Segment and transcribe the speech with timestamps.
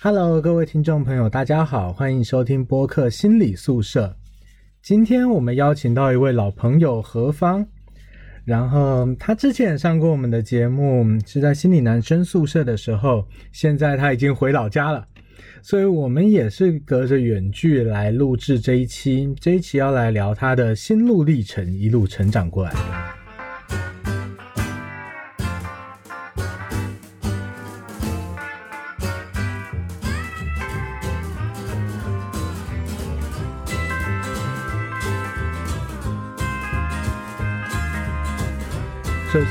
[0.00, 4.14] Hello，各位听众朋友，大家好，欢迎收听播客心理宿舍。
[4.80, 7.66] 今天我们邀请到一位老朋友何芳，
[8.44, 15.04] 然后他之前上过我们的节目，是在心理男生宿舍的时候，现在他已经回老家了，
[15.62, 19.34] 所以我们也是隔着远距来录制这一期。
[19.40, 22.78] 这一期要来聊他的心路历程，一路成长过来的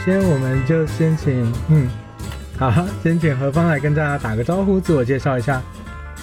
[0.07, 1.89] 先，我们就先请，嗯，
[2.57, 2.71] 好，
[3.03, 5.61] 先请何芳来跟大家打个招呼，自我介绍一下。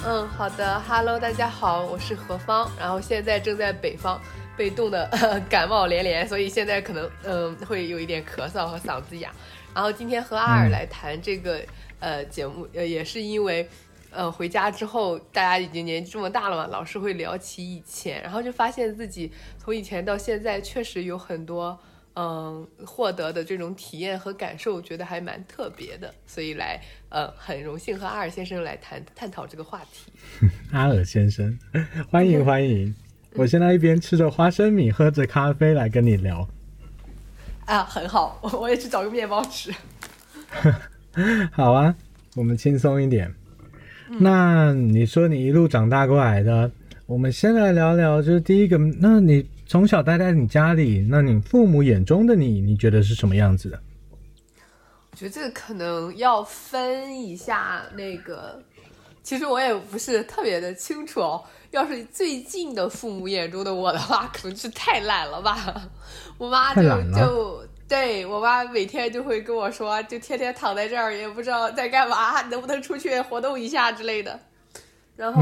[0.03, 4.19] 嗯，好的，Hello，大家好，我是何芳，然后现在正在北方，
[4.57, 5.07] 被冻得
[5.47, 9.31] 感冒连连，所以现在可能嗯会有一点咳嗽和嗓子哑。
[9.75, 11.61] 然后今天和阿尔来谈这个
[11.99, 13.69] 呃节目，呃也是因为
[14.09, 21.79] 呃回家之后大家已经年纪这么大了嘛，老是会聊起以前，然后就发现自己从以前到现在确实有很多。
[22.17, 30.09] 嗯，获得的这种体验和感受，觉得还蛮特别的，所以来，呃，很荣幸和阿尔先生来谈探讨这个话题。
[30.71, 31.59] 阿尔先生，
[32.09, 32.95] 欢迎欢迎！
[33.33, 36.47] 我现在一边吃着花生米，喝着咖啡来跟你聊。
[37.65, 39.73] 啊，很好，我 我也去找个面包吃。
[41.51, 41.93] 好啊，
[42.35, 43.29] 我们轻松一点。
[44.07, 46.71] 那你说你一路长大过来的，
[47.07, 49.45] 我们先来聊聊，就是第一个，那你。
[49.67, 53.79] 从小待在你家里，那你父母眼中的你，你觉得是什么样子的？
[55.11, 58.61] 我觉得这个可能要分一下那个，
[59.23, 61.43] 其实我也不是特别的清楚哦。
[61.71, 65.89] 要是最近的父母眼中的我的话，可能是太懒了吧。
[66.37, 74.39] 我妈就就对我妈每天就会跟我说，就天天躺在这儿，也不知道在干嘛，能不能出去活动一下之类的。
[75.15, 75.41] 然后，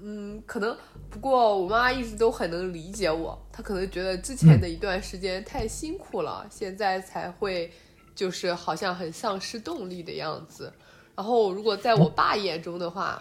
[0.00, 0.74] 嗯，可能。
[1.20, 7.72] 不过我妈一直都很能理解我，她可能觉得之前的一段时间太辛苦了，现在才会
[8.14, 10.72] 就是好像很丧失动力的样子。
[11.16, 13.20] 然后如果在我爸眼中的话，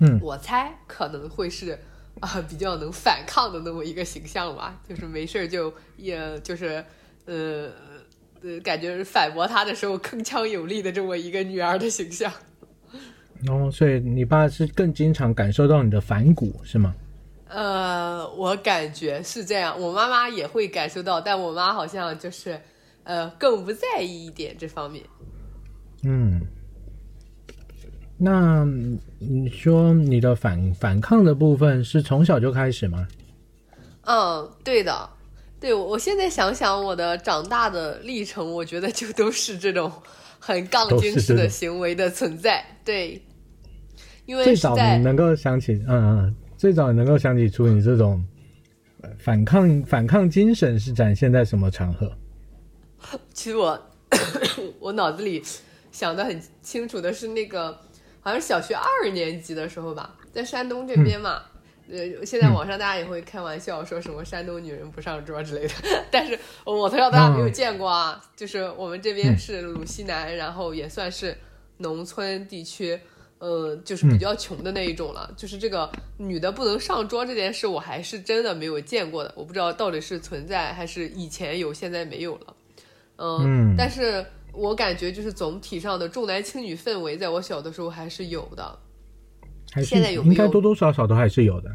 [0.00, 1.78] 嗯，我猜可能会是
[2.20, 6.84] 啊比较能反抗的那么一个形象吧，就是没事就也就是
[7.24, 7.70] 呃
[8.42, 12.30] 呃感觉反驳他的时候铿锵有力的这么一个女儿的形象。
[13.48, 16.94] 哦，所以你爸是更经常感受到你的反骨是吗？
[17.48, 22.60] 呃，我感觉是这样，我妈妈也会感受到，但我妈好像就是
[23.04, 25.02] 呃更不在意一点这方面。
[26.04, 26.40] 嗯，
[28.18, 28.64] 那
[29.18, 33.08] 你说你的反反抗的部分是从小就开始吗？
[34.02, 35.08] 嗯，对的，
[35.58, 39.90] 对我我现在想想我的长大的历程，我觉得就都是这种
[40.38, 43.22] 很杠精式的行为的存在，对。
[44.26, 48.22] 因为最早你能够想起，嗯嗯，最早能够想起出你这种
[49.16, 52.12] 反抗反抗精神是展现在什么场合？
[53.32, 53.80] 其实我
[54.80, 55.40] 我脑子里
[55.92, 57.70] 想的很清楚的是那个，
[58.20, 61.42] 好像是小学二年级的时候吧，在山东这边嘛，
[61.88, 65.74] 呃，现在网上大家也会开玩笑说什么山东女人不上桌之类的，
[66.10, 71.38] 但是我从小到大没有见过啊，就是我们这边是鲁西南，然后也算是
[71.76, 72.98] 农村地区。
[73.38, 75.32] 呃，就是比较穷的那一种了。
[75.36, 79.32] 就是这个女的不能上桌这件事，我还是真的没有见过的。
[79.36, 82.56] 我不知道到底是存在还是以前有，现在没有了。
[83.16, 88.78] 嗯，但是我感觉就是总体上的重男轻女氛围，在我小的时候还是有的。
[89.84, 91.70] 现在有应该多多少少都还是有的。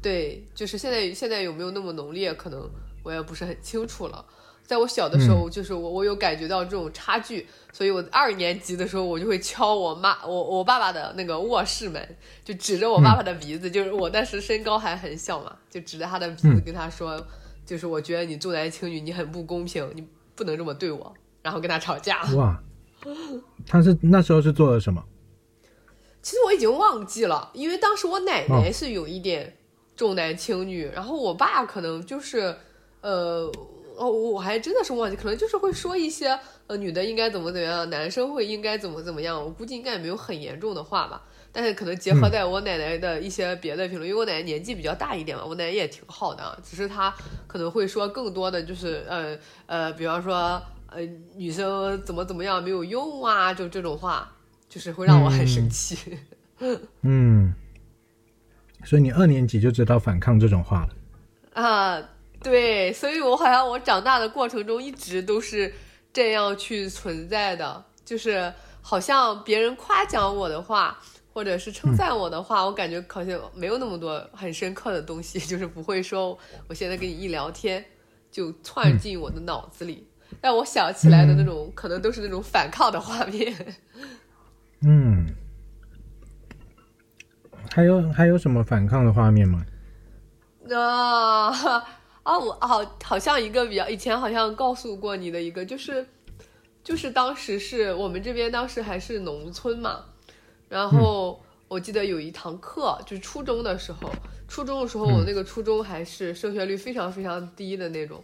[0.00, 2.70] 对，就是现在现在有没有那么浓烈，可能
[3.02, 4.24] 我也不是很清楚了。
[4.64, 17.22] 在我小的时候，就是我我有感觉到这种差距，所以我二年级的时候，我就会敲我妈我我爸爸的那个卧室门，就指着我爸爸的鼻子，就是我当时身高还很小嘛，就指着他的鼻子跟他说，
[17.66, 21.12] 就是我觉得你重男轻女，你很不公平，你不能这么对我，
[21.42, 22.22] 然后跟他吵架。
[22.34, 22.58] 哇，
[23.66, 25.04] 他是那时候是做了什么？
[26.22, 29.58] 其实我已经忘记了，因为当时我奶奶是有一点
[29.94, 32.56] 重男轻女，然后我爸可能就是
[33.02, 33.52] 呃。
[34.02, 39.40] 哦，我还真的是忘记，可能就是会说一些呃，女的应该怎么怎么样，男生会应该怎么怎么样。
[39.40, 41.22] 我估计应该也没有很严重的话吧，
[41.52, 47.14] 但是可能结合在我奶奶的一些别的评论，因为我奶奶年纪比较大一点嘛，我奶奶也挺好的，只是她
[47.46, 51.00] 可能会说更多的就是呃呃，比方说呃，
[51.36, 54.32] 女生怎么怎么样没有用啊，就这种话，
[54.68, 56.18] 就是会让我很生气。
[57.02, 57.54] 嗯，
[58.84, 62.08] 所以你二年级就知道反抗这种话了啊。
[62.42, 65.72] 对，所以我好像我长大的过程中一直都是
[66.12, 70.98] 这样去存在的，就是好像别人夸奖我的话，
[71.32, 76.36] 或者是称赞我的话，我感觉好像没有那么多很深刻的东西， 就是不会说
[76.68, 77.84] 我现在跟你一聊天
[78.30, 80.06] 就窜进我的脑子里，
[80.40, 83.54] 但我想起来的那种可能都是那种反抗的画面。
[84.80, 85.26] 嗯，
[87.70, 89.64] 还有还有什么反抗的画面吗？
[90.74, 91.84] 啊
[92.22, 96.06] 啊，我好好像一个比较以前好像告诉过你的一个，就是
[96.84, 100.04] 就是当时是我们这边当时还是农村嘛。
[100.68, 104.08] 然后我记得有一堂课，就是初中的时候，
[104.46, 108.22] 初中的时候我那个初中还是升学率非常非常低的那种。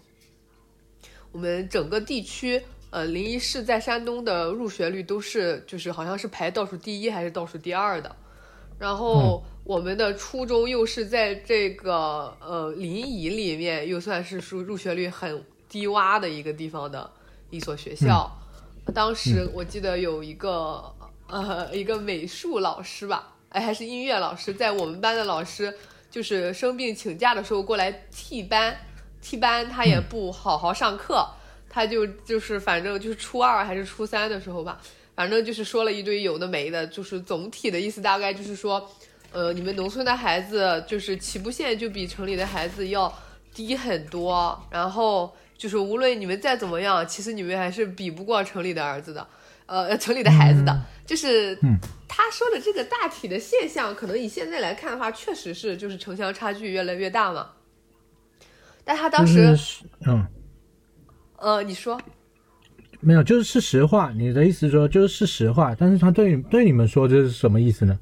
[1.32, 8.16] 我们整个地区，呃，临沂市在山东的入学率都是就是好像是排倒数第一还是倒数第二的。
[8.78, 17.10] 然后我们的初中又是在这个呃临沂里面又算是说入学率很低洼的一个地方的
[17.50, 18.30] 一所学校。
[18.94, 20.94] 当时我记得有一个。
[21.30, 25.76] 呃，一个美术老师吧，哎，还是音乐老师，在我们班的老师
[26.10, 28.74] 就是生病请假的时候过来替班，
[29.20, 31.28] 替班他也不好好上课，
[31.68, 34.80] 他就就是反正就是初二还是初三的时候吧，
[35.18, 38.88] 反正就是说了一堆有的没的，就是总体的意思大概就是说，
[39.32, 43.12] 呃，你们农村的孩子就是起步线就比城里的孩子要
[43.52, 49.26] 低很多，然后就是无论你们再怎么样，其实你们还是比不过城里的儿子的。
[49.66, 51.58] 呃，城里的孩子的，就是
[52.06, 57.50] 他说的这个大体的现象，可能以现在来看的话，确实是就是城乡差距越来越大嘛。
[58.84, 59.58] 但他当时，
[60.06, 60.24] 嗯，
[61.38, 62.00] 呃，你说，
[63.00, 64.12] 没有，就是是实话。
[64.14, 67.98] 你的意思说就是是实话，但是他对对你们说这是什么意思呢？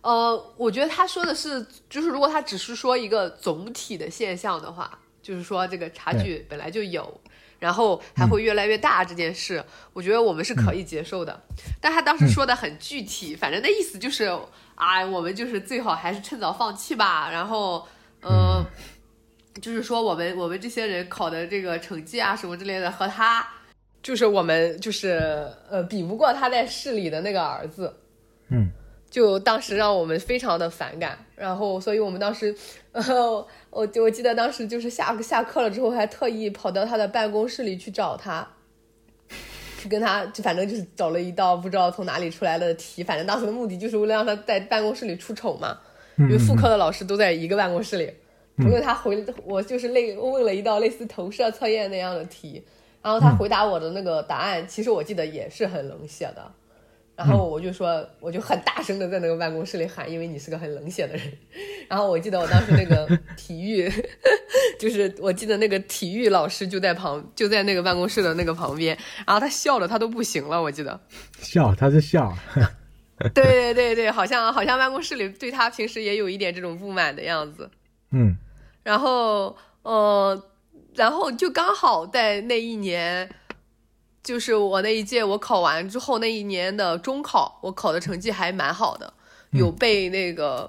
[0.00, 7.20] 呃，我觉得他说的是，就是如果他只是说一个总体的现象的话，就是说这个差距本来就有。
[7.58, 9.64] 然后还会越来越大这件事，
[9.94, 11.42] 我觉得我们是可以接受的。
[11.80, 14.24] 但他当时说的很具体，反正那意思就是，
[14.74, 17.30] 啊，我们就是最好还是趁早放弃吧。
[17.30, 17.88] 然后，
[18.20, 18.62] 嗯，
[19.58, 23.48] 就是说我们我们这些人考的这个成绩啊什么之类的，和他
[24.06, 27.92] 就是我们就是呃比不过他在市里的那个儿子，
[28.50, 28.70] 嗯。
[29.08, 32.54] 就当时让我们非常的反感，然后，所以我们当时，
[32.92, 33.04] 呃
[33.70, 38.46] 我我记得当时就是下下课了之后，还特意跑到他的办公室里去找他，
[39.80, 45.78] 去跟他，就反正就是找了一道不知道从哪里出来的题，反正当时的目的就是为了让他在办公室里出丑嘛，
[46.18, 48.12] 因为副科的老师都在一个办公室里，
[48.56, 52.62] 不论他回我就是类问了一道类似投射测验那样的题，
[53.06, 56.44] 然后他回答我的那个答案，其实我记得也是很冷血的。
[57.14, 61.32] 然后我就说，我就很大声的在那个办公室里喊，因为你是个很冷血的人。
[61.88, 63.88] 然后我记得我当时那个 体育，
[64.76, 68.98] 就是我记得那个体育老师就在旁，就在那个办公室的那个旁边。
[69.24, 70.98] 然后他笑的他都不行了，我记得。
[71.38, 72.36] 笑，他是笑。
[73.32, 77.70] 对对对对，好像好像办公室里对他平时也有一点这种不满的样子。
[78.10, 78.36] 嗯。
[78.82, 80.42] 然后，呃，
[80.96, 83.30] 然后就刚好在那一年。
[84.22, 89.14] 就是我那一届，我考完之后那一年的中考，我考的成绩还蛮好的，
[89.52, 90.68] 有被那个，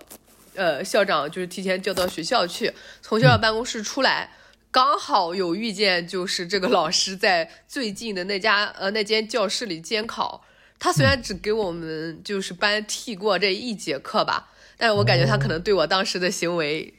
[0.54, 2.72] 呃，校长就是提前叫到学校去，
[3.02, 4.32] 从校长办公室出来，
[4.70, 10.44] 刚好有遇见，就是这个老师在最近的那家呃那间教室里监考，
[10.78, 16.94] 他虽然只给我们就是班替过这一节课吧，但是我感觉他可能对我当时的行为，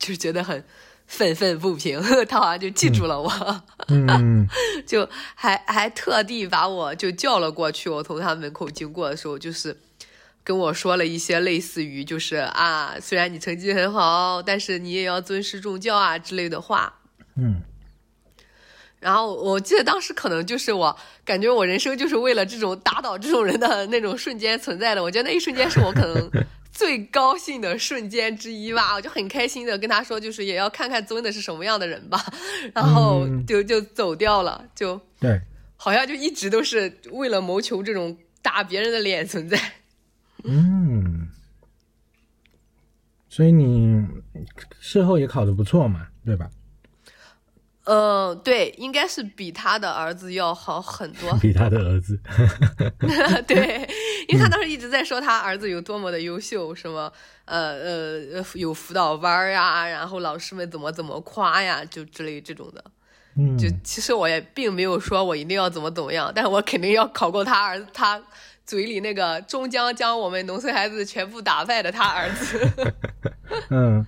[0.00, 0.64] 就觉得很。
[1.10, 3.62] 愤愤不平， 他好像就记住了我，
[4.86, 7.90] 就还还特地把我就叫了过去。
[7.90, 9.76] 我从他门口经过的时候，就是
[10.44, 17.00] 跟我说了一些类似于就是啊，虽然你成绩很好，但是你也要尊师重教啊之类的话。
[17.34, 17.60] 嗯。
[19.00, 25.02] 然后我记得当时可能就是我感觉我人生就是为了这种打倒这种人的那种瞬间存在的。
[25.02, 26.30] 我觉得那一瞬间是我可能。
[26.80, 32.18] 最高兴的瞬间之一吧， 我就很开心的跟他说，就是也要看看尊的是什么样的人吧，
[32.74, 35.38] 然后就就走掉了，就对，
[35.76, 39.60] 好像就一直都是为了谋求这种打别人的脸存在。
[40.44, 41.28] 嗯，
[43.28, 44.02] 所以你
[44.80, 46.48] 事后也考的不错嘛，对吧？
[47.92, 51.36] 嗯，对，应该是比他的儿子要好很多。
[51.42, 52.16] 比他的儿子，
[53.48, 53.84] 对，
[54.28, 57.12] 因为他当时一直在说他儿子有多么的优秀，什么
[57.46, 57.72] 呃
[58.30, 62.84] 呃有辅导班呀，然后老师们怎么怎么夸呀，就之类这种的。
[63.36, 68.22] 嗯，就其实我也并没有说我一定要怎么怎么样，但是我肯定要考过他儿子，他
[68.64, 72.70] 嘴里那个终将将我们农村孩子全部打败的他儿子。
[73.70, 74.06] 嗯，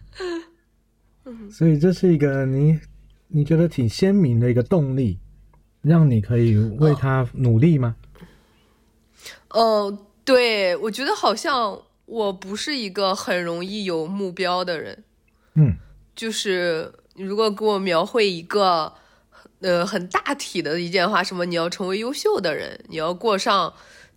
[1.50, 2.78] 所以这是一个你。
[3.34, 5.18] 你觉得挺鲜明的一个动力，
[5.80, 7.96] 让你可以为他努力吗？
[9.48, 15.04] 哦，对，我觉得好像我不是一个很容易有目标的人。
[15.54, 15.76] 嗯
[16.14, 18.92] 就是如果给我描绘一个
[19.60, 23.72] 呃很大体的一件话，什么你要成为优秀的人，你要过上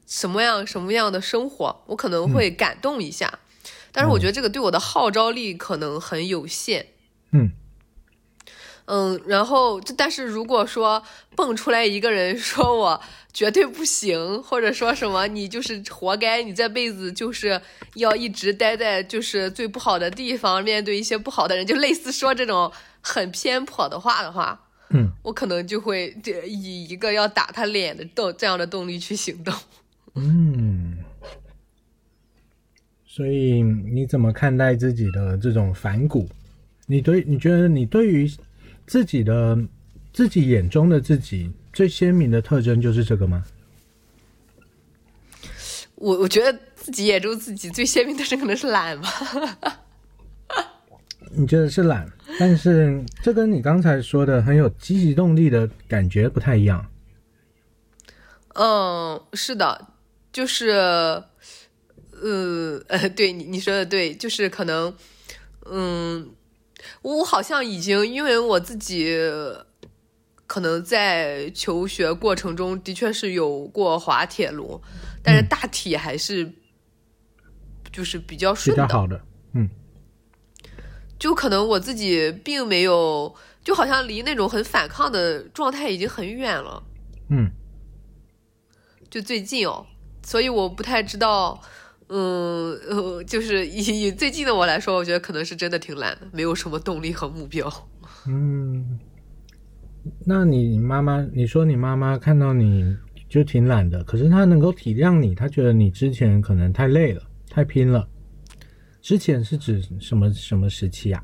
[0.05, 3.39] 什么样什么样的生活，我可能会感动一下。
[3.93, 6.87] 但是我觉得这个对我的号召力可能很有限。
[7.31, 7.51] 嗯
[8.85, 11.01] 嗯，然后这但是如果说
[11.35, 13.01] 蹦出来一个人说我
[13.33, 17.59] 绝对不行，或者说什么你就是活该，你这辈子就是
[17.95, 24.59] 要一直待在就是最不好的地方，面对一些不好的人，就类似说这种很偏颇的话的话，
[24.91, 29.53] 嗯我可能就会这以一个要打他脸的动这样的动力去行动。
[30.15, 30.97] 嗯。
[33.07, 36.27] 所以你怎么看待自己的这种反骨？
[36.85, 38.29] 你对你觉得你对于
[38.87, 39.57] 自己的
[40.13, 43.43] 自己眼中的自己最鲜明的特征就是这个吗？
[45.95, 49.09] 我我觉得自己眼中自己最鲜明的是可能是懒吧。
[51.37, 56.85] 你觉得是懒，但是这跟你刚才说的很有积极动力的感觉不太一样。
[58.53, 59.87] 嗯，是的，
[60.31, 61.25] 就是，呃
[62.87, 64.95] 呃， 对你你说的对，就是可能，
[65.65, 66.29] 嗯，
[67.01, 69.17] 我好像已经因为我自己
[70.47, 74.81] 可能在求学过程中的确是有过滑铁卢，
[75.23, 76.51] 但是大体还是
[77.91, 79.21] 就是比较比顺的，较好的，
[79.53, 79.69] 嗯。
[81.17, 86.83] 就可能我自己并没有，就好像离那种很反抗的状态已经很远了。
[87.29, 87.49] 嗯。
[89.09, 89.85] 就最近哦，
[90.23, 91.61] 所以我不太知道，
[92.09, 97.71] 嗯呃， 就是以以最近的我来说，我觉得可能是真的挺懒的，没有什么动力和目标。
[98.27, 98.99] 嗯。
[100.23, 102.95] 那你妈妈，你说你妈妈看到你
[103.27, 108.07] 就挺懒的，可是她能够体谅你，她觉得你之前可能太累了，太拼了。
[109.01, 111.23] 之前是指什么什么时期啊？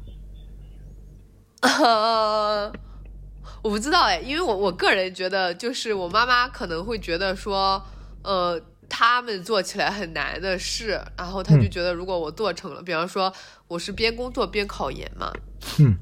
[1.62, 2.74] 呃，
[3.62, 7.84] 我不知道哎，因为我我个人觉得，就是我妈妈可能会觉得说，
[8.24, 8.60] 呃，
[8.94, 13.34] 他们做起来很难的事，然后他就觉得如果我做成了，比方说
[13.70, 15.32] 我是边工作边考研嘛，
[15.80, 15.96] 嗯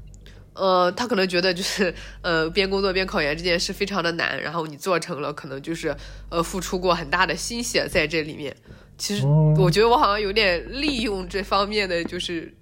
[0.54, 5.96] 呃，他可能觉得就是呃边工作边考研这件事非常的难，然后你做成了，可能就是
[6.30, 8.54] 呃付出过很大的心血在这里面。
[8.98, 12.52] 其实哦我觉得我好像有点利用这方面的，就是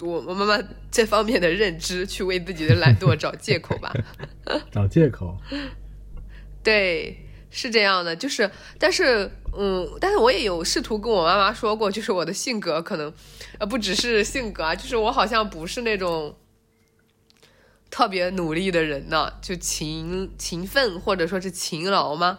[0.00, 0.56] 我我妈妈
[0.92, 3.92] 这方面的认知去为自己的懒惰找借口吧。
[4.70, 5.36] 找借口。
[6.62, 8.48] 对，是这样的，就是，
[8.78, 13.12] 但是，嗯，但是我也有试图跟我妈妈说过，就是我的性格可能，
[13.58, 16.34] 呃，不只是性格啊，就是我好像不是那种
[17.90, 22.38] 特别努力的人呢，就勤勤奋或者说是勤劳吗？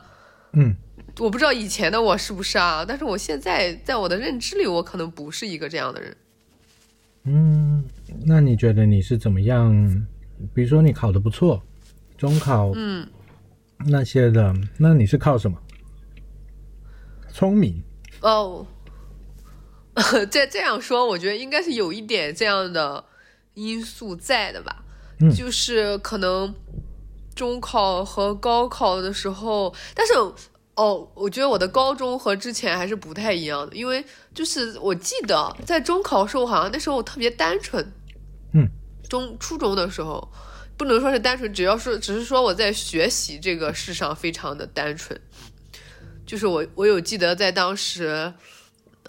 [0.53, 0.75] 嗯
[1.19, 6.17] 我不知道以前的我是不是啊，但是我现在在我的认知里，我可能不是一个这样的人。
[7.25, 7.85] 嗯，
[8.25, 9.71] 那你觉得你是怎么样？
[10.55, 11.61] 比如说你考的不错，
[12.17, 13.07] 中考嗯，
[13.85, 15.55] 那些的，那你是靠什么？
[17.33, 17.83] 聪明。
[18.21, 18.65] 哦，
[20.31, 23.03] 这这样说，我觉得应该是有一点这样的
[23.55, 24.77] 因素在的吧。
[25.19, 26.53] 嗯就是可能
[27.35, 30.13] 中考和高考的时候，但是
[30.75, 37.93] 哦，我觉得我的高中和之前还是不太一样的，因为就是我记得在中考的时候，好像那时候我特别单纯。
[38.53, 38.67] 嗯，
[39.09, 40.27] 中初中的时候，
[40.75, 45.19] 不能说是单纯，只要是只是说我在学习这个事上非常的单纯。
[46.25, 48.33] 就是我我有记得在当时，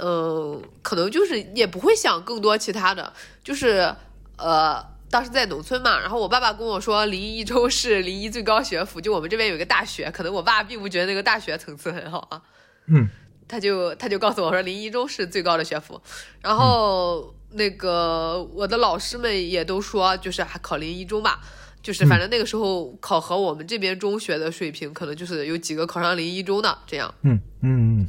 [0.00, 3.94] 嗯、可能就是也不会想更多其他的，就是
[4.36, 4.94] 呃。
[5.10, 12.42] 当时在农村嘛，然后我爸爸跟我说，临沂一中是临沂最高学府，就我们这边有一个大学，可能我爸并不觉得那个大学层次很好啊，
[12.88, 13.08] 嗯
[13.46, 16.02] 他就他就告诉我说临沂一中是最高的学府，
[16.40, 21.40] 然后那个我的老师们也都说，就是还考临沂一中吧，
[21.84, 28.08] 就是反正那个时候考核我们这边中学的水平，可能就是有几个考上临沂中的这样，嗯嗯嗯。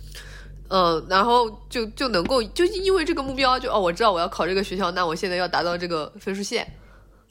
[0.68, 6.66] 嗯，然后就就能够就因为这个目标，就哦我知道我要考这个学校，那我现在要达到这个分数线，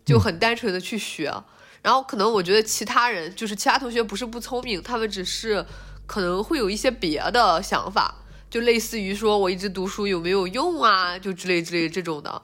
[0.04, 1.34] 就很单纯的去学。
[1.82, 5.66] 然后可能我觉得其他人就是其他同学不是不聪明，他们只是
[6.06, 8.14] 可能会有一些别的想法，
[8.48, 12.40] 就类似于说我一直读书有没有用啊，就之类之类这种的，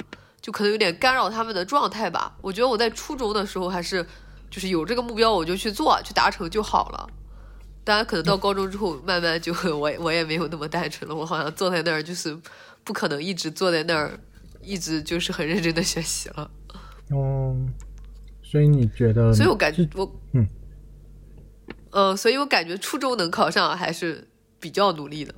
[0.51, 2.37] 就可能有点干扰他们的状态吧。
[2.43, 4.05] 我觉得我在初中的时候还是
[4.51, 7.09] 就是有这个目标我就去做，去达成就好了。
[7.85, 11.15] 当然，可能到高中之后，慢慢就我我也没有那么单纯了。
[11.15, 12.37] 我好像坐在那儿，就是
[12.83, 14.19] 不可能一直坐在那儿，
[14.61, 16.51] 一直就是很认真的学习了。
[17.11, 17.57] 哦，
[18.43, 19.33] 所以你觉得？
[19.33, 20.49] 所以我感觉我，嗯，
[21.93, 24.27] 呃，所以我感觉初中能考上还是
[24.59, 25.33] 比较努力的。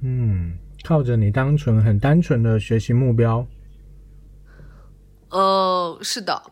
[0.00, 3.44] 嗯，靠着你单纯很单纯的学习目标。
[5.32, 6.42] 嗯，是的，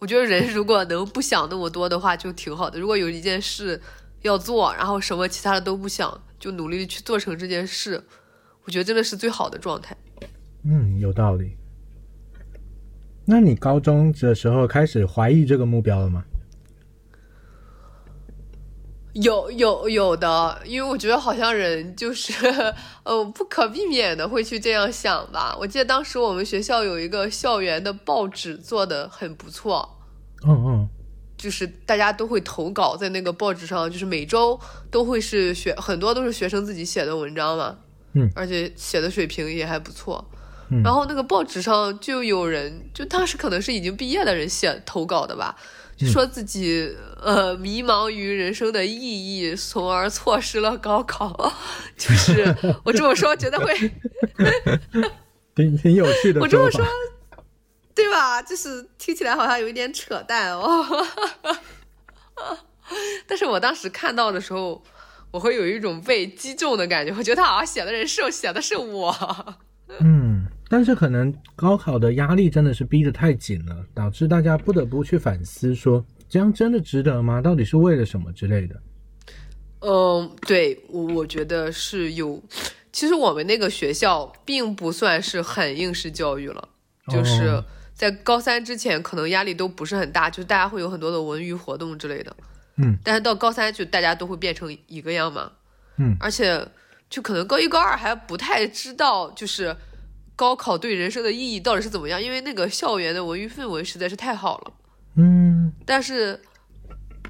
[0.00, 2.80] 我觉得人如果能不想那么多的话，就挺好的。
[2.80, 3.80] 如果有一件事
[4.22, 8.02] 要做，然后什么其他的都不想，就努力去做成这件事，
[8.64, 9.96] 我觉得真的是最好的状态。
[10.64, 11.56] 嗯，有道理。
[13.24, 16.24] 那你高中的时候开始怀疑这个目标了吗？
[19.14, 22.32] 有有有的，因为我觉得好像人就是，
[23.04, 25.54] 呃，不可避免的会去这样想吧。
[25.58, 29.98] 我记得当时我们学校有一个校园的报纸做的很不错，
[30.46, 30.88] 嗯嗯，
[31.36, 34.58] 就是大家都会投稿在那个报纸上，就是每周
[34.90, 37.76] 都会是学很多都是学生自己写的文章嘛，
[38.14, 40.24] 嗯，而且写的水平也还不错。
[40.70, 45.62] 嗯然后那个报纸上就有人，就当时可能是已经毕业的人写投稿的吧，就
[46.10, 48.94] 说自己呃迷茫于人生的意
[49.38, 51.52] 义，从而错失了高考。
[51.96, 52.54] 就是
[52.84, 53.72] 我这么说，觉得会
[55.54, 56.84] 挺挺有趣的我这么说
[57.94, 58.40] 对吧？
[58.42, 60.86] 就是听起来好像有一点扯淡哦。
[63.26, 64.82] 但是我当时看到的时候，
[65.30, 69.56] 我会有一种被击中的感觉，我觉得他好像写的人是写的是我。
[70.00, 77.42] 嗯，但是可能高考的压力真的是逼得太紧了，导致大家不得不去反思说，这样真的值得吗？
[77.42, 78.74] 到底是为了什么之类的？
[79.80, 82.42] 嗯，对我我觉得是有。
[82.90, 86.66] 其实我们那个学校并不算是很应试教育了，
[87.08, 87.62] 就是哦
[87.92, 92.34] 在高三之前可能压力都不是很大，就是大家会有很多的文娱活动之类的。
[92.78, 95.52] 嗯，但是到高三就大家都会变成一个样嘛。
[95.98, 96.66] 嗯而且
[97.10, 99.76] 就可能高一高二还不太知道，就是
[100.42, 104.72] 高考对人生的意义到底是怎么样，因为那个校园的文娱氛围实在是太好了。
[105.14, 106.40] 嗯但是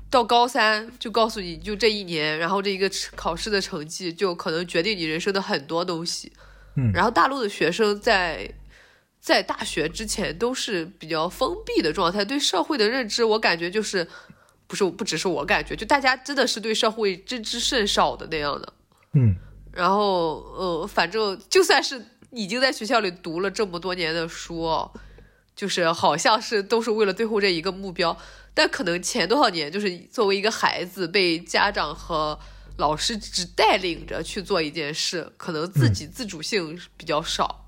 [0.08, 6.32] 到高三就告诉你就这一年，然后这一个考试的成绩就可能决定你人生的很多东西。
[6.76, 8.50] 嗯然后大陆的学生在
[9.20, 14.08] 在大学之前都是比较封闭的状态，对社会的认知，我感觉就是
[14.66, 18.72] 不是不只是我感觉，就大家真的是对社会知之甚少的那样的。
[19.12, 19.36] 嗯
[19.70, 24.90] 然后呃，反正就算是已经在学校里读了这么多年的书哦，
[25.54, 28.16] 就是好像是都是为了最后这一个目标，
[28.54, 32.38] 但可能前多少年就是作为一个孩子被家长和
[32.78, 37.58] 老师只带领着去做一件事，可能自己自主性比较少。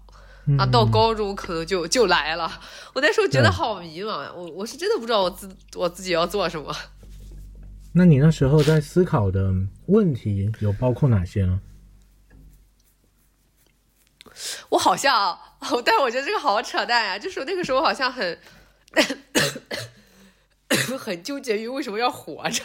[0.47, 2.61] 嗯啊，到高中可能就就来了。
[2.93, 6.71] 我那时候觉得好迷茫呀，我我是真的不知道我自我自己要做什么。
[7.93, 9.51] 那你那时候在思考的
[9.87, 11.59] 问题有包括哪些呢？
[14.69, 15.39] 我好像，
[15.85, 18.39] 但是我觉得这个好扯淡呀、就是那个时候好像很
[20.99, 22.63] 很纠结于为什么要活着。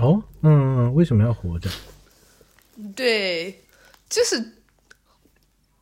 [0.00, 1.70] 哦，嗯嗯，为什么要活着？
[2.96, 3.64] 对，
[4.08, 4.56] 就是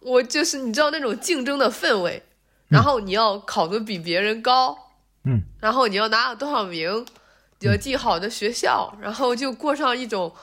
[0.00, 2.22] 我就是你知道那种竞争的氛围，
[2.68, 4.76] 然后你要考得比别人高，
[5.24, 7.06] 嗯，然后你要拿了多少名，
[7.60, 10.34] 你要进好的学校，然后就过上一种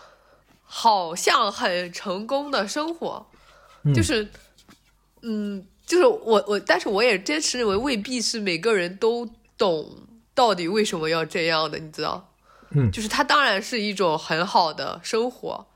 [0.64, 3.35] 好像很成功的生活，嗯
[3.94, 4.28] 就是，
[5.22, 9.90] 嗯，就是我我，但是我也坚持认为未必是每个人都懂
[10.34, 12.32] 到底为什么要这样的，你知道？
[12.72, 15.68] 嗯就是它当然是一种很好的生活，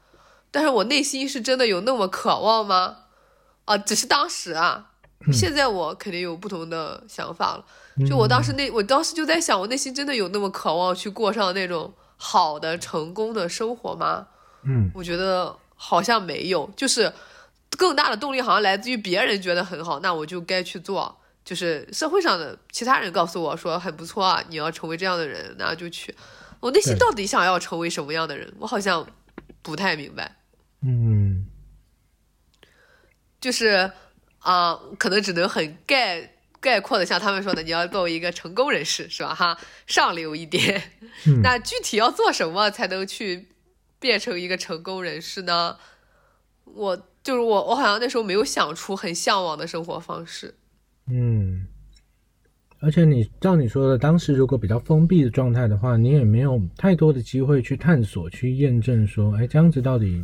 [0.52, 2.98] 但是我内心是真的有那么渴望吗？
[3.66, 4.92] 啊，只是当时啊，
[5.32, 7.66] 现在我肯定有不同的想法了。
[8.08, 14.28] 就我当时那，我当时就在想，我内心真的有那么渴望去过上那种好的、成功的生活吗？
[14.64, 17.14] 嗯我觉得好像没有，就是
[17.78, 21.18] 更大的动力好像来自于别人觉得很好，那我就该去做。
[21.46, 26.14] 就是社会上的其他人告诉我说很不错啊，你要成为这样的人，那就去。
[26.60, 29.08] 我内心到底想要成为什么样的人，我好像
[29.62, 30.36] 不太明白。
[30.82, 31.48] 嗯
[33.42, 33.92] 就是
[34.40, 39.34] 啊、可能只能很概概括的像他们说的，你要作为一个成功人士，是吧？
[39.34, 40.92] 哈，上流一点。
[41.26, 43.50] 嗯那具体要做什么才能去
[43.98, 45.78] 变成一个成功人士呢？
[46.66, 50.56] 我就是我，我好像那时候没有想出很向往的生活方式。
[51.08, 51.66] 嗯，
[52.80, 60.24] 而且你照你说的，当时如果比较封闭的状态的话，你也没有太多的机会去探索、去验证说，哎，这样子到底，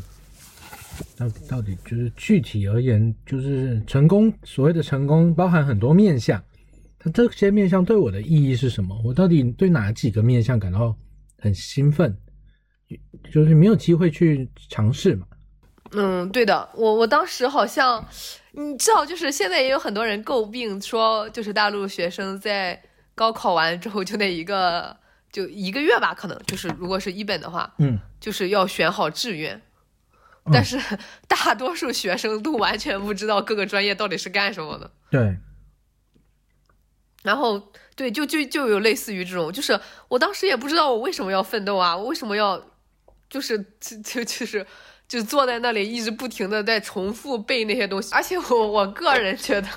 [1.18, 6.42] 到底到底就是具体而言，就是成功所谓的成功包含很多面相，
[6.98, 9.00] 它这些面相对我的意义是什么？
[9.04, 10.96] 我到底对哪几个面相感到
[11.40, 12.18] 很兴奋？
[13.32, 15.26] 就是没有机会去尝试嘛。
[15.92, 18.06] 嗯，对的，我我当时好像，
[18.52, 22.82] 你知道，就是现在也有很多人诟病说，就是大陆学生在
[23.14, 24.96] 高考完之后就那一个
[25.32, 29.62] 就一个月吧，可能就是如果是一本的话，嗯就是要选好志愿。
[30.54, 30.80] 但是
[31.28, 34.92] 大多数学生都完全不知道各个专业到底是干什么的。
[35.10, 35.36] 对，
[37.24, 42.64] 然后对，就就就有类似于这种，就是我当时也不知道我为什么要奋斗啊，我为什么要，
[43.28, 44.64] 就是就就就是
[45.08, 49.68] 就坐在那里一直不停的在重复背那些东西，而且我我个人觉得，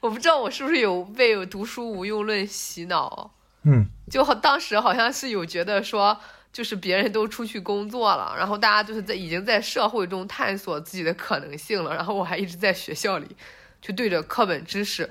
[0.00, 3.30] 我不知道我是不是有被读书无用论洗脑，
[3.64, 6.18] 嗯，就好当时好像是有觉得说，
[6.52, 13.26] 就是别人都出去工作了，然后大家就是在已经在社会中探索自己的可能性了，然后我还一直在学校里
[13.80, 15.10] 就对着课本知识，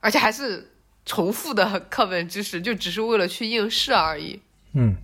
[0.00, 0.70] 而且还是。
[1.06, 4.40] 重复的 课本知识，就只是为了去应试而已。
[4.72, 4.96] 嗯，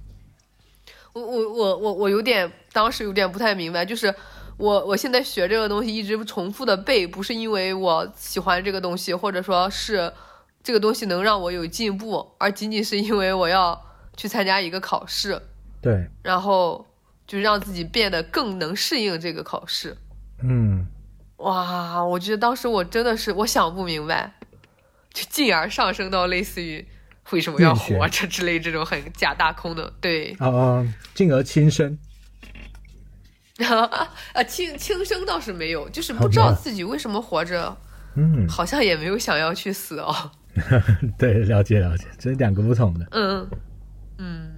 [1.13, 4.15] 我我我我我有点当时有点不太明白，就是
[4.57, 10.13] 我我现在学这个东西一直重复的背，不是因为我喜欢这个东西，或者说是
[10.63, 13.81] 这个东西能让我有进步，而仅仅是因为我要
[14.17, 15.41] 去参加一个考试。
[15.83, 16.87] 对，然后
[17.27, 19.97] 就让自己变得更能适应这个考试。
[20.43, 20.87] 嗯，
[21.39, 24.35] 哇，我觉得当时我真的是我想不明白。
[25.13, 26.87] 就进而上升到类似于
[27.31, 30.37] 为什么要活着之类这种很假大空的，对。
[30.39, 31.99] 哦哦，进而轻生。
[34.33, 37.77] 啊，轻轻生倒是没有，就是不知道自己为什么活着。
[38.17, 40.31] 嗯，好像也没有想要去死哦。
[41.17, 43.07] 对，了解了解，这是两个不同的。
[43.13, 43.49] 嗯
[44.19, 44.53] 嗯。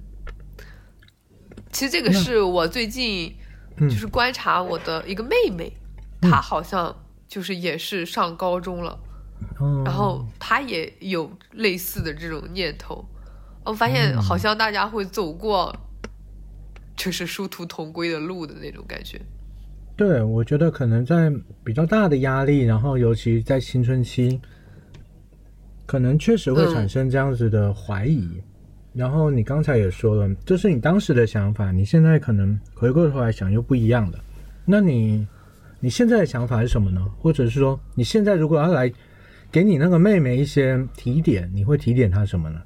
[1.71, 3.35] 其实这个是我最近
[3.79, 5.71] 就是观察我的一个妹妹，
[6.21, 6.95] 她好像
[7.27, 8.99] 就是也是上高中了。
[9.85, 13.05] 然后她也有类似的这种念头，
[13.63, 15.75] 我发现好像大家会走过，
[16.95, 19.21] 就是殊途同归的路的那种感觉。
[19.95, 21.31] 对，我觉得可能在
[21.63, 24.39] 比较大的压力，然后尤其在青春期，
[25.85, 28.41] 可能确实会产生这样子的怀疑。
[28.93, 34.19] 然后你刚才也说了，这是你当时的想法，你现在可能回过头来想又不一样了。
[34.65, 35.27] 那你
[35.79, 37.05] 你现在的想法是什么呢？
[37.19, 38.91] 或者是说你现在如果要来？
[39.51, 42.59] 给你那个妹妹一些提点，你会提点她什么呢？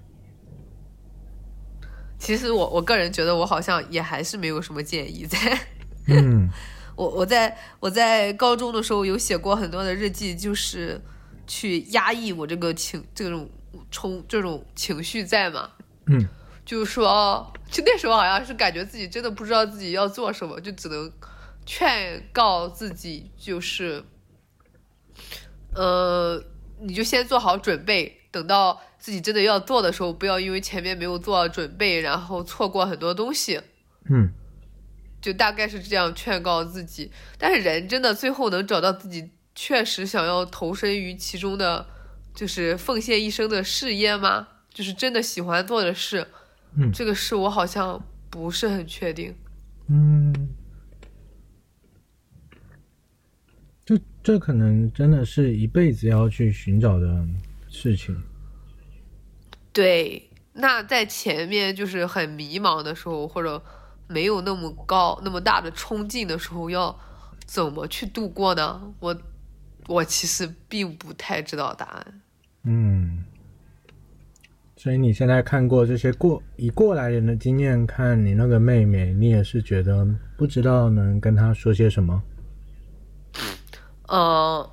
[2.20, 5.60] 其实我我个人觉得，我好像也还是没有什么建议 在。
[6.08, 6.50] 嗯，
[6.96, 11.02] 我我在我在高中的时候有写过很多的日记，就是
[11.46, 13.50] 去压抑我这个情这种
[13.92, 15.72] 冲这种情绪在嘛。
[16.08, 16.28] 嗯，
[16.66, 21.12] 就是说，就那时候好像是感觉自己真的不知道自己要做什么，就只能
[21.66, 24.04] 劝告自己，就是
[25.74, 26.44] 呃。
[26.80, 33.60] 你就先做好准备，等到自己真的要做的时候，不要因为前面没有做准备，然后错过很多东西。
[34.10, 34.30] 嗯，
[35.22, 37.12] 就大概是这样劝告自己。
[37.38, 41.86] 但是人真的最后能找到自己确实想要投身于其中的，
[42.34, 44.48] 就是奉献一生的事业吗？
[44.74, 46.28] 就是真的喜欢做的事？
[46.76, 49.36] 嗯，这个事我好像不是很确定。
[49.88, 50.50] 嗯。
[53.86, 57.26] 这这可能真的是一辈子要去寻找的
[57.70, 58.22] 事情。
[59.78, 63.62] 对，那在前面就是很迷茫的时候，或者
[64.08, 67.00] 没有那么高、那么大的冲劲的时候，要
[67.46, 68.92] 怎么去度过呢？
[69.00, 69.16] 我
[69.86, 72.22] 我其实并不太知道答案。
[72.64, 73.24] 嗯，
[74.76, 82.24] 所以你现在看过这些过以过来人的经验，看你那个妹妹，你也是觉得不知道能跟她说些什么。
[84.08, 84.72] 呃，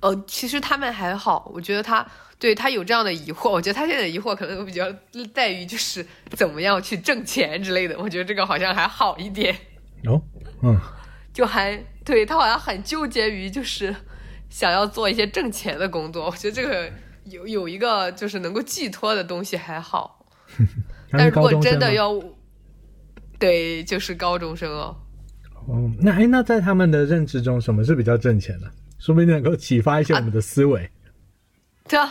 [0.00, 2.06] 呃，其实他们还好，我觉得他
[2.40, 4.92] 对他有这样的疑惑，我觉得他现在的疑惑可能比较
[5.34, 9.54] 在于就是怎么样去挣钱之类的，我觉得这个好像还好一点。
[10.06, 10.20] 哦，
[10.62, 10.80] 嗯，
[11.34, 13.94] 就还对他好像很纠结于就是
[14.48, 16.90] 想要做一些挣钱的工作，我觉得这个
[17.24, 20.26] 有有一个就是能够寄托的东西还好，
[21.12, 22.18] 但如果真的要，
[23.38, 24.96] 对，就是高中生哦。
[25.68, 28.70] 哦，那哎，那在他们的认知中，什么是比较挣钱的？
[28.98, 30.90] 说不定能够启发一些我们的思维。
[31.90, 32.06] 对啊，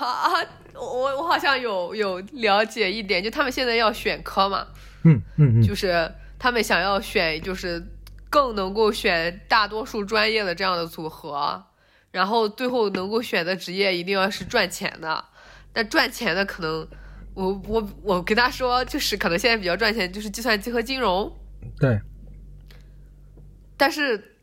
[0.74, 4.68] 我我好像有有了解一点，就他们现在要选科嘛，
[5.06, 7.82] 嗯嗯嗯，就是他们想要选，就是
[8.30, 11.64] 更能够选大多数专业的这样的组合，
[12.12, 15.24] 然后最后能够选的职业一定要是赚钱的。
[15.72, 16.86] 但赚钱的可能，
[17.34, 21.32] 我我我跟他说，就是可能现在比较赚钱就是计算机和金融。
[21.80, 21.98] 对。
[23.78, 24.36] 但是，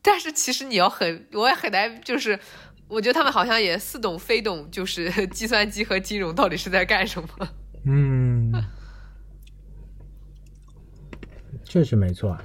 [0.00, 2.38] 但是其实你要很，我也很难，就是
[2.88, 7.28] 我觉得他们好像也似懂非懂，就是 计算机和金融到底是在干什么。
[7.84, 8.52] 嗯，
[11.64, 12.36] 确实没错。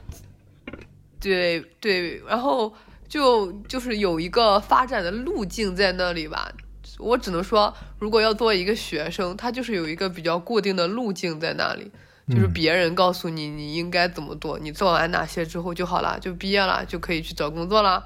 [1.19, 2.73] 对对，然后
[3.08, 6.51] 就就是有一个发展的路径在那里吧。
[6.99, 11.91] 我只能说，如果要做一个学生，他就是有一个比较固定的路径在那里。
[12.29, 18.03] 就是别人告诉你你应该怎么做，你做完哪些之后就好了，就毕业了，就可以去找工作了。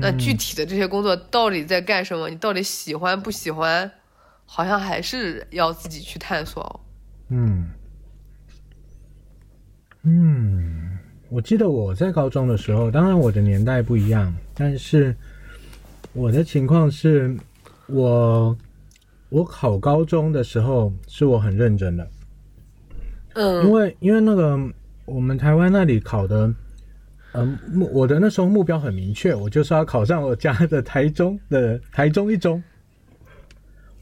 [0.00, 2.28] 那具体的这些工作到底在干什么？
[2.30, 3.90] 你到底喜欢不喜欢？
[4.46, 6.80] 好像还是要自己去探索。
[7.28, 7.70] 嗯
[10.02, 10.98] 嗯，
[11.30, 15.16] 我记得我在高中的时候，当然我的年代不一样，但是
[16.12, 17.34] 我的情况是，
[17.86, 18.54] 我
[19.30, 22.06] 我考高中的时候是我很认真的，
[23.34, 24.58] 嗯，因为因为那个
[25.04, 26.52] 我们台湾那里考的，
[27.32, 32.62] 嗯，目我的那时候目标很明确，我就是要考上我家的台中的台中一中，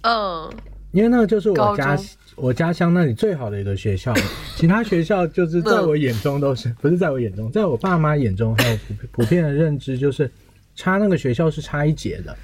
[0.03, 0.51] 嗯，
[0.93, 1.99] 因为那个就是我家
[2.37, 4.13] 我家乡那里最好的一个学校，
[4.57, 10.31] 其他学校就是在我眼中都是不是在我眼中，在我爸妈眼中还有普普遍的认知就是
[10.75, 12.37] 差那个学校是差一截的，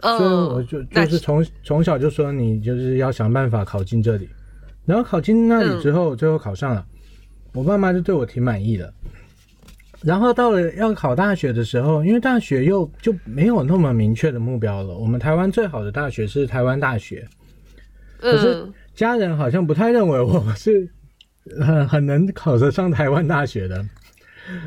[0.00, 4.28] 嗯，所以我就就是从从小就说你就是要想办法考进这里，
[4.90, 6.84] 然后考进那里之后，最后考上了，
[7.52, 8.92] 我爸妈就对我挺满意的。
[10.02, 14.98] 然后到了要考大学的时候，因为大学又就没有那么明确的目标了。
[14.98, 17.24] 我们台湾最好的大学是台湾大学，
[18.18, 20.90] 可是嗯家人好像不太认为我是
[21.60, 23.86] 很很能考得上台湾大学的，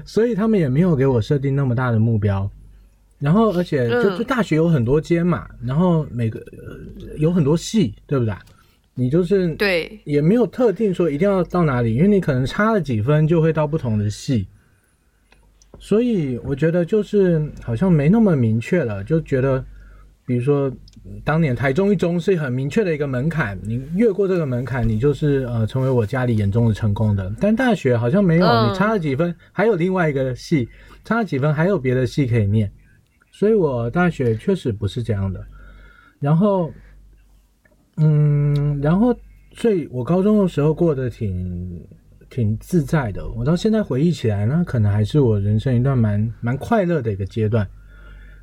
[0.05, 2.49] 所以他们也没有给我设定那么大的目标。
[3.19, 8.33] 然后，而且就嗯就大学有很多间嘛，然后每个、呃、有很多系，对不对？
[8.95, 14.47] 你就是对，也没有特定说一定要到哪里，因为你可能差了几分就会到不同的系，
[15.79, 19.65] 所以我觉得就是好像没那么明确了，就觉得
[20.25, 20.71] 比如说
[21.23, 27.33] 当年台中一中是很明确的一个门槛，你越过这个门槛，你就是呃成为我家里眼中的成功的。
[27.41, 30.69] 但大学好像没有，嗯你差了几分，还有另外一个系，
[31.03, 32.71] 差了几分还有别的系可以念，
[33.31, 35.43] 所以我大学确实不是这样的。
[36.19, 36.71] 然后，
[37.97, 39.15] 嗯，然后，
[39.53, 41.79] 所以我高中的时候过得挺
[42.29, 43.29] 挺自在的。
[43.31, 47.67] 我到现在回忆起来，呢可能还是我人生一段蛮蛮快乐的一个阶段。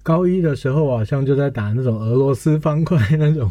[0.02, 3.50] 高一的时候，我好像就在打那种俄罗斯方块那种，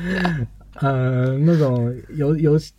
[0.80, 2.72] 呃，那种游游戏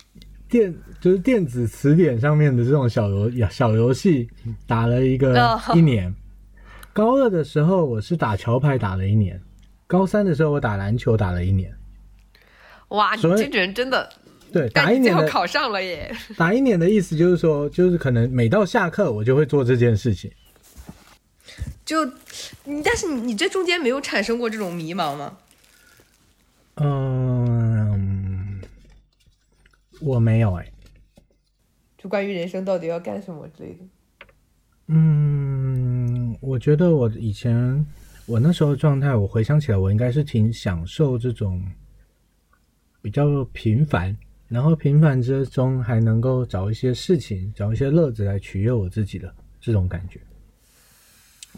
[0.48, 4.28] 电就是电子词典上面的这种小游小游戏，
[4.66, 6.12] 打了一个哦一年。
[6.92, 9.36] 高二的时候，我是打桥牌打了一年；
[9.86, 11.72] 高三的时候，我打篮球打了一年。
[12.90, 14.08] 哇，你这人真的，
[14.52, 16.14] 对，打一年的后考上了耶。
[16.36, 20.30] 打一年的意思就是说，就是可能每到下课我就会做这件事情。
[21.84, 22.04] 就，
[22.84, 25.38] 但是你你这中间没有产生过这种迷茫吗？
[26.76, 28.60] 嗯，
[30.00, 30.72] 我没有哎、
[31.98, 33.78] 就关于人生到底要干什么之类的。
[34.86, 37.84] 嗯，我觉得我以前
[38.26, 41.62] 我那时候状态，我回想起来，我应该是挺享受这种
[43.02, 44.16] 比较平凡，
[44.48, 50.20] 然后平凡之中还能够找一些事情，找一些乐子来取悦我自己的这种感觉。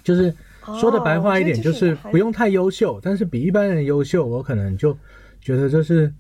[0.03, 0.35] 就是
[0.81, 4.97] 说的白话一点，就是不用太优秀，但是比一般人优秀，我可能就
[5.41, 6.13] 觉得这是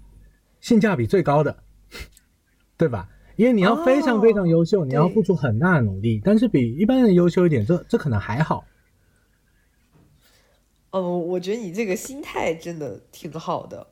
[0.60, 1.56] 性价比最高的，
[2.76, 3.08] 对吧？
[3.36, 8.64] 因为你要非常非常优秀，你要付出很大的努力，但是比一般人优秀一点，这这可能还好。
[10.90, 13.86] 哦，我觉得你这个心态真的挺好的。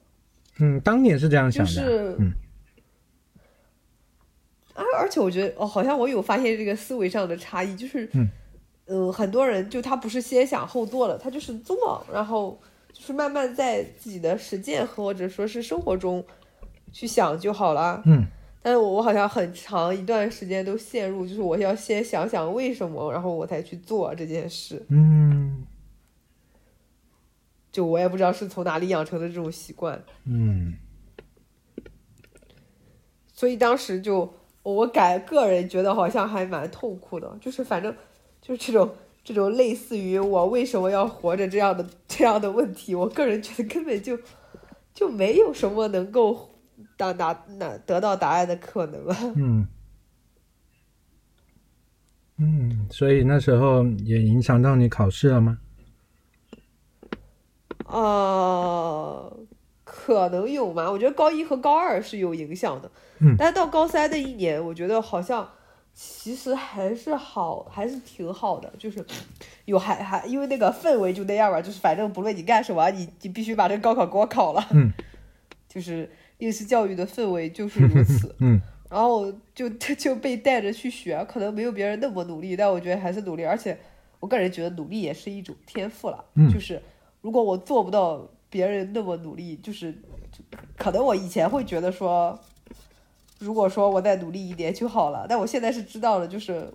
[0.60, 2.32] 嗯，当年是这样想的，就是嗯
[4.74, 8.28] 而而且我觉得哦，好像我有发现这个思维上的差异，就是，嗯，
[8.86, 12.58] 呃，很多人就他不是先想后做了，他就是做，然后
[12.92, 16.24] 就是慢慢在自己的实践或者说是生活中
[16.92, 18.02] 去想就好了。
[18.06, 18.26] 嗯
[18.62, 24.84] 但是我我好像很长一段时间都陷入，就是我要先想想为什么，然后我才去做这件事。
[24.90, 25.64] 嗯
[27.72, 30.74] 就我也不知道是从哪里养成的这种习惯，嗯
[33.32, 37.94] 所以当时就我感个人觉得好像还蛮痛苦的，就是反正
[38.42, 44.18] 就是这种这种类似于我为什么要活着这样的这样的问题，我个人觉得根本就
[44.92, 46.50] 就没有什么能够
[46.96, 49.16] 答答那得到答案的可能了。
[49.36, 49.66] 嗯
[52.36, 55.58] 嗯，所以那时候也影响到你考试了吗？
[57.90, 59.36] 呃，
[59.84, 60.90] 可能有嘛？
[60.90, 65.48] 我觉得高一和高二是有影响的，嗯但是到高三的一年，我觉得好像
[65.92, 69.04] 其实还是好，还是挺好的，就是
[69.64, 74.92] 有还还因为那个氛围就那样吧，就是反正不论你干什么，你你必须把这个高考给我考了，嗯
[75.68, 78.34] 就是应试教育的氛围就是如此。
[78.40, 83.78] 嗯然后就就被带着去学，可能没有别人那么努力，但我觉得还是努力，而且
[84.18, 86.24] 我个人觉得努力也是一种天赋了。
[86.34, 86.82] 嗯就是
[87.20, 90.42] 如果我做不到别人那么努力，就是就
[90.76, 92.38] 可能我以前会觉得说，
[93.38, 95.26] 如果说我再努力一点就好了。
[95.28, 96.72] 但我现在是知道了，就是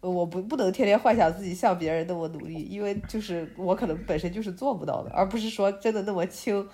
[0.00, 6.66] 呃我不不能天天幻想自己像别人那么努力，因为就是我可能本身就是做不到的，而不是说真的那么轻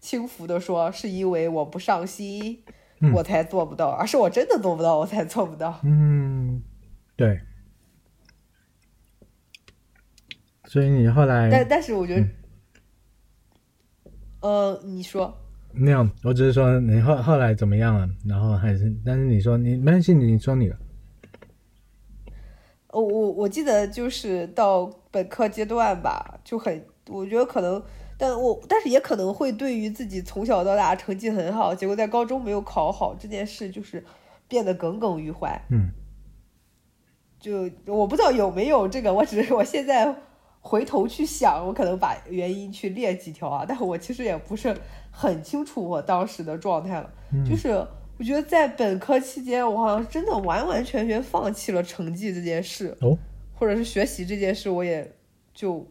[0.00, 2.62] 轻浮的说是因为我不上心
[3.00, 5.80] 嗯我才做不到，而是我真的做不到我才做不到。
[5.84, 6.62] 嗯，
[7.16, 7.40] 对。
[10.64, 12.30] 所以你后来但但是我觉得，嗯
[14.42, 15.34] 呃，你说。
[15.74, 20.76] 没有，我只是说你后后来怎么样了，然后还是，但是你说你没关系，你说你的，
[22.88, 27.82] 哦，我我记得就是到本科阶段吧，就很，我觉得可能，
[28.18, 34.04] 但我但是也可能会对于自己从小到大成绩很好，结果在高中没有考好这件事，就是
[34.46, 35.58] 变得耿耿于怀。
[35.70, 35.90] 嗯
[37.40, 40.14] 就我不知道有没有这个，我只是我现在
[40.62, 44.74] 回头去想，我可能把原因去列几条啊，但 我其实也不是
[45.10, 47.12] 很清楚我当时的状态了。
[47.32, 47.70] 嗯就是
[48.18, 52.96] 我觉得在本科期间，我好像真的完完全全放弃了成绩这件事。
[53.00, 53.18] 哦，
[53.54, 55.12] 或者是学习这件事，我也
[55.52, 55.84] 就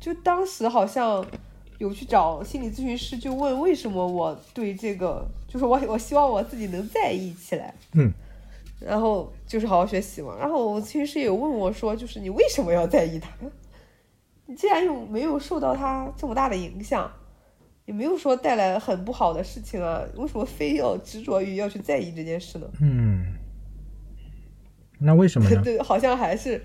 [0.00, 1.24] 就当时好像
[1.78, 8.10] 有去找心理咨询师，就问为什么我对这个，就是我我希望我自己能在意起来，嗯
[8.86, 10.36] 然后就是好好学习嘛。
[10.38, 13.30] 然后我咨询师也问我说，就是你为什么要在意他？
[14.46, 17.10] 你既然又没有受到他这么大的影响，
[17.84, 22.66] 也没有说带来很不好的事情啊，为什么非要执着于要去在意这件事呢？
[22.80, 23.34] 嗯，
[24.98, 25.60] 那为什么呢？
[25.62, 26.60] 对，好像还是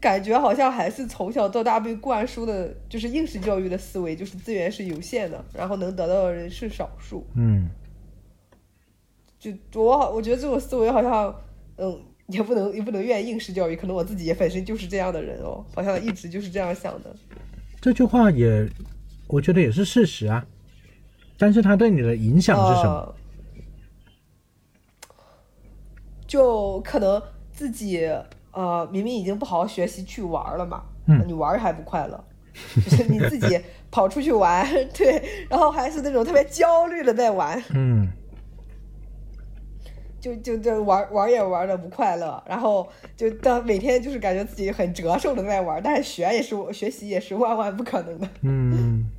[0.00, 7.26] 感觉好像还是从小到大被灌输的，就是应试教育的思维，就是资源是有限的，然后能得到的人是少数。
[7.34, 7.68] 嗯
[9.42, 11.34] 就我好，我觉得这种思维好像，
[11.76, 17.14] 嗯，也不能也不能怨应试教育，可能我自己也本身就是这样的人哦，好像一直就是这样想的。
[17.80, 18.68] 这句话也，
[19.26, 20.46] 我觉得也是事实啊，
[21.36, 22.92] 但是它对你的影响是什么？
[22.94, 23.14] 呃
[26.24, 27.20] 就可能
[27.52, 28.08] 自己
[28.52, 32.24] 呃，明明已经不好好学习去玩了嘛，嗯你玩还不快乐，
[32.88, 38.08] 就是你自己跑出去玩， 对，然后还是那种特别焦虑的在玩，嗯
[40.22, 48.28] 就就就玩玩也玩的不快乐，然后就当每天就是感觉自己很折寿的在玩，但是学也是学习也是万万不可能的。
[48.42, 49.10] 嗯。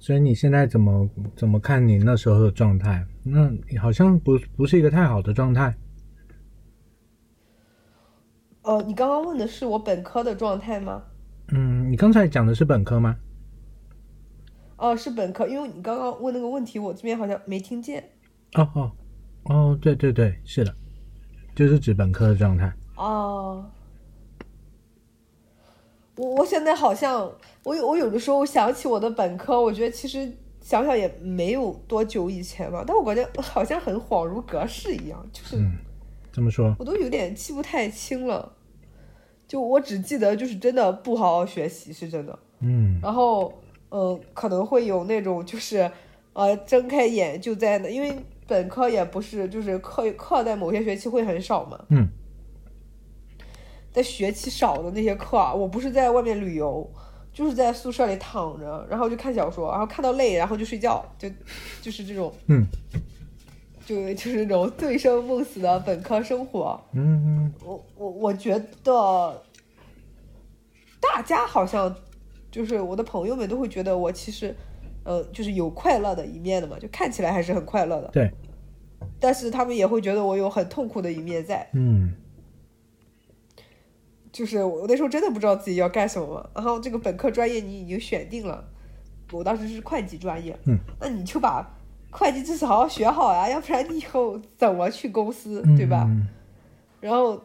[0.00, 3.06] 所以你现在怎么怎么看你那时候的状态？
[3.22, 3.48] 那
[3.80, 5.72] 好像不不是一个太好的状态。
[8.62, 11.04] 呃，你刚刚问的是我本科的状态吗？
[11.52, 13.16] 嗯，你刚才讲的是本科吗？
[14.76, 18.10] 哦，是本科，因为你刚刚问那个问题，我这边好像没听见。
[18.54, 18.92] 哦哦
[19.44, 20.74] 哦，对对对，是的，
[21.54, 22.72] 就是指本科的状态。
[22.96, 23.64] 哦，
[26.16, 27.30] 我我现在好像，
[27.64, 35.76] 我有我有的时候想起我的本科，我觉得其实想想也没有多久以前吧，但我感觉好像很恍如隔世一样，就是嗯，
[36.32, 38.52] 这么说，我都有点记不太清了。
[39.46, 42.38] 就我只记得就是真的不好好学习，是真的。
[42.60, 43.52] 嗯然后，
[43.90, 45.90] 呃，可能会有那种就是，
[46.32, 52.08] 呃，睁开眼就在那，因为本科也不是就是课课在某些学期会很少嘛，嗯。
[53.92, 56.90] 在学期少的那些课啊，我不是在外面旅游，
[57.32, 61.28] 就是在宿舍里躺着，然后就看小说，然后看到累，然后就睡觉，就
[61.80, 62.66] 就是这种，嗯。
[63.86, 66.80] 就就是那种醉生梦死的本科生活。
[66.92, 69.42] 嗯我我我觉得，
[70.98, 71.94] 大家好像
[72.50, 74.56] 就是我的朋友们都会觉得我其实，
[75.04, 78.08] 呃，就是有快乐的一面的嘛，就看起来还是很快乐的。
[78.08, 78.30] 对，
[79.20, 82.14] 但是他们也会觉得我有很痛苦的一面在，嗯
[84.32, 86.50] 就是我那时候真的不知道自己要干什么。
[86.54, 88.64] 然后这个本科专业你已经选定了，
[89.30, 91.64] 我当时是会计专业，嗯，那你就把
[92.10, 96.04] 会计知识好好学好呀，要不然你以后怎么去公司，嗯，对吧？
[96.08, 96.26] 嗯
[97.00, 97.38] 然后，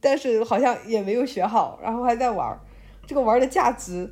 [0.00, 2.60] 但是好像也没有学好，然后还在玩儿。
[3.04, 4.08] 这个玩儿的价值，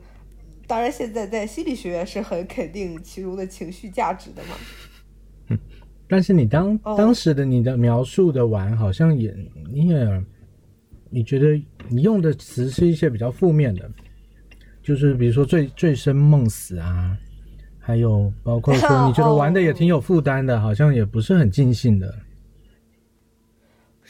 [0.70, 5.58] 当然现在在心理学院是很肯定其中的情绪价值的嘛。
[6.06, 9.34] 但是你当哦当时的你的描述的玩，好像也
[9.68, 10.22] 你也
[11.08, 13.90] 你觉得你用的词是一些比较负面的，
[14.80, 17.18] 就是比如说醉醉生梦死啊，
[17.80, 22.14] 还有包括说 你觉得玩的也挺有负担的，好像也不是很尽兴的。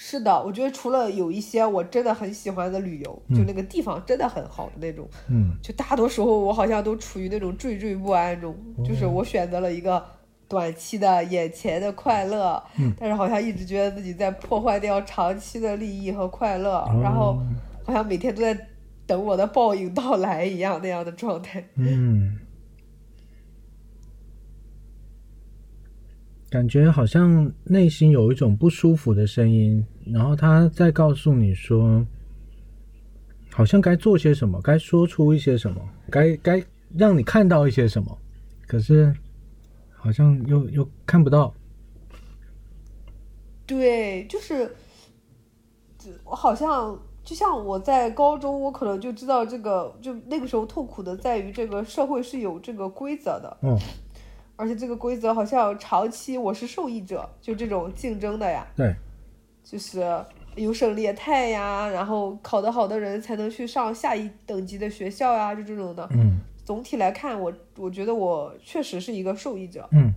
[0.03, 5.53] 是的，我觉得除了有一些我真的很喜欢的旅游，就那个地方真的很好的那种，嗯。
[5.63, 10.03] 就大多时候我好像都处于那种惴惴不安中，就是我选择了一个
[10.49, 12.95] 短期的眼前的快乐，嗯。
[12.99, 17.47] 但是好像一直觉得自己在破坏掉长期的利益和快乐，然后哦
[17.85, 18.59] 好像每天都在
[19.07, 21.63] 等我的报应到来一样那样的状态。
[21.75, 22.39] 嗯，
[26.49, 32.05] 感觉好像内心有一种不舒服的声音，然后他再告诉你说，
[33.53, 35.81] 好像该做些什么，该说出一些什么，
[36.11, 36.65] 该该
[36.97, 38.19] 让你看到一些什么，
[38.67, 39.15] 可是
[39.93, 41.53] 好像又又看不到。
[43.67, 44.75] 对，就是，
[46.25, 53.79] 我好像就像我在高中，我可能就知道这个，就那个时候痛苦的在于这个社会是有这个规则的，嗯，
[54.57, 58.93] 而且这个规则好像长期我是受益者，就这种竞争的呀，对，
[59.71, 60.05] 就是
[60.57, 66.09] 优胜劣汰呀，然后考得好的人才能去上下一等级的学校呀，就这种的。
[66.13, 70.13] 嗯总体来看，我我觉得我确实是一个受益者，嗯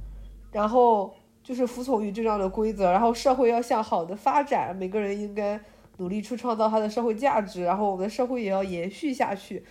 [0.51, 1.11] 然后
[1.43, 5.59] 就是服从于这样的规则，然后社会要向好的发展，每个人应该
[5.97, 9.63] 努力去创造他的社会价值，然后我们的社会也要延续下去。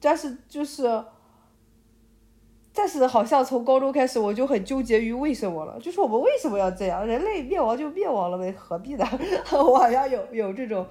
[0.00, 0.82] 但是就是，
[2.76, 7.06] 但是好像从高中开始我就很纠结于为什么了，就是我们为什么要这样？
[7.06, 9.04] 人类灭亡就灭亡了呗，何必呢？
[9.52, 10.86] 我 好像有有这种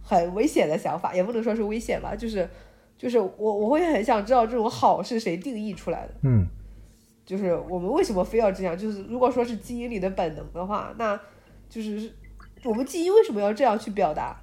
[0.00, 2.48] 很危险的想法，也不能说是危险吧，就是
[2.96, 6.14] 就是我我会很想知道这种好是谁定义出来的。
[6.22, 6.46] 嗯
[7.26, 8.78] 就是我们为什么非要这样？
[8.78, 11.18] 就是如果说是基因里的本能的话，那
[11.68, 12.12] 就是
[12.62, 14.40] 我们基因为什么要这样去表达？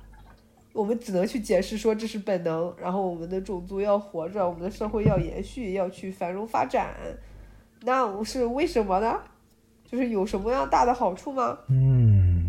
[0.74, 6.95] 我们只能去解释说这是本能，然后我们的种族要活着，我们的社会要延续，要去繁荣发展。
[7.82, 9.22] 那我是为什么呢？
[9.84, 11.59] 就是有什么样大的好处吗？
[11.69, 12.39] 嗯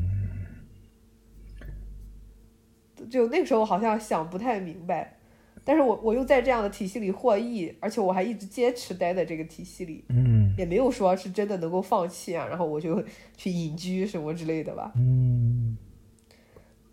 [3.10, 5.18] 就那个时候好像想不太明白，
[5.64, 10.04] 但是我我又在这样的体系里获益，而且我还一直坚持待在这个体系里。
[10.08, 13.02] 嗯也没有说是真的能够放弃啊，然后我就
[13.36, 14.92] 去隐居什么之类的吧。
[14.94, 15.76] 嗯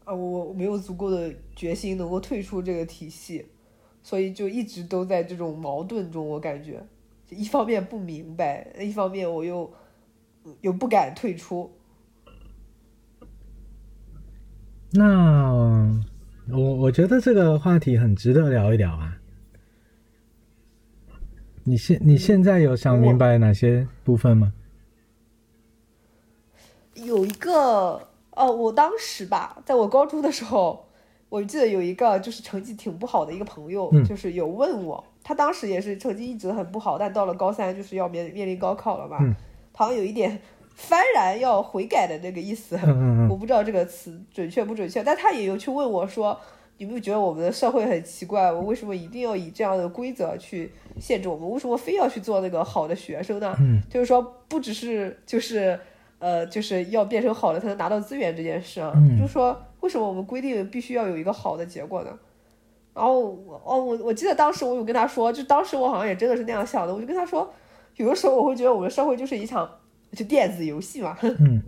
[0.10, 3.46] 啊，我我没有足够的决心能够退出这个体系，
[4.02, 6.28] 所以就一直都在这种矛盾中。
[6.28, 6.84] 我感觉，
[7.30, 9.72] 一方面不明白，一方面我又
[10.62, 11.72] 又不敢退出。
[14.94, 15.54] 那
[16.52, 19.16] 我我觉得这个话题很值得聊一聊啊。
[21.66, 24.52] 你现你现在有想明白哪些部分吗？
[26.96, 28.09] 有一个
[28.40, 30.86] 哦，我当时吧，在我高中的时候，
[31.28, 39.18] 我记得有一个就是成绩挺不好的一个朋友，嗯就是有问我，他当时也是成绩一直很不好，但到了高三就是要面面临高考了嘛，
[39.74, 40.40] 好像有一点
[40.78, 42.80] 幡然要悔改的那个意思，
[43.30, 46.40] 我不知道这个词准确不准确，但他也有去问我说，
[46.78, 48.50] 你有没有觉得我们的社会很奇怪？
[48.52, 51.52] 我为什么一定要以这样的规则去限制我们？
[51.52, 53.54] 为什么非要去做那个好的学生呢？
[53.60, 55.78] 嗯就是说，不只是就是
[56.20, 59.18] 呃，就是要变成好的才能拿到资源这件事啊，嗯。
[59.18, 62.12] 就是说，为什么我们规定必须要有一个好的结果呢？
[62.94, 67.50] 然后我哦，我我记得当时我有跟他说，就当时我好像也真的是那样想的，我就跟他说，
[67.96, 69.70] 有的时候我会觉得我们的社会就是一场
[70.12, 71.62] 就电子游戏嘛， 嗯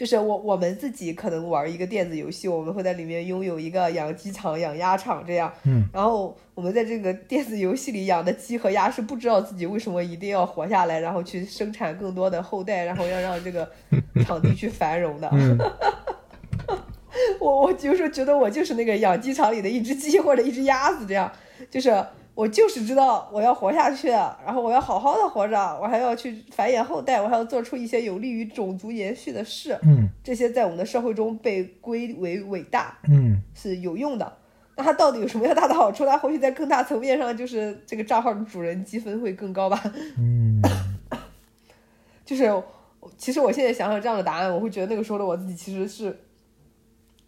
[0.00, 5.52] 就是我我们自己可能玩一个电子游戏，我们会在里面拥有一个养鸡场、养鸭场这样。
[5.64, 5.84] 嗯。
[5.92, 13.70] 然后我们在这个电子游戏里养的鸡和鸭是不知道自己为什么一定要活下来，然后去生产更多的后代，然后要让这个
[14.24, 15.28] 场地去繁荣的。
[15.34, 15.58] 嗯
[17.38, 21.30] 我我就是觉得我就是那个养鸡场里的一只鸡或者一只鸭子，这样
[21.70, 22.02] 就是
[22.34, 29.78] 我就是知道我要活下去，然后我要好好的活着，我还要去繁衍后代，我还要做出一些有利于种族延续的事。
[29.82, 34.36] 嗯这些在我们的社会中被归为伟大嗯是有用的。
[34.76, 36.06] 那它到底有什么样大的好处？
[36.06, 39.82] 它或许在更大层面上，就是这个账号的主人积分会更高吧。
[40.16, 40.62] 嗯
[42.24, 42.50] 就是，
[43.18, 46.16] 其实我现在想想这样的答案，我会觉得那个时候的我自己其实是，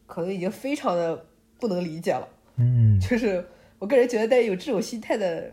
[0.06, 1.26] 可能已经非常的
[1.58, 2.26] 不能理解了。
[2.56, 3.44] 嗯就是
[3.82, 5.50] 我个人觉得，在有这种心态的，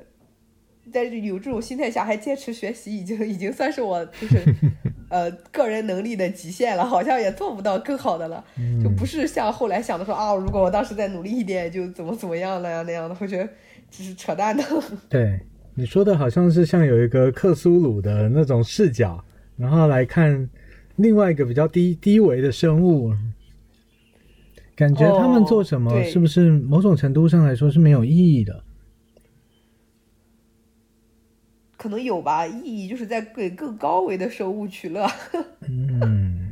[0.94, 4.44] 在有这种心态下还坚持学习，已经已经算是我就是
[5.10, 8.46] 呃个人能力的极限了，好像也做不到更好的了。
[8.60, 13.50] 嗯，就不是像后来想的说啊，如果我当时再努力一点，就怎么怎么样了呀那样的，我觉得
[13.90, 14.64] 这是扯淡的。
[15.10, 15.40] 对
[15.74, 19.26] 你说的好像是像有一个克苏鲁的那种视角，
[19.58, 20.48] 然后来看
[20.98, 23.12] 另外一个比较低低维的生物，
[24.80, 28.64] 感觉他们做什么是不是某种程度上来说是没有意义的？
[31.76, 35.06] 可能有吧，意义就是在给更高维的生物取乐。
[35.68, 36.50] 嗯，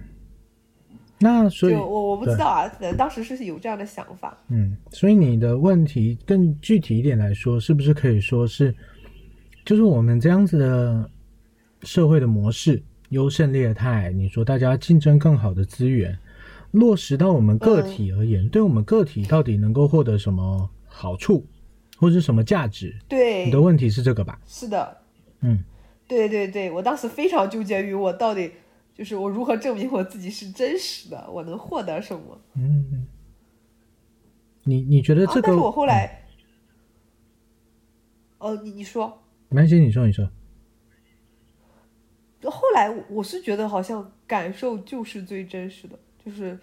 [1.20, 4.38] 那所以我我不知道啊，可能当时是有这样的想法。
[4.50, 8.76] 嗯，所以你的问题更具体一点来说，是不是可以说是，
[9.64, 11.10] 就是我们这样子的
[11.84, 16.18] 社会的模式，优胜劣汰，你说大家竞争更好的资源，
[16.72, 21.46] 落实到我们个体而言，对我们个体到底能够获得什么好处，
[21.98, 22.96] 或者什么价值？
[23.08, 24.40] 对你的，问题是这个吧？
[24.46, 24.98] 是的，
[25.42, 25.64] 嗯
[26.08, 28.52] 对对对，我当时非常纠结于我到底
[28.94, 32.42] 就是我如何证明我自己是真实的，我能获得什么？
[32.56, 33.08] 嗯，
[34.64, 35.42] 你你觉得这个？
[35.42, 36.26] 但是我后来，
[38.38, 40.30] 哦，你你说，没关系，你说你说。
[42.50, 46.60] 后来我是觉得好像感受就是最真实的，就是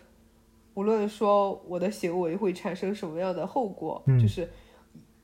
[0.75, 4.49] 无论说我的行为会产生什么样的后果，就是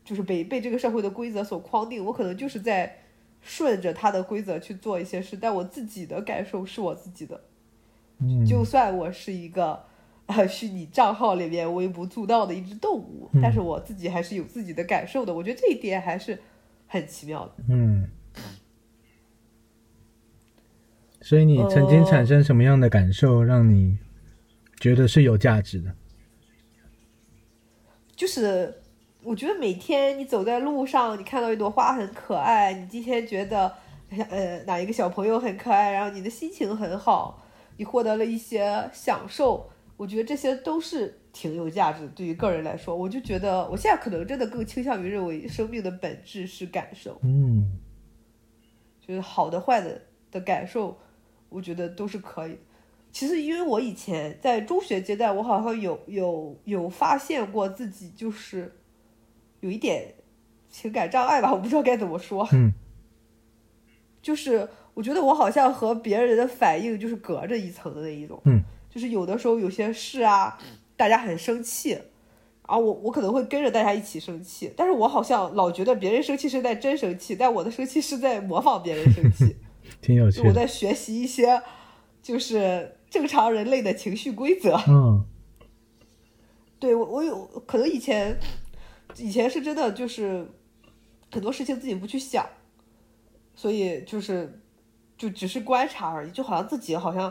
[0.03, 2.97] 就是被被这个社会的规则所框定，我可能就是在。
[3.43, 7.41] 顺着他的规则去做一些事，但我自己的感受是我自己的。
[8.19, 9.83] 嗯，就算我是一个
[10.27, 15.33] 呃虚拟账号里面微不足道的一只动物，但是我自己还是有自己的感受的。
[15.33, 16.39] 我觉得这一点还是
[16.87, 17.65] 很奇妙的。
[17.71, 18.11] 嗯。
[21.23, 23.97] 所以你曾经产生什么样的感受，让你
[24.81, 25.95] 觉得是有价值的？
[28.17, 28.75] 就是。
[29.23, 33.71] 我觉得每天你走在路上，你看到一朵花很可爱，你今天觉得，
[34.31, 39.69] 呃，哪一个小朋友很可爱，然后你的心情很好，你获得了一些享受，
[39.99, 42.09] 我觉得这些都是挺有价值的。
[42.13, 47.79] 对于个人来说，我就觉得我现在可能真的更倾向于认为生命的本质是感受，嗯，
[49.07, 50.01] 就是好的坏的
[50.31, 50.99] 的感受，
[51.51, 52.57] 我觉得都是可以。
[53.13, 58.77] 其实因为我以前在中学阶段，我好像有有有发现过自己就是。
[59.63, 60.15] 有一点
[60.71, 62.49] 情感障碍吧，我不知道该怎么说。
[62.51, 62.73] 嗯，
[64.23, 68.41] 就是我觉得我好像和别人的反应就是隔着一层的那一种。
[68.47, 70.59] 嗯，就是有的时候有些事啊，
[70.97, 71.99] 大家很生气，
[72.63, 79.57] 啊，我我可能会跟着大家一起生气，但是我好像老觉得别人生气是在真生气，但我的生气是在模仿别人生气。
[80.01, 80.41] 挺有趣。
[80.49, 81.61] 我在学习一些
[82.23, 84.81] 就是正常人类的情绪规则。
[84.89, 85.25] 嗯，
[86.79, 88.39] 对我我有可能以前。
[89.17, 90.47] 以前是真的，就是
[91.33, 92.47] 很多事情自己不去想，
[93.57, 94.61] 所以就是
[95.19, 97.31] 就只是观察而已，就好像自己好像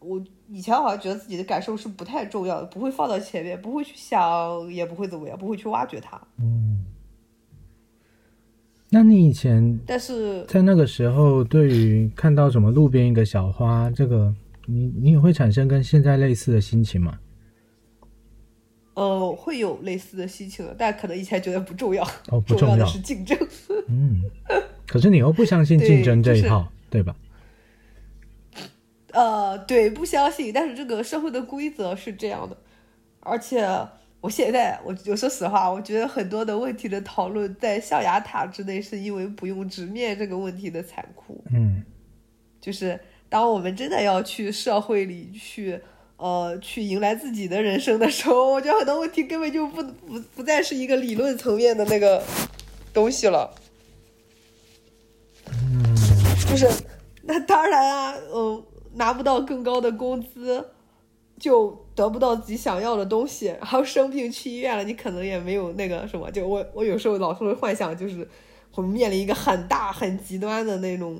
[0.00, 6.20] 我以前好像觉得自己的感受是不太重要的，不会放到前面，不会去想，也不会怎么样，不会去挖掘它。
[6.38, 6.84] 嗯，
[8.88, 14.34] 那你以前但是在那个时候，对于看到什么路边一个小花，这个
[14.70, 17.18] 你你也会产生跟现在类似的心情吗？
[18.94, 23.38] 呃，会有类似的心情，但可能以前觉得不重要，哦， 不重要的是竞争。
[23.88, 24.22] 嗯，
[24.86, 27.16] 可是你又不相信竞争这一套，对吧？
[29.12, 30.52] 呃，对，不相信。
[30.52, 32.56] 但是这个社会的规则是这样的，
[33.20, 33.66] 而且
[34.20, 41.42] 我现在，我我说实话，我觉得很多的问题的讨论在象牙塔之内，是因为不用直面这个问题的残酷。
[41.50, 41.82] 嗯，
[42.60, 43.00] 就是
[43.30, 45.80] 当我们真的要去社会里去。
[46.22, 52.22] 呃，去迎来自己的人生的时候，我觉得很多问题根本就不不不再是一个理论层面的那个
[52.92, 53.54] 东西了。
[55.46, 55.82] 嗯，
[56.46, 56.68] 就是
[57.22, 58.62] 那当然啊，嗯，
[58.96, 60.62] 拿不到更高的工资，
[61.38, 66.30] 就得不到自己想要的东西，然后生病去医院了，你可能也没有那个什么。
[66.30, 68.28] 就我我有时候老是会幻想，就是
[68.74, 71.18] 我们面临一个很大很极端的那种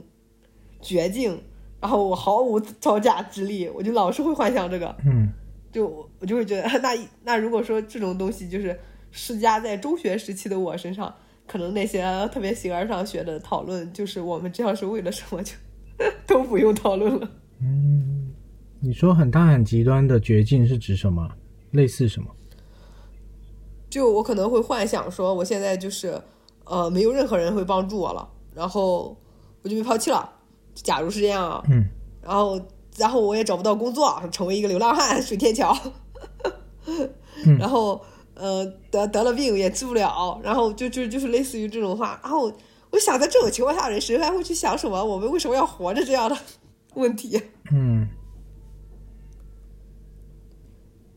[0.83, 1.43] 绝境。
[1.81, 5.33] 然后我毫无招架之力，我就老是会幻想这个，嗯，
[5.73, 6.91] 就我就会觉得，那
[7.25, 8.79] 那如果说这种东西就是
[9.11, 11.15] 施加在中学时期的我身上，
[11.47, 12.03] 可能那些
[12.33, 15.55] 特别形而上学的讨论，就是我们这样是为了什么，就
[16.27, 17.31] 都不用讨论了。
[17.61, 18.31] 嗯，
[18.81, 21.29] 你说很大很极端的绝境是指什么？
[21.71, 22.29] 类似什么？
[23.89, 26.21] 就我可能会幻想说，我现在就是
[26.65, 29.17] 呃，没有任何人会帮助我了，然后
[29.63, 30.31] 我就被抛弃了。
[30.75, 31.85] 假如是这样，嗯，
[32.23, 32.61] 然后，
[32.97, 35.77] 然后我也找不到工作，成为一个流浪汉，水天桥，
[37.59, 38.01] 然后，
[38.35, 42.53] 呃，得得了病也治不了，然后就就就是类似于这种话，然后
[42.91, 45.05] 我想在这种情况下，人谁还会去想什么？
[45.05, 46.37] 我们为什么要活着这样的
[46.95, 47.41] 问题？
[47.73, 48.09] 嗯，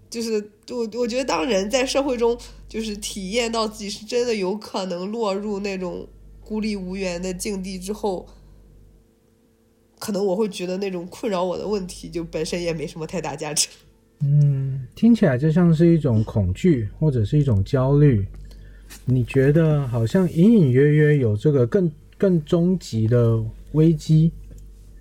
[0.10, 2.38] 就是我我觉得，当人在社会中，
[2.68, 6.08] 就是体验到自己是真的有可能落入那种
[6.43, 8.28] 孤立无援的境地之后。
[10.04, 13.70] 可能我会觉得那种困扰我的问题，就本身也没什么太大价值。
[14.20, 18.26] 嗯，听起来就像是一种恐惧，或者是一种焦虑。
[19.06, 23.41] 你觉得好像隐隐约约有这个更更终极的
[23.72, 24.30] 危机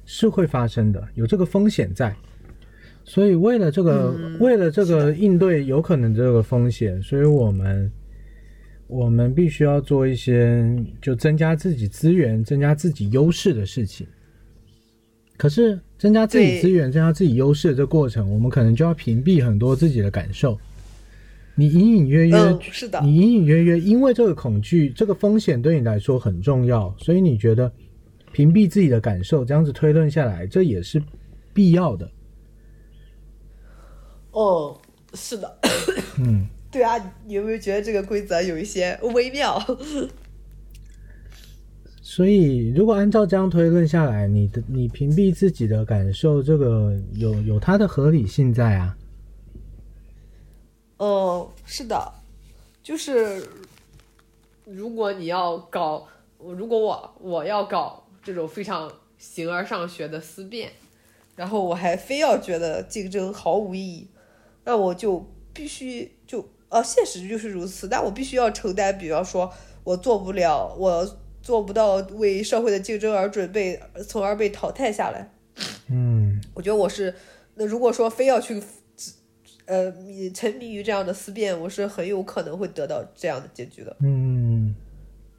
[0.04, 2.14] 是会发生的，有这个风险在。
[3.02, 7.90] 所以为了这个，为了这个应对有可能这个风险，所以我们
[8.86, 10.64] 我们必须要做一些
[11.00, 14.06] 就增加自己资源、增加自己优势的事情。
[15.42, 20.56] 可是增加自己资源、增加自己优势的这过程，我们可能就要屏蔽很多自己的感受。
[21.56, 27.72] 你隐隐约约是的，你隐隐约约因为这个恐惧、这个风险对你来说很重要，所以你觉得
[28.30, 31.02] 屏蔽自己的感受，这样子推论下来，这也是
[31.52, 32.08] 必要的。
[34.30, 34.78] 哦，
[35.14, 35.58] 是的，
[36.20, 39.60] 嗯， 对啊，你有没有觉得这个规则有一些微妙？
[42.14, 48.94] 所以如果按照这样推论下来，你的你屏蔽自己的感受，这个有有它的合理性在啊。
[50.98, 52.12] 嗯，是的，
[52.82, 53.48] 就是
[54.66, 56.06] 如果你要搞，
[56.38, 60.70] 如果我我要搞这种非常形而上学的思辨，
[61.34, 64.06] 然后我还非要觉得竞争毫无意义，
[64.64, 69.50] 那我就必须就呃，现实就是如此，但我必须要承担，比方说
[69.82, 73.78] 我做不了，我做不到为社会的竞争而准备，
[74.08, 75.28] 从而被淘汰下来。
[75.90, 77.14] 嗯我觉得我是，
[77.54, 78.62] 那如果说非要去，
[79.66, 79.92] 呃，
[80.32, 83.94] 沉迷于这样的思辨，我是很有可能会得到这样的结局的。
[84.00, 84.74] 嗯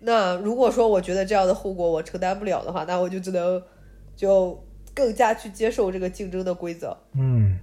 [0.02, 3.64] 那如果说我觉得这样的后果我承担不了的话，那我就只能
[4.16, 4.62] 就
[4.94, 6.98] 更加去接受这个竞争的规则。
[7.16, 7.58] 嗯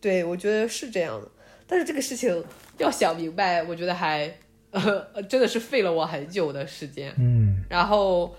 [0.00, 1.28] 对，我觉得是这样的。
[1.66, 2.44] 但是这个事情
[2.78, 4.32] 要想明白，我觉得还
[4.70, 7.14] 呃真的是费了我很久的时间。
[7.18, 8.34] 嗯然后，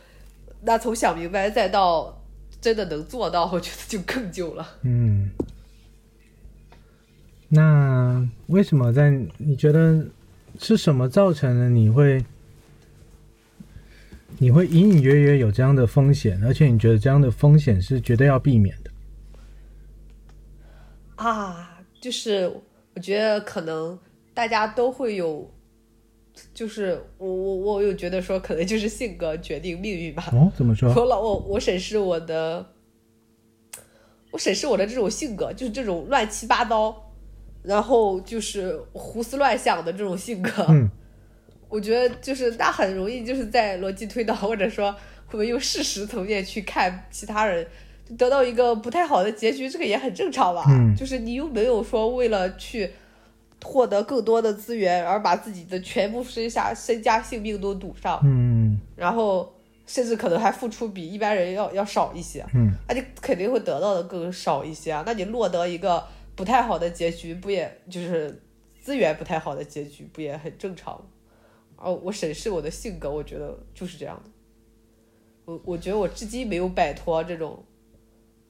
[0.61, 2.21] 那从想明白再到
[2.59, 4.67] 真的能做到，我觉得就更久了。
[4.83, 5.29] 嗯。
[7.49, 10.05] 那为什么在你觉得
[10.57, 12.23] 是什么造成了你会
[14.37, 18.91] 你会隐隐约约有这样的风险，而且你觉得这样的风险是绝对要避免的？
[21.15, 22.47] 啊，就是
[22.95, 23.99] 我觉得可能
[24.33, 25.47] 大家都会有，
[26.53, 30.29] 就是我我我有觉得说，可能就是性格决定命运吧。
[30.31, 30.93] 哦，怎么说？
[30.93, 32.65] 我老我我审视我的，
[34.31, 37.11] 我审视我的这种性格，就是这种乱七八糟，
[37.63, 40.65] 然后就是胡思乱想的这种性格。
[40.69, 40.89] 嗯
[41.69, 44.93] 我觉得就是那很容易就是在逻辑推导或者说
[45.31, 47.65] 我们用事实层面去看其他人，
[48.05, 50.65] 就得到一个不太好的结局，这个也很正常吧。
[50.67, 52.91] 嗯就是你又没有说为了去
[53.63, 59.53] 获得更多的资源而把自己的全部身下身家性命都赌上，嗯然后
[59.85, 65.03] 甚至可能还付出比一般人要要少一些，嗯那你肯定会得到的更少一些啊。
[65.05, 66.05] 那你落得一个
[66.35, 68.41] 不太好的结局，不也就是
[68.81, 71.05] 资源不太好的结局，不也很正常吗？
[71.77, 74.29] 哦，我审视我的性格，我觉得就是这样的。
[75.45, 77.63] 我我觉得我至今没有摆脱这种，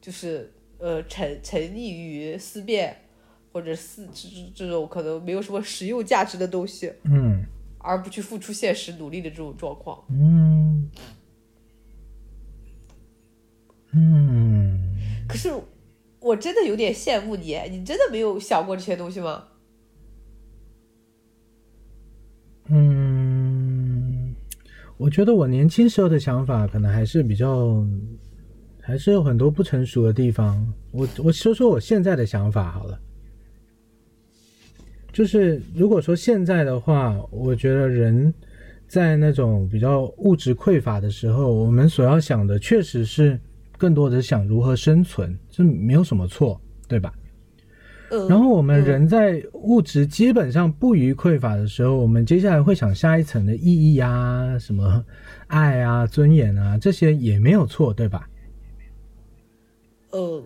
[0.01, 2.95] 就是呃沉沉溺于思辨
[3.51, 7.45] 或者四这这这种可能没有什么实用价值的东西，嗯
[7.79, 10.03] 而不去付出现实努力的这种状况。
[10.09, 10.89] 嗯
[13.91, 14.79] 嗯，
[15.27, 15.51] 可是
[16.19, 19.45] 我真的有点羡慕你，你真的没有想过这些东西吗？
[22.67, 24.33] 嗯，
[24.95, 27.83] 我觉得我年轻时候的想法可能还是比较，
[28.79, 30.73] 还是有很多不成熟的地方。
[30.91, 33.01] 我我说说我现在的想法好了，
[35.11, 38.33] 就是如果说现在的话，我觉得人
[38.87, 43.39] 在那种比较物质匮乏的时候，我们所要想的确实是
[43.77, 47.13] 更多的想如何生存，这没有什么错，对吧？
[48.11, 55.03] 嗯，然后我们人在物质基本上不予匮乏的时候，我们接下来会想下一层的意义啊，什么
[55.47, 58.27] 爱啊、尊严啊，这些也没有错，对吧？
[60.11, 60.43] 嗯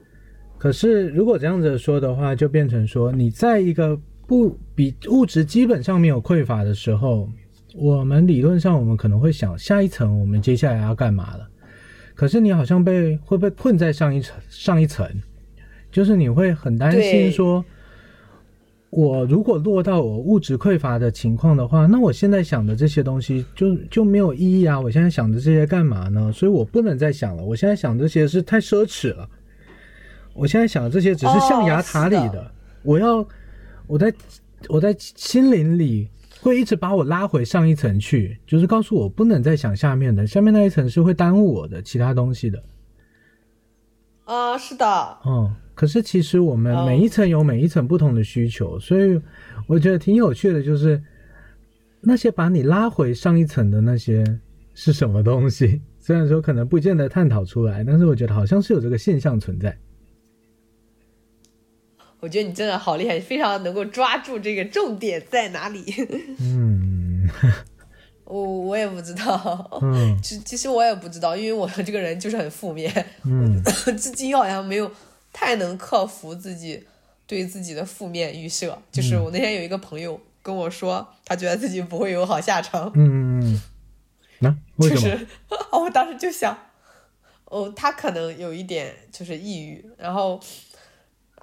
[0.57, 7.30] 可是如果这样子说的话，就变成说你在一个不比物质基本上没有匮乏的时候，
[7.76, 11.47] 我们理论上我们可能会想下一层我们接下来要干嘛了。
[12.13, 15.05] 可是你好像被会被困在上一层上一层，
[15.91, 17.63] 就是你会很担心说，
[18.89, 24.80] 我如果落到我物质匮乏的情况的话，那我现在想的这些东西就就没有意义啊！
[24.80, 26.32] 我现在想的这些干嘛呢？
[26.32, 27.43] 所以我不能再想了。
[27.43, 29.30] 我现在想这些是太奢侈了。
[30.34, 32.51] 我现在想的这些只是象牙塔里的，哦的
[32.84, 33.28] 我要
[33.88, 34.13] 我在
[34.67, 36.07] 我在心灵里
[36.41, 42.63] 会一直把我拉回上一层去，就是告诉我不能再想下面的，下面那一层是会耽误我的其他东西的。
[44.25, 49.21] 啊，是的，嗯，可是其实我们哦每一层有每一层不同的需求，所以
[49.67, 51.01] 我觉得挺有趣的，就是
[52.01, 54.23] 那些把你拉回上一层的那些
[54.73, 55.79] 是什么东西？
[55.99, 59.75] 虽然说可能不见得探讨出来，但是我觉得好像是有这个现象存在。
[62.26, 65.84] 我觉得你真的好厉害，非常能够抓住这个重点在哪里。
[66.39, 67.30] 嗯
[68.26, 72.91] 我我也不知道，嗯其其实我也不知道，因为我这个人就是很负面，
[73.23, 73.61] 嗯
[73.95, 74.91] 至今好像没有
[75.32, 76.84] 太能克服自己
[77.28, 78.76] 对自己的负面预设。
[78.91, 82.91] 就是我那天有一个朋友跟我说，他觉得自己不会有好下场。
[82.95, 83.61] 嗯嗯，
[84.39, 85.01] 那、为什么？
[85.01, 85.28] 就是
[85.71, 86.57] 哦，我当时就想，
[87.45, 90.39] 哦，他可能有一点就是抑郁，然后，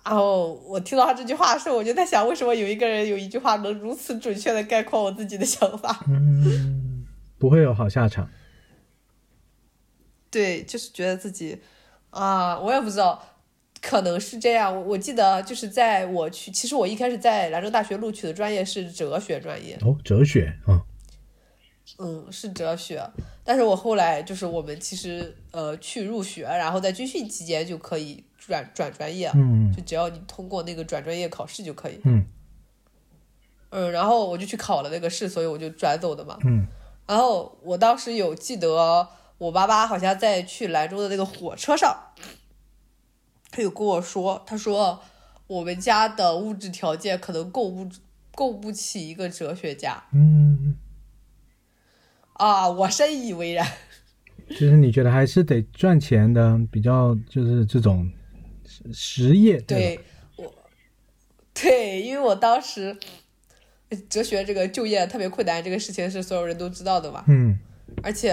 [0.05, 6.05] 然后我听到他这句话的时候，我就在想，为什么有一个人有一句话能如此准确的概括我自己的想法？
[6.09, 7.07] 嗯，
[7.39, 8.29] 不会有好下场。
[10.31, 11.61] 对，就是觉得自己
[12.11, 13.23] 啊，我也不知道，
[13.81, 14.75] 可能是这样。
[14.75, 20.83] 我我记得就是在我去，其实我一开始在兰州大学录取的专业是哲学专业，哦，哲学啊，
[21.99, 23.07] 嗯，是哲学。
[23.45, 32.01] 但是我后来就是我们其实呃去入学，然后在军训期间就可以转转专业，嗯就只要你通过那个转专业考试就可以。
[32.05, 32.25] 嗯
[33.71, 36.39] 嗯，然后我就去考了那个试，所以我就转走的嘛。
[36.45, 36.67] 嗯
[37.07, 42.13] 然后我当时有记得，我爸爸好像在去兰州的那个火车上，
[43.51, 45.01] 他有跟我说，他说
[45.47, 47.89] 我们家的物质条件可能够不
[48.35, 50.77] 够不起一个哲学家嗯，
[52.35, 53.67] 啊，我深以为然。
[54.49, 58.11] 就是你觉得还是得赚钱的，比较就是这种
[58.87, 58.93] 实
[59.29, 59.97] 实业，对？
[59.97, 60.01] 对
[60.37, 60.55] 我，
[61.55, 62.97] 对，因为我当时
[64.09, 67.25] 哲学这个就业特别困难，这个事情是所有人都知道的吧。
[67.29, 67.59] 嗯
[68.03, 68.31] 而且，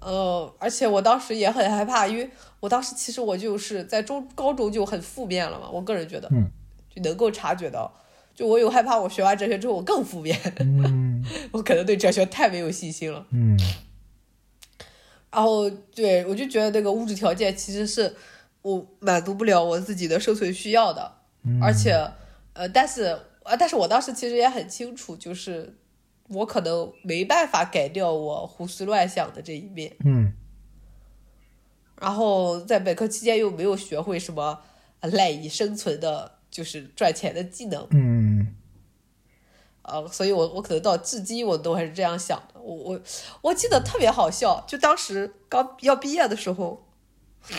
[0.00, 2.28] 呃，而且我当时也很害怕，因为
[2.58, 6.50] 我当时其实我就是在中高中就很负面了嘛，我个人觉得，嗯，
[6.92, 7.92] 就能够察觉到，
[8.34, 13.26] 就我有害怕，我学完哲学之后我更负面，嗯 我可能对哲学太没有信心了。
[13.30, 13.56] 嗯
[15.30, 18.16] 然后，对我就觉得那个物质条件其实是
[18.66, 21.12] 我满足不了我自己的生存需要的，
[21.44, 21.92] 嗯，而且，
[22.52, 25.78] 呃，但是，呃，但是我当时其实也很清楚，就是
[26.30, 29.94] 我可能没办法改掉我胡思乱想的这一面。
[30.04, 30.32] 嗯
[31.98, 34.60] 然后在本科期间又没有学会什么
[35.00, 38.54] 呃赖以生存的，就是赚钱的技能，嗯
[39.82, 42.60] 呃，所以我我可能到至今我都还是这样想的。
[42.60, 43.00] 我我
[43.42, 46.84] 我记得特别好笑，就当时刚要毕业的时候，
[47.50, 47.56] 嗯，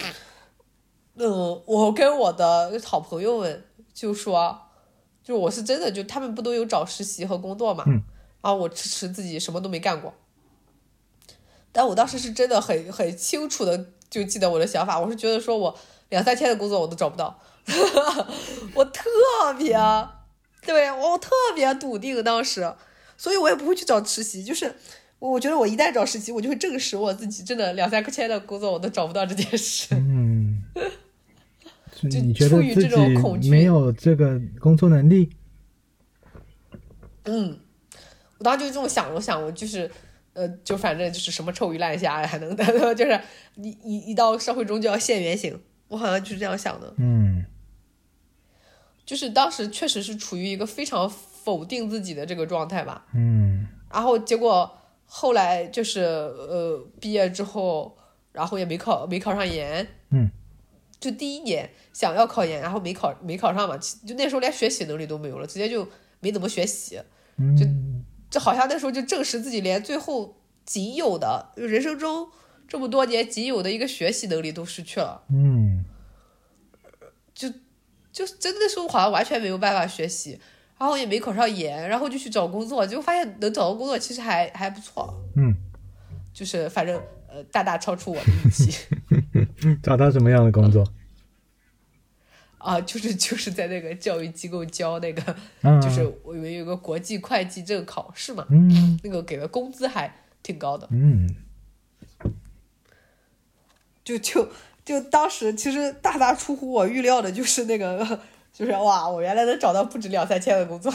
[1.65, 4.59] 我跟我的好朋友们就说，
[5.24, 8.03] 就我是真的，就他们不都有找实习和工作嘛，嗯
[8.41, 10.13] 然后我迟迟自己什么都没干过，
[11.72, 15.78] 但我当时是真的很很清楚的就记得我的想法，我是觉得说我
[16.09, 17.38] 两三天的工作我都找不到，
[18.74, 19.03] 我特
[19.57, 19.76] 别，
[20.65, 22.74] 对我特别笃定当时，
[23.18, 24.74] 所以我也不会去找实习，就是
[25.20, 29.88] 我我觉得我一旦找实习，我就会证实我自己真的两三个千的工作我都找不到这件事。
[29.91, 30.27] 嗯，
[31.98, 35.30] 就就你觉得出于自这种恐惧己没有这个工作能力？
[37.24, 37.60] 嗯，
[38.38, 39.89] 我当时就这么想，我想我就是，
[40.34, 43.20] 呃，就反正就是什么臭鱼烂虾还能的， 就是
[43.56, 47.43] 一一一到社会中就要现原形，我好像就是这样想的，嗯。
[49.06, 53.66] 就是当时确实是处于一个非常否定自己的这个状态吧，嗯。
[53.89, 54.70] 然后结果
[55.06, 57.98] 后来就是呃毕业之后，
[58.34, 60.30] 然后也没考没考上研，嗯，
[61.00, 65.88] 就第一年想要考研，然后没考没考上嘛，就那时候连学习能力都没有了，直接就
[66.20, 67.02] 没怎么学习，
[67.58, 67.66] 就
[68.30, 72.28] 就好像那时候就证实自己连最后仅有的人生中
[72.68, 75.86] 这么多年仅有的一个学习能力都失去了，嗯。
[77.34, 77.48] 就
[78.12, 80.39] 就真的那时候好像完全没有办法学习，
[80.80, 85.54] 然后也没考上研，然后就去找工作，结果发现能找到工作其实还还不错，嗯，
[86.34, 88.72] 就是反正呃大大超出我的预期
[89.82, 90.84] 找到什么样的工作？
[92.58, 95.22] 啊，就是就是在那个教育机构教那个，
[95.62, 100.88] 啊， 就是我们有个国际会计证考试嘛，嗯 那个给的工资还挺高的。
[100.91, 101.34] 嗯
[104.03, 104.49] 就就
[104.86, 108.22] 就当时其实大大出乎我预料的，就是那个，
[108.53, 110.93] 就是哇，我原来能找到不止两三千的工作。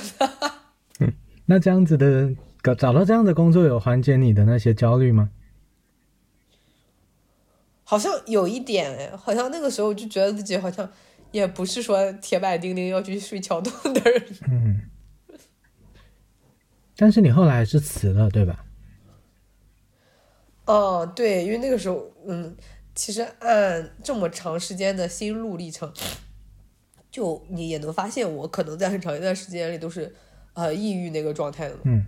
[1.47, 5.31] 那这样子的找找到这样的工作，有缓解你的那些焦虑吗？
[7.93, 10.91] 好像有一点哎，好像那个时候就觉得自己好像
[11.31, 14.27] 也不是说铁板钉钉要去睡桥洞的人。
[14.51, 14.81] 嗯，
[16.97, 18.65] 但是你后来还是辞了，对吧？
[20.65, 22.57] 哦，对，因为那个时候，嗯，
[22.95, 25.93] 其实按这么长时间的心路历程，
[27.11, 30.17] 就你也能发现，我可能在很长一段时间里都是
[30.55, 31.83] 呃抑郁那个状态的嘛。
[31.85, 32.07] 嗯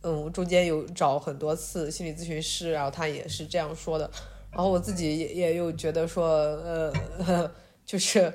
[0.00, 4.10] 嗯，我中间有找很多次心理咨询师，然后他也是这样说的。
[4.52, 6.92] 然后我自己也也有觉得说，呃，
[7.86, 8.32] 就是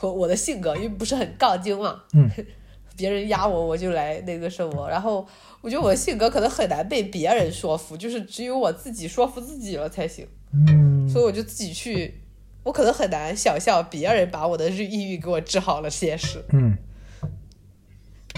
[0.00, 2.28] 我我的性格，因为不是很杠精嘛，嗯，
[2.96, 4.88] 别人压我我就来那个什么。
[4.88, 5.26] 然后
[5.60, 10.26] 我觉得我的性格可能很难被别人说服，就是只有我自己说服自己了才行。
[10.52, 12.20] 嗯所以我就自己去，
[12.62, 16.42] 我可能很难想象别人把我的抑郁给我治好了这件事。
[16.52, 16.76] 嗯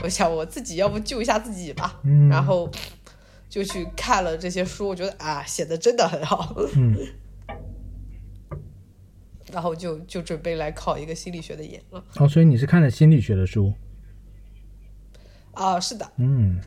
[0.03, 2.71] 我想我自己要不救一下自己吧，嗯然后
[3.49, 6.97] 就去看了这些书，我觉得啊，写的真的很好，嗯
[9.53, 12.05] 然后就就准备来考一个心理学的研了。
[12.17, 13.73] 哦，所以你是看了心理学的书，
[15.53, 16.61] 啊，是的，嗯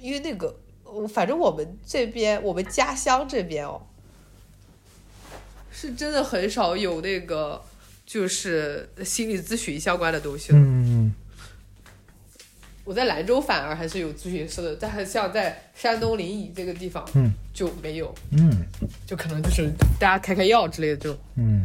[0.00, 3.86] 因为那个，我反正我们这边，我们家乡这边哦，
[5.70, 7.62] 是真的很少有那个
[8.04, 10.58] 就是心理咨询相关的东西了。
[10.58, 10.91] 嗯
[12.84, 17.32] 我在兰州反而还是有咨询师的，但是像在山东临沂这个地方嗯。
[17.52, 18.50] 就没有，嗯。
[19.06, 19.70] 就可能就是
[20.00, 21.62] 大家开开药之类的这种，嗯。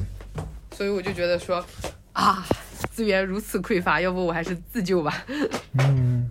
[0.71, 1.65] 所以我就觉得说
[2.13, 2.45] 啊，
[2.91, 5.25] 资源如此匮乏，要不我还是自救吧。
[5.79, 6.29] 嗯，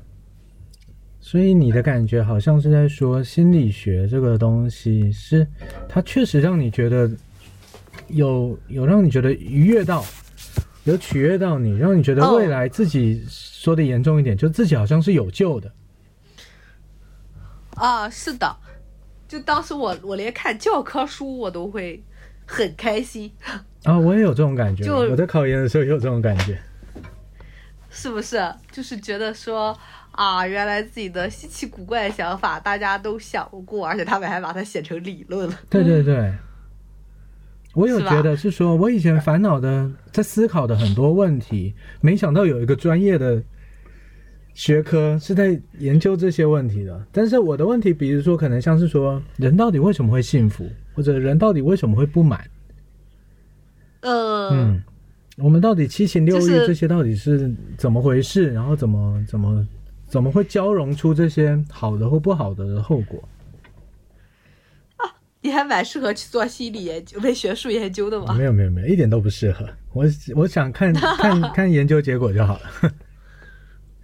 [1.21, 5.45] 所以你的感觉好像是在说心理学这个东西是
[5.89, 7.11] 它确实让你觉得
[8.09, 10.05] 有有让你觉得愉悦到，
[10.87, 15.73] 有取悦到你，让你觉得哦未来自己说的严重一点，就自己好像是有救的。
[17.75, 18.57] 啊，是的，
[19.29, 22.03] 就当时我我连看教科书我都会
[22.47, 23.31] 很开心，
[23.85, 24.85] 啊，我也有这种感觉。
[24.85, 26.59] 就我在考研的时候也有这种感觉。
[27.91, 28.41] 是不是？
[28.71, 29.77] 就是觉得说
[30.13, 35.59] 啊，原来自己的稀奇古怪的想法大家都想过，而且他们还把它写成理论了。
[35.69, 36.33] 对对对，
[37.77, 43.43] 我有觉得是说，我以前烦恼的，在思考的很多问题，没想到有一个专业的
[44.55, 47.07] 学科是在研究这些问题的。
[47.13, 52.41] 但是我的问题，比如说，可能像是说，人到底为什么会幸福，或者人到底为什么会不满？
[54.01, 54.83] 嗯，嗯，
[55.37, 58.51] 我们到底七情六欲这些到底是怎么回事？
[58.55, 59.67] 然后怎么怎么
[60.09, 63.23] 怎么会交融出这些好的或不好的后果？
[65.47, 68.35] 你还蛮适合去做心理研究、为学术研究的嘛。
[68.35, 69.67] 没有没有没有，一点都不适合。
[69.93, 72.93] 我我想看 看看研究结果就好了。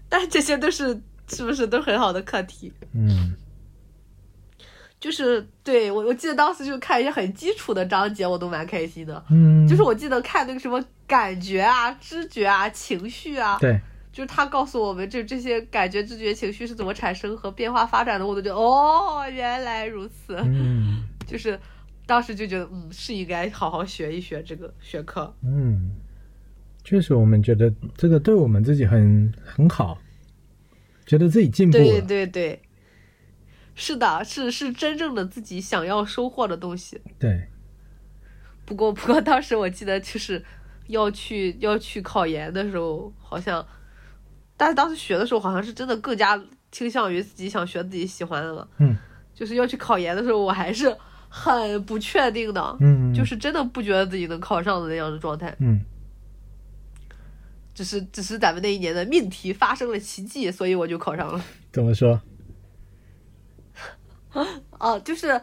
[0.09, 2.73] 但这些都是是不是都很好的课题？
[2.95, 3.35] 嗯
[5.01, 9.25] 就是对我我记得当时就看一些很基础的章节，我都蛮开心的。
[9.31, 13.81] 嗯，就是我记得看那个什么感觉啊、知觉啊、情绪啊，对，
[14.13, 20.37] 就是他告诉我们这这些感觉、知觉、情绪是怎么产生和变化发展的，我都觉得哦，原来如此。
[20.37, 21.59] 嗯就是
[22.07, 25.35] 当时就觉得，嗯，是应该好好学一学这个学科。
[25.43, 25.91] 嗯，
[26.85, 29.99] 确实，我们觉得这个对我们自己很很好，
[31.07, 31.85] 觉得自己进步了。
[31.85, 32.63] 对对对，
[33.75, 37.01] 是的，是是真正的自己想要收获的东西。
[37.19, 37.49] 对
[38.65, 40.45] 不过不过当时我记得就是
[40.87, 43.67] 要去要去考研的时候，好像，
[44.57, 48.69] 但是当时学的时候好像是真的更加倾向于自己想学自己喜欢的了。
[48.79, 48.97] 嗯
[49.35, 50.95] 就是要去考研的时候，我还是
[51.35, 55.57] 很不确定的，嗯，就是真的不觉得自己能考上的那样的状态。
[55.61, 55.81] 嗯
[57.75, 61.43] 只是只是咱们那一年的命题发生了奇迹，所以我就考上了。
[61.73, 62.21] 怎么说？
[64.79, 65.41] 哦、 就是，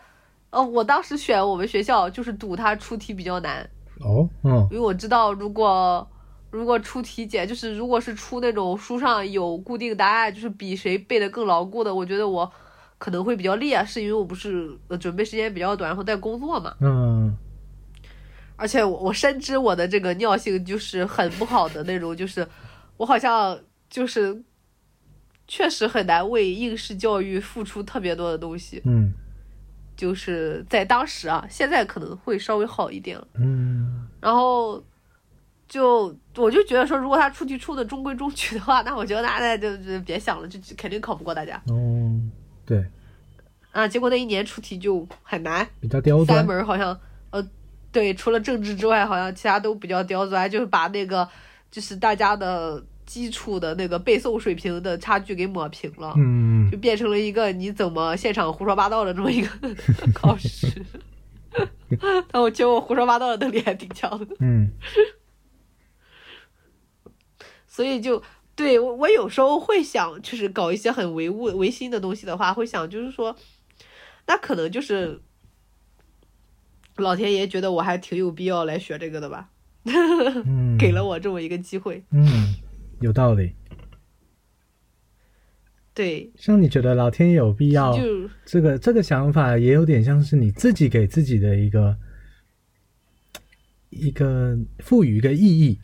[0.51, 3.67] 呃，我当时选我们学校就是赌它出题比较难，
[4.01, 6.07] 哦，嗯因为我知道如果
[6.51, 12.51] 如果出题简就是如果是出那种书上有固定答案，就是比谁背的更牢固的，我觉得我
[13.00, 17.36] 可能会比较劣，是因为我不是呃准备时间比较短，然后在工作嘛，嗯。
[18.56, 22.47] 而且我我深知我的这个尿性就是很不好的那种，就是
[22.97, 23.58] 我好像
[23.89, 24.43] 就是
[25.47, 29.12] 确实很难为应试教育付出特别多的东西，嗯。
[29.95, 33.18] 就是在当时啊，现在可能会稍微好一点。
[33.18, 33.28] 了。
[33.36, 34.08] 嗯。
[34.22, 34.82] 然后
[35.68, 41.62] 就我就觉得说，如果他出题出的中规中矩的话，那我觉得那那就就别想了，就就肯定考不过大家。
[41.68, 42.16] 哦，
[42.70, 42.86] 对，
[43.72, 43.88] 啊。
[43.88, 46.45] 结果那一年出题就很难，比较刁三。
[46.45, 46.95] 门好像
[47.32, 47.43] 呃，
[47.91, 51.28] 对，除了政治之外，好像其他都比较刁钻，就是把那个
[51.72, 56.13] 就是大家的基础的那个背诵水平的差距给抹平了。
[56.17, 59.49] 嗯就变成了一个你怎么现场胡说八道的这么一个
[60.13, 60.67] 考试。
[62.32, 64.70] 但我觉得我胡说八道的能力还挺强的，嗯
[67.67, 68.22] 所以就
[68.60, 73.34] 对我我有时候会想，就是搞一些很唯物唯心的东西的话，会想就是说，
[74.28, 75.22] 那可能就是
[76.97, 79.49] 老天爷觉得我还挺有必要来学这个的吧，
[79.86, 82.03] 嗯， 给了我这么一个机会。
[82.12, 82.53] 嗯，
[82.99, 83.53] 有道理。
[85.93, 91.97] 对，像你觉得老天爷有必要就这个这个想法，也有点像是你自己给自己的一个
[93.89, 95.80] 一个赋予一个意义。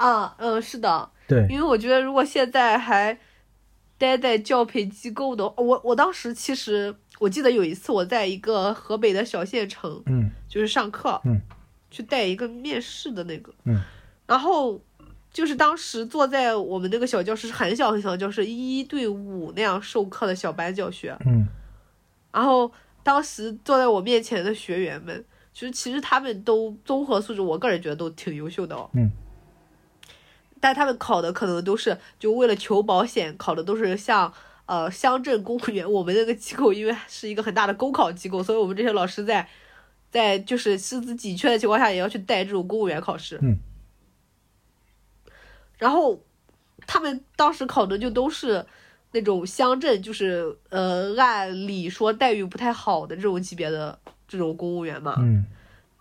[0.00, 3.18] 啊，嗯，是的，对，因为我觉得，如果现在还
[3.98, 11.38] 待在教培机构的，我我当时其实我记得有一次我在一个河北的小县城，嗯就是上课，嗯，
[11.90, 13.78] 去带一个面试的那个，嗯，
[14.26, 14.80] 然后
[15.30, 21.14] 就是当时坐在我们那个小教室，是很小很小的教室，一对五那样授课的小班教学。
[21.26, 21.46] 嗯
[22.32, 22.72] 然后
[23.02, 25.22] 当时坐在我面前的学员们，
[25.52, 28.88] 其实其实他们都综合素质，我个人觉得都挺优秀的哦。
[28.94, 29.10] 嗯。
[30.60, 34.32] 但他们考的可能都是就为了求保险，考的都是像
[34.66, 35.90] 呃乡镇公务员。
[35.90, 39.48] 我们那个机构因为是一个很大的公考机构，所以我们这些老师在
[40.10, 43.38] 在就是师资紧缺的情况下，也要去带这种公务员考试。
[43.42, 43.58] 嗯。
[45.78, 46.22] 然后
[46.86, 48.64] 他们当时考的就都是
[49.12, 53.98] 那种乡镇，就是呃按理说待遇不太好的这种级别的
[54.28, 55.16] 这种公务员嘛。
[55.18, 55.46] 嗯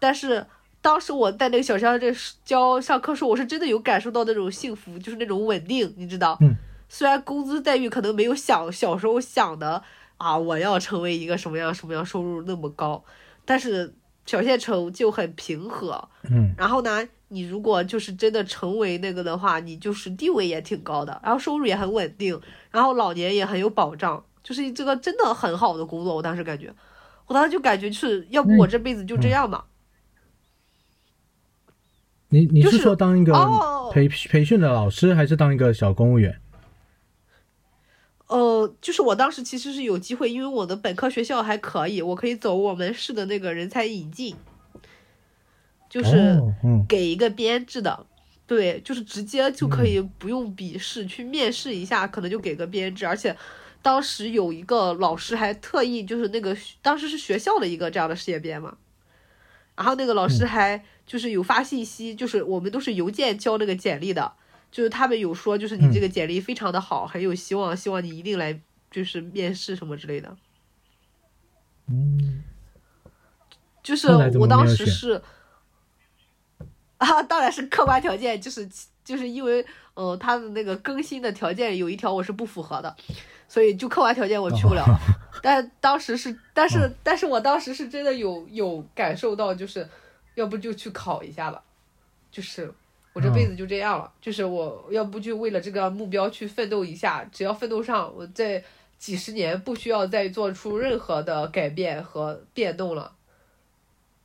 [0.02, 0.46] 但是
[0.90, 6.36] 当时我在那个小乡镇教上课时候，我是真的有感受到那种幸福，就是那种稳定，你知道？
[6.42, 6.56] 嗯。
[6.88, 9.84] 虽然工资待遇可能没有想小时候想的
[10.18, 13.04] 啊，我要成为一个什么样什么样收入那么高，
[13.46, 13.94] 但是
[14.26, 16.10] 小县城就很平和。
[16.24, 26.16] 嗯然后呢，你如果就是真的成为那个的话，你就是地位也挺高的，然后收入也很稳定，然后老年也很有保障，就是这个真的很好的工作。
[26.16, 26.74] 我当时感觉，
[27.28, 29.64] 我当时就感觉就是要不我这辈子就这样吧。
[32.30, 36.40] 你你是是说当一个哦培培训的老师，还是当一个小公务员？
[38.28, 44.36] 呃，就是我当时其实是有机会，因为我的本科学校还可以，我可以走我们市的那个人才引进，
[45.90, 46.40] 就是
[46.88, 48.06] 给一个编制的，
[48.46, 53.36] 对，就是直接就可以不用笔试，去面试一下，可能就给个编制，而且
[53.82, 58.78] 当时有一个老师还特意就是那个当时是学校的一个这样的事业编嘛，
[59.76, 64.32] 然后那个老师还就是有发信息，就是我们都是邮件交那个简历的，
[64.70, 70.38] 就是他们有说就是你这个简历非常的好，很有希望，希望你一定来就是面试什么之类的。
[71.88, 72.44] 嗯
[73.82, 74.08] 就是
[74.38, 75.20] 我当时是
[77.00, 78.70] 啊，当然是客观条件，就是
[79.04, 82.96] 就是因为呃他的那个更新的条件有一条我是不符合的，
[83.48, 84.84] 所以就客观条件我去不了。
[84.84, 84.94] 哦
[85.42, 89.88] 但当时是，但是但是我当时是真的有有感受到，就是
[90.40, 91.62] 要不就去考一下吧，
[92.32, 92.72] 就是
[93.14, 98.64] 我这辈子就这样了，就是我要不就为了这个目标去奋斗一下，只要奋斗上，我这
[98.98, 103.14] 几十年不需要再做出任何的改变和变动了。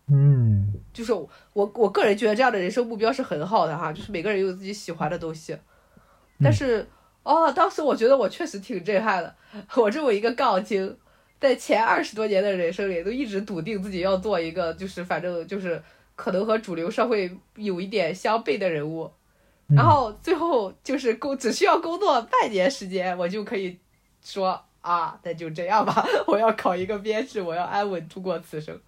[0.07, 5.57] 嗯就是我我个人觉得这样的人生目标是很好的哈，就是每个人有自己喜欢的东西。
[6.43, 6.87] 但是、
[7.23, 9.35] 哦，当时我觉得我确实挺震撼的。
[9.77, 10.97] 我这么一个杠精，
[11.41, 15.83] 在前二十多年的人生里，都一直笃定自己要做一个，就是反正就是
[16.15, 19.11] 可能和主流社会有一点相悖的人物。
[19.69, 23.79] 嗯然后最后就是工只需要工作半年时间，我就可以
[24.23, 28.79] 说啊，那就这样吧， 我要考一个编制，我要安稳度过此生。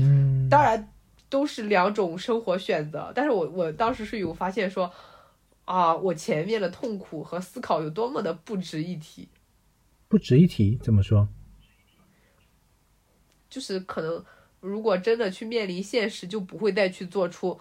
[0.00, 0.92] 嗯，当然
[1.28, 4.92] 都是两种生活选择，但是我我当时是有发现说，
[5.64, 9.28] 啊，我前面的痛苦和思考有多么的不值一提，
[10.08, 11.28] 不值一提，怎么说？
[13.48, 14.24] 就是可能
[14.60, 17.58] 如果真的去面临现实，就不会再去做出，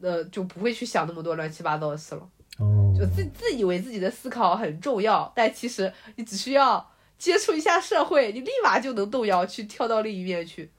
[0.00, 2.28] 呃，就不会去想那么多乱七八糟的事了。
[2.58, 10.70] 哦，就自自以为自己的思考很重要，但其实你只需要接触一下社会，你立马就能动摇，去跳到另一面去。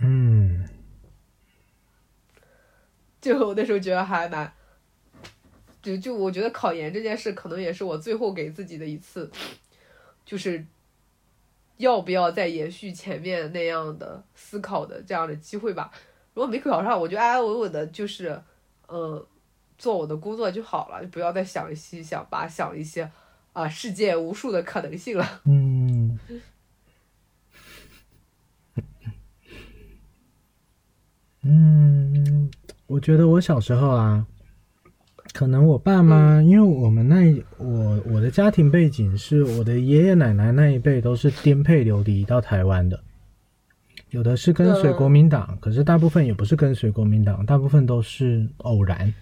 [0.00, 0.68] 嗯
[3.20, 4.52] 就我那时候觉得还蛮，
[5.82, 9.30] 就就我觉得考研这件事，可能也是我最后给自己的一次，
[10.26, 10.64] 就是
[11.78, 15.90] 要不要再延续前面那样的思考的这样的机会吧。
[16.34, 18.40] 如果没考上，我就安安稳稳的，就是
[18.88, 19.24] 嗯，
[19.78, 23.08] 做我的工作就好了，就不要再想一些想八，想一些
[23.52, 25.42] 啊世界无数的可能性了。
[25.44, 26.18] 嗯，
[31.42, 32.50] 嗯，
[32.86, 34.26] 我觉得我小时候啊，
[35.34, 43.00] 可能我爸妈，因为我们那一我我的家庭背景是我的爷爷奶奶那一辈都是颠沛流离到台湾的，
[44.10, 49.12] 有的是跟随国民党，可是大部分也不是跟随国民党，大部分都是偶然。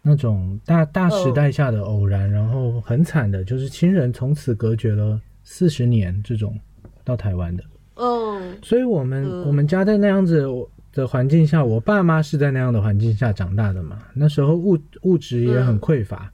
[0.00, 6.58] 那种大大时代下的偶然，然后很惨的，就是亲人从此隔绝了四十年，这种
[7.04, 7.62] 到台湾的。
[7.96, 8.56] 嗯。
[8.62, 9.46] 所以我们、嗯。
[9.46, 10.46] 我们家在那样子
[10.94, 13.98] 的环境下，我爸妈是在那样的环境下长大的嘛。
[14.14, 16.32] 那时候物物质也很匮乏，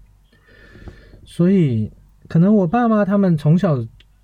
[1.25, 1.91] 所以
[2.29, 3.77] 可能我爸妈他们从小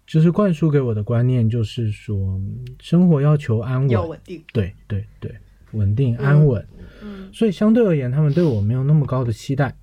[0.06, 2.38] 就是灌输给我的观念就是说，
[2.78, 4.44] 生活要求安稳，要稳定。
[4.52, 5.34] 对对对，
[5.72, 6.64] 稳定安稳。
[7.02, 9.74] 嗯所以相对而言，他们对我没有那么高的期待。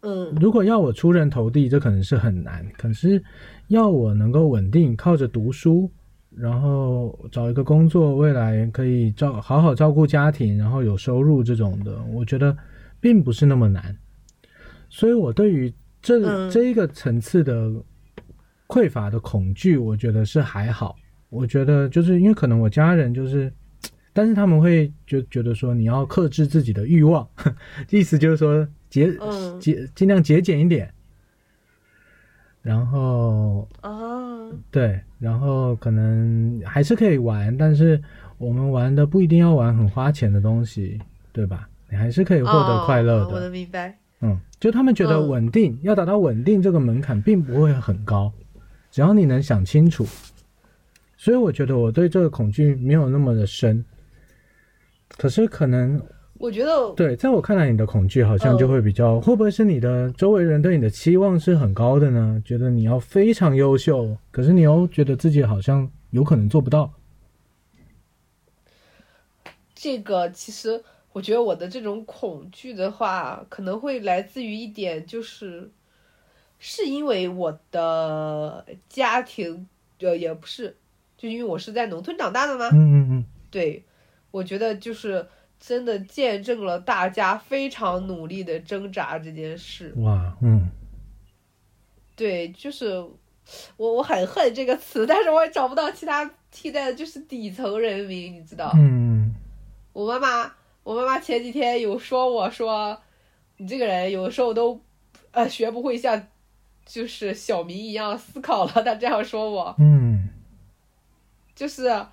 [0.00, 2.64] 嗯如果要我出人头地，这可能是很难。
[2.78, 3.22] 可是
[3.66, 5.90] 要我能够稳定，靠着读书，
[6.40, 12.56] 然后找一个工作，未来可以照好好照顾家庭，然后有收入这种的，我觉得
[13.00, 13.96] 并不是那么难。
[14.88, 17.70] 所以我对于这、嗯这一个层次的
[18.66, 20.96] 匮乏的恐惧，我觉得是还好。
[21.28, 23.52] 我觉得就是因为可能我家人就是，
[24.12, 27.28] 但是他们会觉觉得说你要克制自己的欲望，
[27.90, 30.90] 意思就是说节嗯节尽量节俭一点。
[32.62, 38.00] 然后哦，对，然后可能还是可以玩，但是
[38.38, 41.00] 我们玩的不一定要玩很花钱的东西，
[41.32, 41.68] 对吧？
[41.90, 43.24] 你还是可以获得快乐的。
[43.24, 43.96] 哦我的明白。
[44.20, 48.32] 嗯，就他们觉得嗯稳定，要达到稳定这个门槛并不会很高，
[48.90, 50.06] 只要你能想清楚。
[51.16, 53.84] 所以我觉得我对这个恐惧没有那么的深，
[55.16, 56.00] 可是可能
[56.38, 62.40] 我觉得对，在我看来，你的恐惧好像嗯就会比较，会不会是你的周围人对你的期望是很高的呢？
[62.44, 66.92] 觉得你要非常优秀，可是你又觉得自己好像有可能做不到。
[69.74, 70.82] 这个其实，
[71.12, 75.70] 我觉得我的这种恐惧的话，可能会来自于一点，就是
[76.60, 79.66] 是因为我的家庭，
[80.00, 80.76] 呃，也不是，
[81.16, 82.68] 就因为我是在农村长大的吗？
[82.72, 82.78] 嗯。
[82.78, 83.82] 嗯嗯对，
[84.30, 85.26] 我觉得就是
[85.60, 89.92] 真的见证了大家非常努力的挣扎这件事。
[89.96, 90.68] 嗯，哇，嗯
[92.16, 92.98] 对，就是
[93.76, 98.72] 我我很恨这个词，但是我也找不到其他替代的，就是底层人民，你知道？
[98.76, 99.34] 嗯
[99.92, 100.52] 我妈妈，
[100.84, 103.00] 我妈妈前几天有说我说，
[103.56, 104.80] 你这个人有的时候都，
[105.32, 106.28] 呃，学不会像，
[106.86, 108.72] 就是小明一样思考了。
[108.84, 110.28] 她这样说我，嗯
[111.54, 112.06] 就是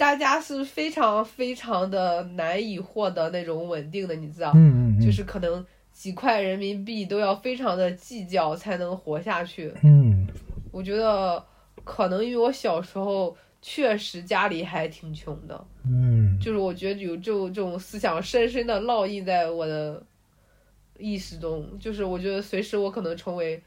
[0.00, 9.70] 大家是非常非常的难以获得那种稳定的，你知道，嗯嗯，就是可能几块人民币都要非常的计较才能活下去。
[9.82, 10.26] 嗯
[10.72, 11.44] 我觉得
[11.84, 15.66] 可能因为我小时候确实家里还挺穷的。
[15.84, 20.02] 嗯就是我觉得有这种这种思想深深的烙印在我的
[20.98, 23.62] 意识中，就是我觉得随时我可能成为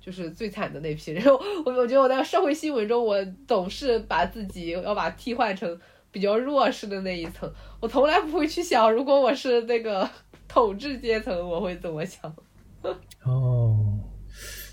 [0.00, 1.22] 就是最惨的那批人。
[1.64, 5.78] 我我觉得我在社会新闻中，我总是把自己要把替换成
[6.10, 10.08] 比较弱势的那一层，我从来不会去想，如果我是那个
[10.48, 12.34] 统治阶层，我会怎么想。
[13.24, 13.98] 哦。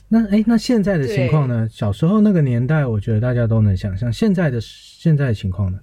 [0.10, 1.68] 那哎，那现在的情况呢？
[1.70, 4.12] 小时候那个年代，我觉得大家都能想象。
[4.14, 5.78] 现在的现在的情况呢？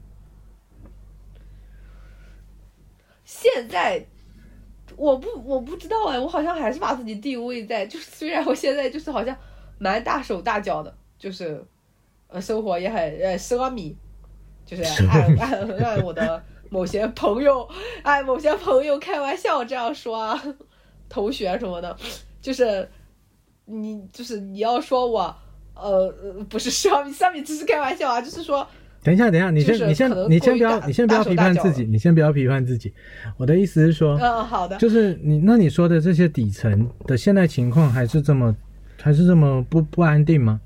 [3.27, 4.07] 现在
[4.97, 9.37] 我不我不知道哎，我好像还是把自己定位在， 就是虽然我现在就是好像
[9.79, 11.65] 蛮大手大脚的，就是
[12.29, 13.95] 呃生活也很呃奢靡，
[14.65, 15.53] 就是爱爱
[15.85, 17.69] 爱我的某些朋友
[18.03, 20.43] 爱某些朋友开玩笑这样说啊，
[21.09, 21.97] 同学什么的，
[22.41, 22.89] 就是
[23.65, 25.35] 你就是你要说我
[25.75, 28.67] 呃呃不是奢靡，奢靡只是开玩笑啊，就是说。
[29.05, 32.91] 等一下，等一下，你先，就是你先你先不要，你先不要批判自己，你先不要批判自己。
[33.37, 34.79] 我的意思是说，嗯，好的。
[34.79, 38.57] 就是你那你说的这些底层的现在情况还是这么，
[38.99, 40.59] 还是这么不不安定吗？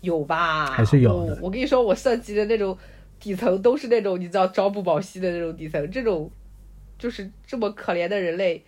[0.00, 0.66] 有吧？
[0.66, 1.46] 还是有的我。
[1.46, 2.76] 我跟你说，我涉及的那种
[3.20, 6.28] 底层都是那种你知道朝不保夕的那种底层，这种
[6.98, 8.64] 就是这么可怜的人类，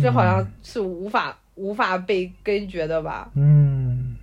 [0.00, 3.32] 这好像是无法无法被根绝的吧？
[3.34, 4.16] 嗯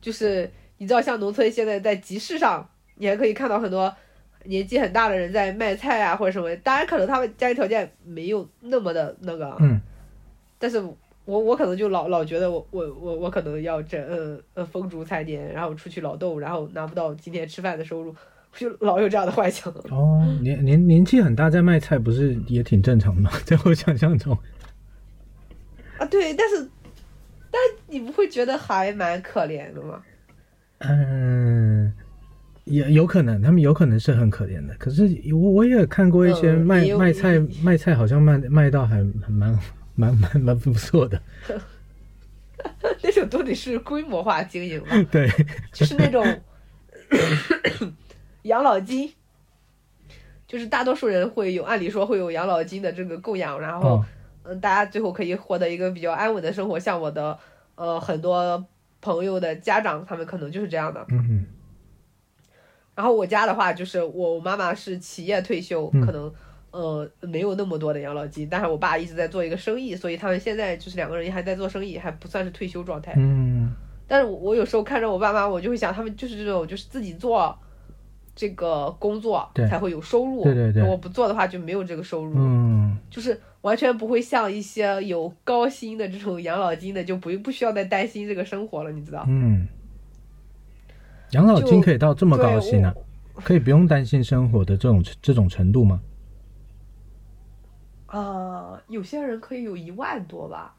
[0.00, 0.48] 就是
[0.82, 3.94] 你知道，像农村现在在集市上，你还可以看到很多
[4.46, 6.54] 年纪很大的人在卖菜啊或者什么。
[6.56, 9.80] 当然，可能他们家庭条件没有那么的那个，嗯
[10.58, 10.80] 但是
[11.24, 18.12] 我我可能就老老觉得我我我我可能要这呃呃风烛残年，然后出去劳动，然后拿不到今天吃饭的收入，
[18.58, 19.72] 就老有这样的幻想。
[19.90, 23.30] 哦，年年年纪很大在卖菜，不是也挺正常的吗？
[23.46, 24.36] 在我想象中，
[25.98, 26.68] 啊，对，但是
[27.52, 30.02] 但你不会觉得还蛮可怜的吗？
[30.88, 31.92] 嗯，
[32.64, 34.74] 也有可能，他们有可能是很可怜的。
[34.78, 39.58] 可是我我也看过一些卖、卖菜卖菜，好像卖卖到还还蛮
[39.94, 41.20] 蛮蛮蛮不错的。
[43.02, 45.28] 那种都得是规模化经营嘛， 对，
[45.72, 46.24] 就是那种
[48.42, 49.12] 养老金，
[50.46, 54.04] 就是大多数人会有，按理说会有养老金的这个供养，然后哦，
[54.44, 56.78] 嗯，大家最后可以获得一个比较安稳的生活。
[56.78, 57.36] 像我的
[57.74, 58.64] 呃很多
[59.02, 61.04] 朋友的家长，他们可能就是这样的。
[61.10, 61.44] 嗯
[62.94, 66.06] 然后我家的话，就是我妈妈是企业退休，嗯。
[66.06, 66.30] 可能
[66.72, 73.14] 呃没有那么多的养老金，但是我爸一直在做一个生意，所以他们现在就是两个人还在做生意，还不算是退休状态。
[73.16, 73.74] 嗯。
[74.06, 77.58] 但是我我有时候看着我爸妈，我就会想，他们就是这种就是自己做
[78.36, 80.82] 这个工作才会有收入，对对对。
[80.82, 82.98] 我不做的话就没有这个收入，嗯。
[83.08, 89.24] 就是完全不会像一些有高薪的这种养老金的，就不不需要再担心这个生活了，你知道？
[89.28, 89.66] 嗯，
[91.30, 92.94] 养老金可以到这么高薪啊？
[93.36, 96.00] 可以不用担心生活的这种这种程度吗？
[98.06, 100.74] 啊，有些人可以有一万多吧，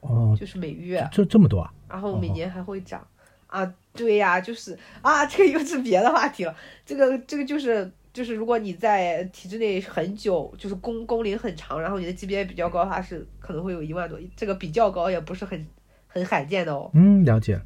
[0.00, 1.72] 哦，就是每月，这这么多啊？
[1.88, 3.06] 然后每年还会涨。
[3.46, 6.54] 啊，对呀，就是啊，这个又是别的话题了。
[6.84, 15.66] 这个这个就是就是，如果你在体制内很久，就是工工龄很长，然后你的级别比较高，它是可能会有一万多，这个比较高也不是很
[16.06, 16.90] 很罕见的哦。
[16.94, 17.60] 嗯，了解。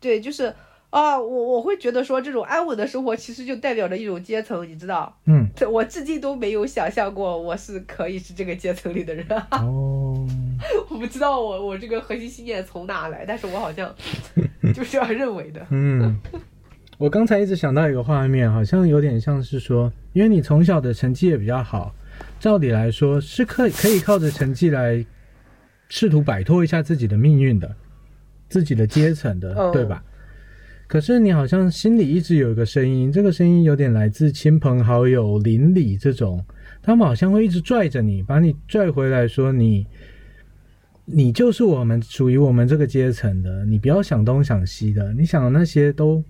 [0.00, 0.54] 对，就是
[0.90, 5.18] 啊，我我会觉得说，这种安稳的生活其实就代表着一种阶层，你知道？
[5.26, 9.26] 嗯， 我至今都没有想象过我是可以是这个阶层里的人。
[9.50, 10.26] 哦。
[10.90, 13.94] 我不知道我我这个核心信念从哪来，但是我好像
[14.74, 15.64] 就这样认为的。
[15.70, 16.18] 嗯，
[16.98, 21.94] 我刚才一直想到一个画面，好像有点像是说，因为你从小的成绩也比较好，
[22.40, 25.06] 照理来说是可可以靠着成绩来
[25.88, 27.72] 试图摆脱一下自己的命运的，
[28.48, 30.02] 自己的阶层的，对吧？
[30.88, 36.44] 可是你好像心里一直有一个声音，这个声音有点来自亲朋好友、邻里这种，
[36.82, 39.86] 他们好像会一直拽着你，把你拽回来，说你。
[41.10, 46.22] 你就是我们属于我们这个阶层的，你不要想东想西的，你想的那些都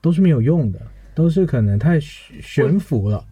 [0.00, 0.80] 都是没有用的，
[1.14, 3.24] 都是可能太悬浮了。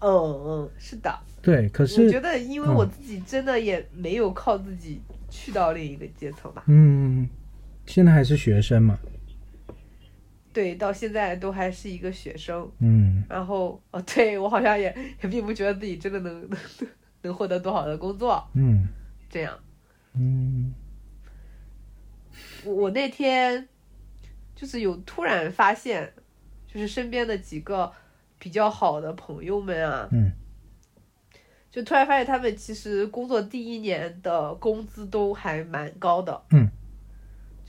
[0.00, 1.18] 嗯嗯，是的。
[1.40, 6.64] 对，可是我觉得，因为我自己真的也没有靠自己去到另一个阶层吧。
[6.66, 7.28] 嗯，
[7.86, 8.98] 现在还是学生嘛。
[10.52, 12.70] 对，到现在都还是一个学生。
[12.78, 13.24] 嗯。
[13.28, 16.58] 然后，哦，对我好像也也并不觉得自己真的能能。
[17.24, 18.46] 能获得多好的工作？
[18.52, 18.86] 嗯，
[19.30, 19.58] 这样，
[20.12, 20.74] 嗯，
[22.66, 23.66] 我我那天
[24.54, 26.12] 就是有突然发现，
[26.66, 27.92] 就是身边的几个
[28.38, 30.30] 比较好的朋友们啊，嗯，
[31.70, 36.68] 就突然发现他们其实工作第一年的工资都还蛮高的，嗯，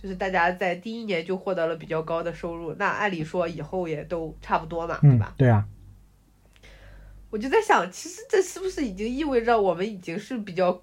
[0.01, 5.33] 就是大家在第一年就获得了比较高的收入，那按理说以后也都差不多嘛，对吧？
[5.37, 5.67] 对啊。
[7.31, 10.81] 我就在想，其实这是不是已经意味着我们已经是比较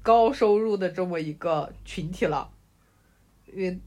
[0.00, 2.50] 高收入的这么一个群体了？
[3.52, 3.78] 因为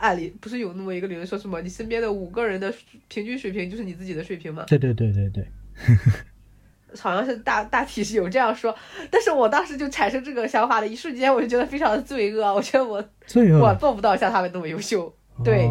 [0.00, 2.72] 按理不是有那么一个理论说什么，你身边的五个人的
[3.08, 4.64] 平均水平就是你自己的水平吗？
[4.66, 5.46] 对对对对对，
[6.98, 8.74] 好像是大大体是有这样说，
[9.10, 15.14] 但是我当时就产生这个想法的一瞬间，我就觉得非常的罪恶，我觉得我罪恶，我做不到像他们那么优秀，
[15.44, 15.68] 对，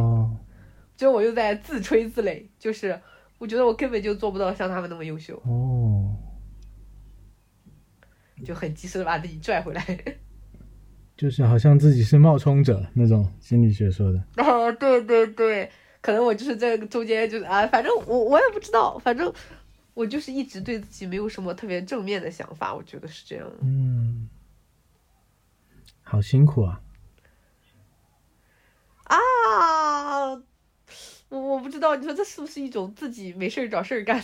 [0.96, 3.00] 就我又在自吹自擂，就是。
[3.40, 6.14] 我觉得我根本就做不到像他们那么优秀哦，
[8.44, 9.82] 就很及时的把自己拽回来，
[11.20, 14.24] 就是好像自己是冒充者那种心理学说的。
[14.42, 15.70] 啊， 对对对，
[16.00, 19.32] 可能我就是在中间就是啊，反正我我也不知道，反正
[19.94, 23.46] 我就是一直对自己没有什么特别正面的想法，我觉得是这样。
[23.62, 24.30] 嗯，
[26.04, 26.80] 好辛苦啊！
[29.04, 30.42] 啊。
[31.28, 34.24] 我我不知道，你说这是不是一种自己没事儿找事儿干？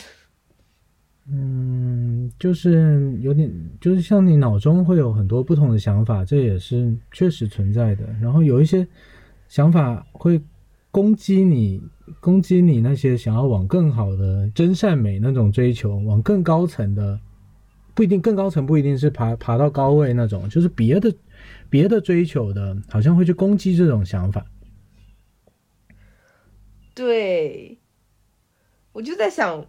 [1.27, 8.05] 嗯，就是有点，就是像你脑中会有很多不同的想法，这也是确实存在的。
[8.21, 8.87] 然后有一些
[9.47, 10.41] 想法会
[10.91, 11.81] 攻击你，
[12.19, 17.19] 攻击你那些想要往更好的真善美那种追求，往更高层的，
[17.93, 21.13] 不一定更高层不一定是爬爬到高位那种，就是别的
[21.69, 24.45] 别的追求的，好像会去攻击这种想法。
[26.93, 27.77] 对，
[28.93, 29.65] 我就在想，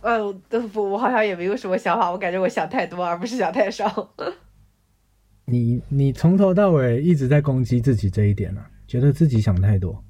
[0.00, 4.14] 嗯，不，我好像也没有什么想法，我感觉我想太多，而不是想太少。
[5.44, 10.04] 你你从头到尾一直在攻击自己这一点呢，觉得自己想太多，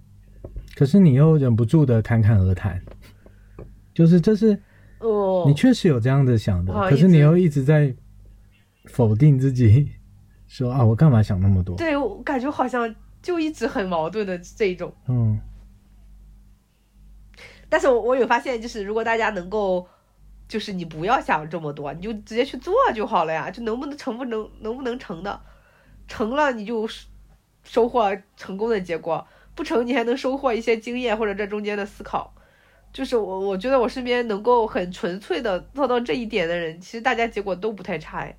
[0.74, 2.82] 可是你又忍不住的侃侃而谈，
[3.94, 4.60] 就是这是，
[4.98, 7.94] 哦，你确实有这样的想的，可是你又一直在
[8.86, 9.92] 否定自己，
[10.48, 11.76] 说啊，我干嘛想那么多？
[11.76, 12.92] 对我感觉好像
[13.22, 15.38] 就一直很矛盾的这种，嗯。
[17.68, 19.86] 但是我我有发现，就是如果大家能够，
[20.48, 23.50] 就是你不要想这么多，你就直接去做就好了呀。
[23.50, 25.40] 就能不能成不能能不能成的，
[26.06, 26.88] 成了你就
[27.64, 32.32] 收获成功的结果，不成你还能收获一些经验或者这中间的思考。
[32.90, 38.34] 就是我我觉得我身边能够很纯粹的做到这一点的人，其实大家结果都不太差哎。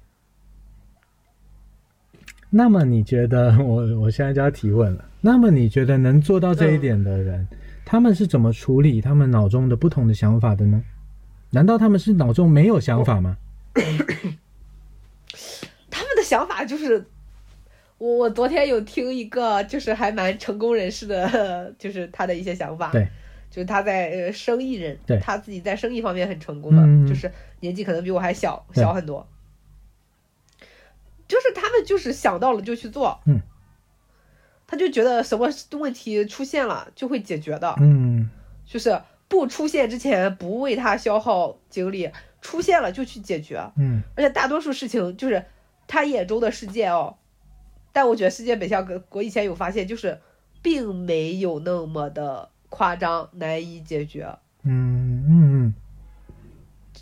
[2.50, 5.06] 那么你觉得我我现在就要提问了？
[5.22, 7.48] 那么你觉得能做到这一点的人？
[7.92, 10.84] 他们是怎么处理他们脑中的不同的想法的呢？
[11.50, 13.36] 难道他们是脑中没有想法吗？
[15.90, 17.04] 他们的想法就是，
[17.98, 22.92] 我我昨天有听一个就是还蛮成功人士的， 就是他的一些想法。
[22.92, 23.08] 对，
[23.50, 29.28] 就是他在呃生意人，对，他自己在生意方面很成功的，就是年纪可能比我还小小很多。
[31.28, 33.20] 就是他们就是想到了就去做。
[33.26, 33.42] 嗯。
[34.72, 38.30] 他就觉得什么问题出现了就会解决的，嗯，
[38.68, 42.08] 就是不出现之前不为他消耗精力，
[42.40, 43.60] 出现了就去解决。
[43.78, 45.44] 嗯而且大多数事情就是
[45.88, 47.16] 他眼中的世界哦，
[47.92, 50.20] 但我觉得世界本相跟我以前有发现，就是
[50.62, 54.28] 并没有那么的夸张难以解决。
[54.62, 55.74] 嗯嗯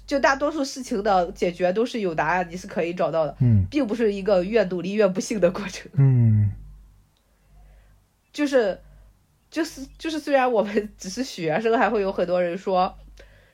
[0.05, 5.91] 就大多数事情的解决都是有答案，你是可以找到的，嗯并不是一个越努力越不幸的过程。
[5.95, 6.49] 嗯
[8.37, 8.79] 就是，
[9.49, 12.95] 就是就是，虽然我们只是学生，还会有很多人说，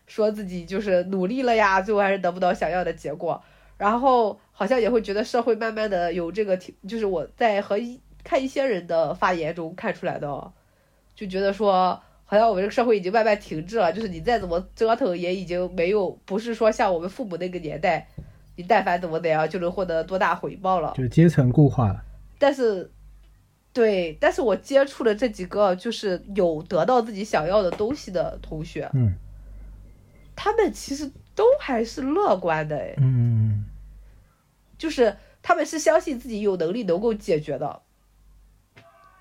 [0.07, 3.41] 说自己就是努力了呀，最后还是得不到想要的结果。
[3.77, 10.51] 然后好像也会觉得社会慢慢的有这个停，就是我在和一看一些人的发言中看出来的哦，
[11.15, 18.05] 就觉得说，好像我们这个社会已经慢慢停滞了，就是你再怎么折腾，也已经没有，不是说像我们父母那个年代，
[18.57, 20.93] 你但凡怎么怎样就能获得多大回报了。
[20.97, 22.03] 就阶层固化了。
[22.37, 22.91] 但是，
[23.73, 29.15] 对，但是我接触的这几个就是有得到自己想要的东西的同学，嗯。
[30.35, 33.65] 他们其实都还是乐观的，哎，嗯。
[34.77, 37.81] 就是他们是相信自己有能力能够解决的，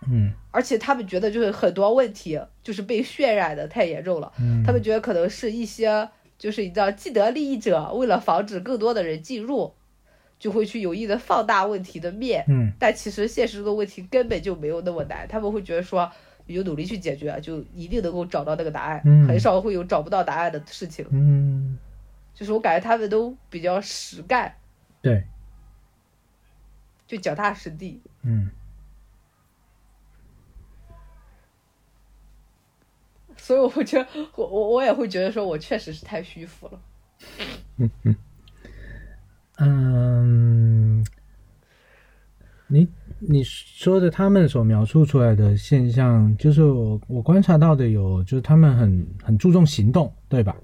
[0.07, 0.33] 嗯。
[0.51, 6.07] 而且他们觉得就是很多问题就是被渲染的太严重了，嗯，他们觉得可能是一些
[6.37, 9.75] 就是你知道既得利益者为了防止更多的人进入，
[10.43, 12.73] 就会去有意的放大问题的面，嗯。
[12.77, 16.11] 但其实现实中的问题根本就没有那么难，他们会觉得说
[16.47, 19.25] 你就努力去解决，就一定能够找到那个答案，嗯。
[19.29, 21.07] 很少会有找不到答案的事情。
[21.13, 21.79] 嗯。
[22.35, 24.53] 就是我感觉他们都比较实干，
[25.01, 25.23] 对。
[27.07, 28.03] 就脚踏实地。
[28.23, 28.51] 嗯。
[33.37, 36.81] 所以我会觉得，我我我也会觉得说，我确实是太虚浮了。
[37.77, 38.17] 嗯，
[42.69, 50.57] 你你说的他们所描述出来的现象，就是我我观察到的有，就是他们很很注重行动，对吧？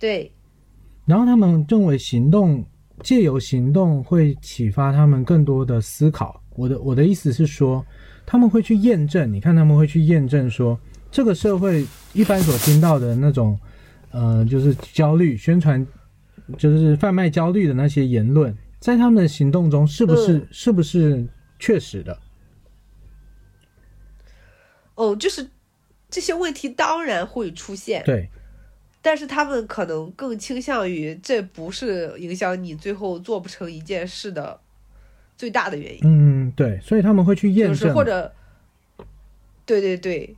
[0.00, 0.32] 对，
[1.06, 2.64] 然后他们认为行动
[3.02, 6.42] 借由行动会启发他们更多的思考。
[6.56, 7.86] 我的我的意思是说，
[8.26, 10.78] 他们会去验证，你看他们会去验证说，
[11.10, 13.58] 这个社会一般所听到的那种，
[14.10, 15.86] 呃，就是焦虑宣传，
[16.58, 20.48] 就是贩卖焦虑的那些言论，在他们的行动中是不是、嗯。
[20.50, 21.26] 是不是
[21.58, 22.18] 确实的？
[24.94, 25.48] 哦，就是
[26.10, 28.28] 这些问题当然会出现，对，
[29.00, 34.60] 但是他们可能更倾向于这不是影响你最后做不成一件事的
[35.36, 38.30] 最大的原因，嗯，对，所以他们会去验就是证，或者，
[39.64, 40.36] 对对对，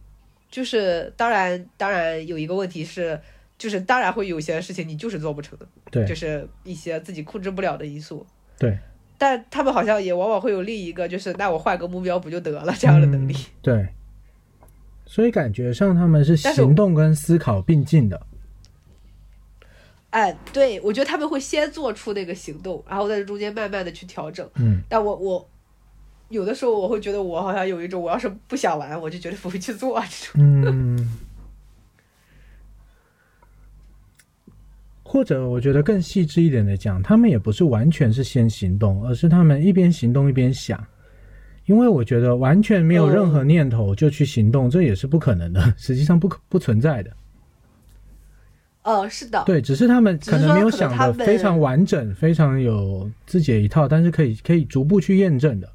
[0.49, 3.21] 就是当然当然有一个问题是，
[3.63, 8.27] 就是当然会有些事情你就是做不成的，对就是一些自己控制不了的因素。
[8.59, 8.77] 对
[9.17, 13.33] 但他们好像也往往会有另一个，就是那我换个目标不就得了这样的能力。
[13.35, 13.89] 嗯对，
[15.07, 18.27] 所以感觉上他们是行动跟思考并进的。
[20.11, 24.45] 哎，对，我觉得他们会先做出那个行动，然后在这中间慢慢的去调整。
[24.57, 25.49] 嗯但我我
[26.31, 30.43] 有的时候我会觉得我好像有一种，我要是不想玩，我就绝对不会去做这种。
[30.43, 31.19] 嗯，
[35.13, 40.83] 或者我觉得更细致一点的讲，他们也不是完全是先行动，而是他们一边行动一边想。
[41.67, 47.11] 因为我觉得完全没有任何念头就去行动，这也是不可能的，实际上不可不存在的。
[48.85, 55.71] 呃，是的，对，只是他们可能没有想的非常完整，非常有自己的一套，但是可以可以逐步去验证的。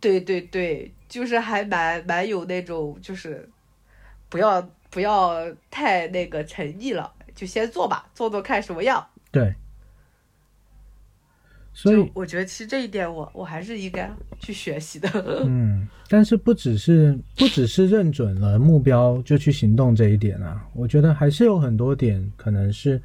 [0.00, 3.48] 对对对，就是还蛮蛮有那种，就是
[4.28, 7.08] 不要不要太那个沉溺了，
[7.42, 9.04] 就先做吧，做做看什么样。
[9.32, 9.52] 对，
[11.72, 14.08] 所以我觉得其实这一点我我还是应该
[14.38, 15.10] 去学习的。
[15.44, 23.02] 嗯，但是不只是不只是认准了目标就去行动这一点啊，我觉得还是有很多点可能是，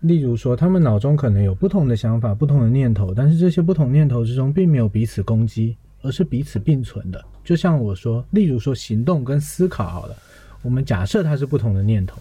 [0.00, 7.24] 例如说他们脑中可能有不同的想法、不同的念头，但是这些不同念头之中并没有彼此攻击，而是彼此并存的。
[7.44, 10.16] 就像我说，例如说行动跟思考好了，
[10.60, 12.20] 我们假设它是不同的念头，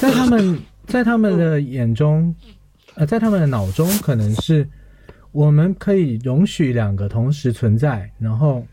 [0.00, 2.34] 在他们在他们的眼中，
[2.94, 4.68] 呃，在他们的脑中可能是。
[5.30, 8.66] 我们可以容许两个同时存在，然后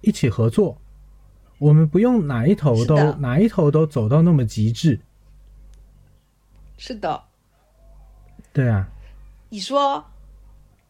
[0.00, 0.80] 一起合作。
[1.58, 4.98] 我们不用哪一头都哪一头都走到那么极致。
[6.78, 7.22] 是的，
[8.54, 8.88] 对啊，
[9.50, 10.02] 你说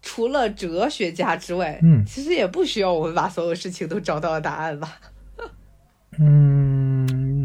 [0.00, 5.00] 除了哲学家之外，嗯其实也不需要我们把所有事情都找到答案吧？
[6.18, 6.59] 嗯，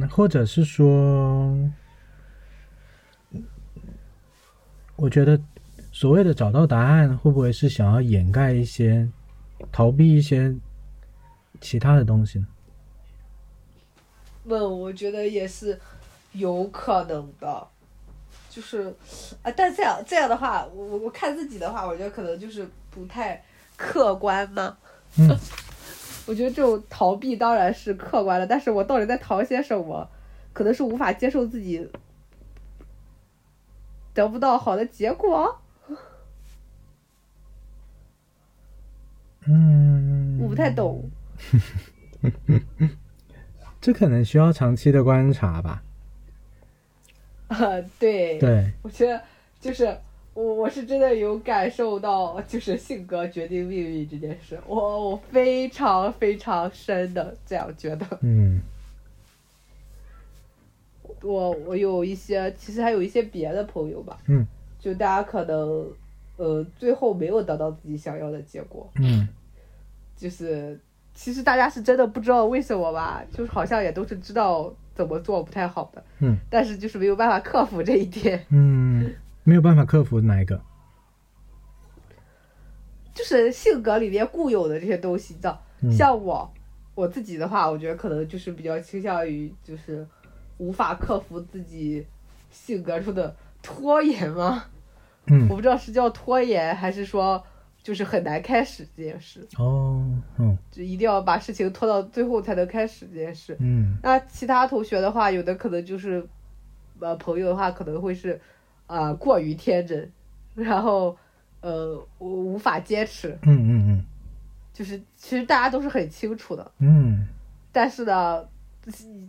[0.10, 1.56] 或者是说，
[4.96, 5.40] 我觉得
[5.92, 9.08] 所谓的找到答案，会不会是想要掩盖一些、
[9.72, 10.56] 逃避一些
[11.62, 12.48] 其他的东西呢？
[14.44, 15.80] 那我觉得也是
[16.34, 17.68] 有可能的，
[18.50, 18.96] 就是
[19.42, 23.44] 啊，但这样这样的话，我我我看自己的话，我觉得可能就是不太
[23.76, 24.78] 客观嘛。
[25.18, 25.30] 嗯
[26.28, 30.10] 我觉得这种逃避当然是客观的，但是我到底在逃些什么？
[30.54, 31.86] 可能是无法接受自己
[34.14, 35.60] 得不到好的结果，
[39.46, 41.10] 嗯，我不太懂。
[43.82, 45.84] 这可能需要长期的观察吧。
[47.50, 47.58] 啊，
[48.00, 49.22] 对，对，我觉得
[49.60, 50.00] 就是
[50.36, 58.06] 我我是真的有感受到，就是性格决定命运这件事，我我非常非常深的这样觉得。
[58.22, 58.62] 嗯。
[61.22, 64.46] 我我有一些，其实还有一些别的朋友吧，嗯。
[64.78, 65.90] 就大家可能
[66.36, 69.26] 呃最后没有得到自己想要的结果，嗯。
[70.18, 70.78] 就是
[71.14, 76.38] 其实大家是真的不知道为什么吧，就是好像也都是知道怎么做不太好的，嗯。
[76.50, 78.46] 但是就是没有办法克服这一点。
[78.50, 79.10] 嗯，
[79.46, 80.62] 没有办法克服哪一个？
[83.14, 86.52] 就是性格里面固有的这些东西，你知道，嗯像我
[86.94, 90.06] 我自己的话，我觉得可能就是比较倾向于就是
[90.58, 92.06] 无法克服自己
[92.52, 94.66] 性格中的拖延吗？
[95.28, 97.42] 嗯我不知道是叫拖延，还是说
[97.82, 100.04] 就是很难开始这件事，哦
[100.38, 103.56] 嗯就一定要把事情拖到最后才能开始这件事。
[103.60, 106.28] 嗯那其他同学的话，有的可能就是，
[107.00, 108.40] 呃，朋友的话可能会是，
[108.88, 110.12] 啊、过于天真，
[110.54, 111.16] 然后，
[111.62, 114.04] 呃，我无法坚持，嗯嗯
[114.74, 117.26] 就是其实大家都是很清楚的，嗯
[117.72, 118.44] 但是呢，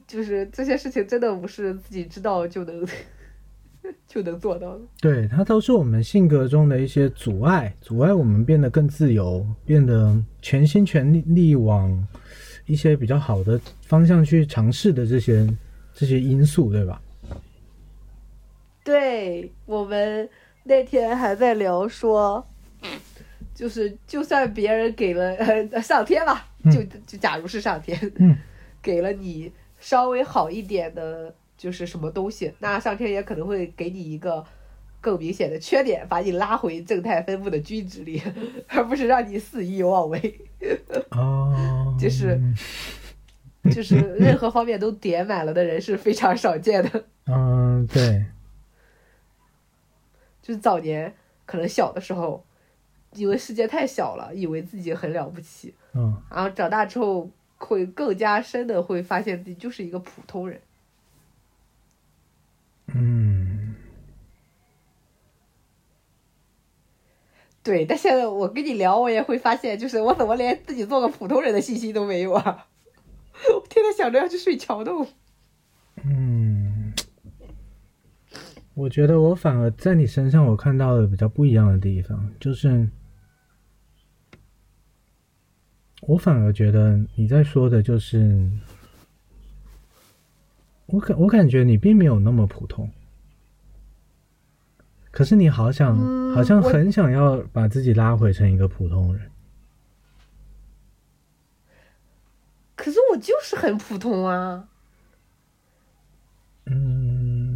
[0.06, 2.86] 就是这些事情真的不是自己知道就能
[4.06, 4.80] 就能做到的。
[5.00, 12.06] 对，它都是我们性格中的一些阻碍，阻碍我们变得更自由，变得全心全力力往
[12.66, 15.48] 一些比较好的方向去尝试的这些
[15.94, 17.00] 这些因素，对吧？
[18.86, 20.28] 对我们
[20.62, 22.46] 那天还在聊说，
[23.52, 28.36] 就是就算别人给了呃上天吧，就就假如是上天，嗯
[28.80, 29.50] 给了你
[29.80, 34.44] 稍微好一点的，就是什么东西，那上天也可能会给你一个
[35.00, 38.22] 更明显的缺点，把你拉回正态分布的均值里，
[38.68, 40.40] 而不是让你肆意妄为，
[41.10, 42.40] 哦，就是
[43.74, 47.04] 就是任何方面都点满了的人是非常少见的。
[47.26, 48.24] 嗯，对，
[50.46, 51.12] 就是早年
[51.44, 52.44] 可能小的时候，
[53.14, 60.60] 以为世界太小了，以为自己很了不起，嗯然后长大之后会更加深的会发现自己就是一个普通人。
[62.94, 63.74] 嗯
[67.64, 72.68] 对，但现在我跟你聊，我也会发现，就是我怎么连自己做个普通人的信心都没有啊！
[73.52, 75.04] 我天天想着要去睡桥洞。
[76.04, 76.65] 嗯，
[78.76, 82.86] 我觉得我反而在你身上我看到了比较不一样的地方，就是
[86.02, 88.50] 我反而觉得你在说的就是，
[90.84, 92.90] 我感我感觉你并没有那么普通，
[95.10, 99.30] 可是你好想，嗯好像很想要把自己拉回成一个普通人。
[102.74, 104.68] 可是我就是很普通啊！
[106.66, 107.55] 嗯，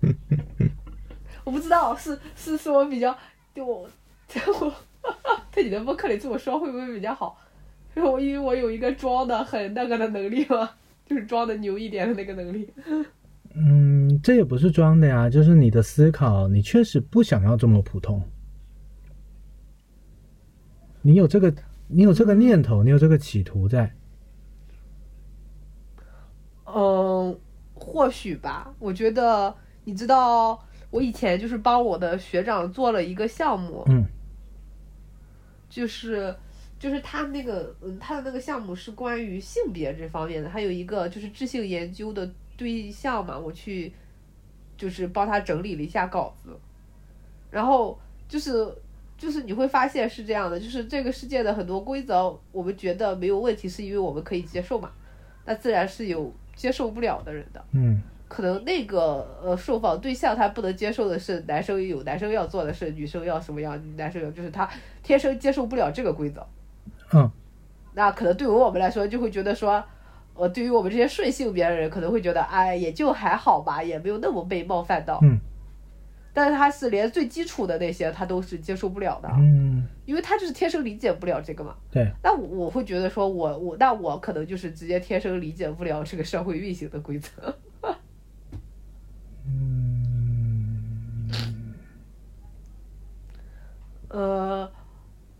[1.44, 3.16] 我不知道是是是我比较
[3.54, 3.88] 对我
[4.26, 4.74] 在我
[5.50, 7.38] 在你的播客里这么说会不会比较好？
[7.96, 10.70] 因为我因为我有一个装的很那个的能力嘛，
[11.06, 12.72] 就是装的牛一点的那个能力。
[13.54, 18.22] 嗯，这也不是装的呀，就是你的思考，你确实不想要这么普通。
[21.02, 21.52] 你有这个，
[21.88, 23.92] 你有这个念头，你有这个企图在。
[26.66, 27.36] 嗯，
[27.88, 28.72] 或许吧。
[28.78, 29.54] 我觉得
[29.84, 34.04] 你知道，我以前就是帮我的学长做了一个项目，嗯
[35.68, 36.34] 就是
[36.78, 43.92] 就是他那个嗯，他的那个项目是关于性别这方面的，还有一个就是质性研究的对象嘛，我去
[44.76, 46.56] 就是帮他整理了一下稿子，
[47.50, 47.98] 然后
[48.28, 48.66] 就是
[49.18, 54.90] 就是你会发现是这样的，就是这个世界的很多规则，我们觉得没有问题，是因为我们可以接受嘛，
[55.44, 57.64] 那自然是有接受不了的人的。
[57.72, 64.68] 嗯可能那个呃受访对象他不能接受的是男生有男生要做的事，女生要什么样，男生有就是他
[65.02, 66.46] 天生接受不了这个规则。
[67.14, 67.30] 嗯
[67.94, 69.82] 那可能对于我们来说，就会觉得说，
[70.34, 75.18] 呃，对于我们这些顺性别的人，可能会觉得，哎，也就还好吧，也没有那么被冒犯到。
[75.22, 75.40] 嗯
[76.38, 81.74] 但是他是连最基础的那些他都是接受不了的，嗯，因为他就是天生理解不了这个嘛。
[81.90, 87.58] 对，那我我会觉得说我我那我可能就是直接天生理解不了这个社会运行的规则。
[89.48, 91.74] 嗯，
[94.06, 94.70] 呃，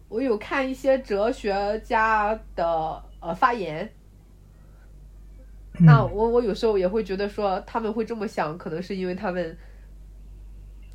[0.09, 3.89] 我有看一些哲学家的呃发言，
[5.79, 9.57] 那嗯我我有时候也会觉得说他们会这么想，可能是因为他们，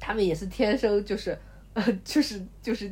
[0.06, 1.38] 他们也是天生就是，
[1.74, 2.92] 呃， 就是就是，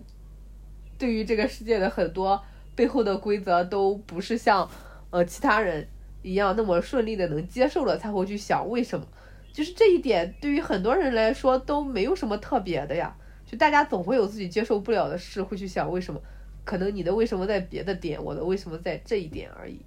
[0.97, 2.41] 对于这个世界的很多
[2.73, 4.65] 背后的规则都不是像
[5.09, 5.85] 呃其他人
[6.21, 9.05] 一样那么顺利的能接受了，才会去想为什么。
[9.51, 13.13] 就是这一点对于很多人来说都没有什么特别的呀，
[13.45, 16.21] 就大家总会有自己接受不了的事，会去想为什么。
[16.63, 19.81] 可能你的为什么在别的点，我的为什么在这一点而已。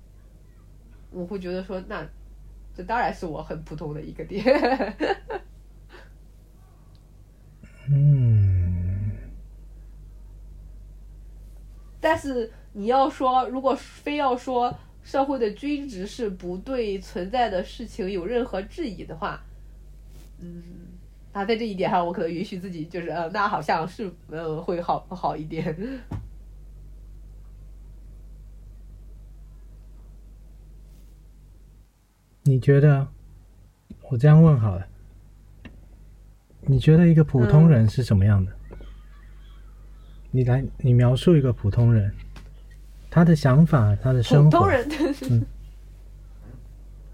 [1.11, 2.07] 我会觉得说，那
[2.77, 4.45] 这当然是我很普通的一个点。
[7.89, 9.11] 嗯，
[12.01, 19.43] 但是你要说，如果非要说社会的均值是不对存在的事情有任何质疑的话，
[20.41, 20.63] 嗯，
[21.33, 25.77] 那在这一点上，我可能允许自己就是，呃，那好像是，嗯，会好好一点。
[32.45, 33.09] 你觉得？
[34.11, 34.87] 我这样问好了，
[36.67, 38.53] 你觉得一个普通人是什么样的？
[40.31, 42.13] 你来，你描述一个普通人，
[43.11, 44.51] 他的想法，他的生活。
[44.51, 44.89] 普通人，
[45.31, 45.47] 嗯。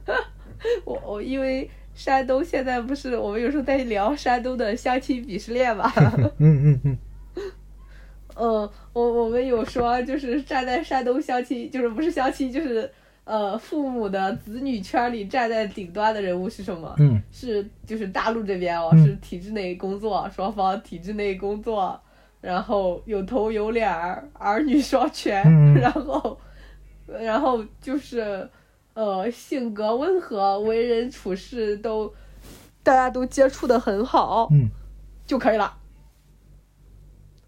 [0.85, 6.98] 我我因为山东现在不是我们有时候在聊山东的相亲鄙视链嘛，嗯 嗯嗯。
[8.36, 12.90] 嗯，我我们有说就是站在山东相亲，就是不是相亲，就是
[13.31, 16.93] 呃父母的子女圈里站在顶端的人物是什么？
[16.98, 17.23] 嗯。
[17.31, 19.05] 是就是大陆这边哦，嗯。
[19.07, 21.98] 是体制内工作，双方体制内工作，
[22.40, 25.74] 然后有头有脸儿，儿女双全，嗯。
[25.78, 26.40] 然后
[27.07, 28.48] 然后就是
[28.94, 32.12] 呃性格温和，为人处事都
[32.82, 34.69] 大家都接触的很好，嗯。
[35.24, 35.73] 就可以了。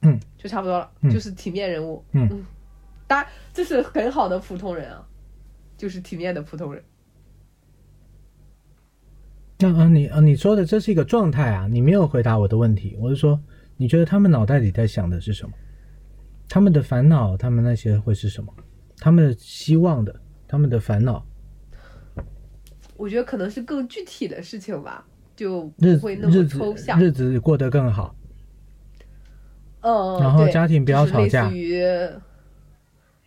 [0.02, 1.10] 嗯，就差不多了，嗯。
[1.10, 2.04] 就是体面人物。
[2.12, 2.46] 嗯。
[3.08, 5.04] 当然这是很好的普通人啊，
[5.82, 6.80] 就是体面的普通人。
[9.58, 12.96] 那啊，你啊，你说的这是一个状态啊，你没有回答我的问题。
[13.00, 13.36] 我是说，
[13.76, 15.52] 你觉得他们脑袋里在想的是什么？
[16.48, 18.54] 他们的烦恼，他们那些会是什么？
[18.98, 20.14] 他们的希望的，
[20.46, 21.26] 他们的烦恼，
[22.96, 25.04] 我觉得可能是更具体的事情吧，
[25.34, 27.00] 就日不会那么抽象。
[27.00, 28.14] 日子过得更好。
[29.80, 31.82] 嗯，然后家庭不要就是类似吵架于，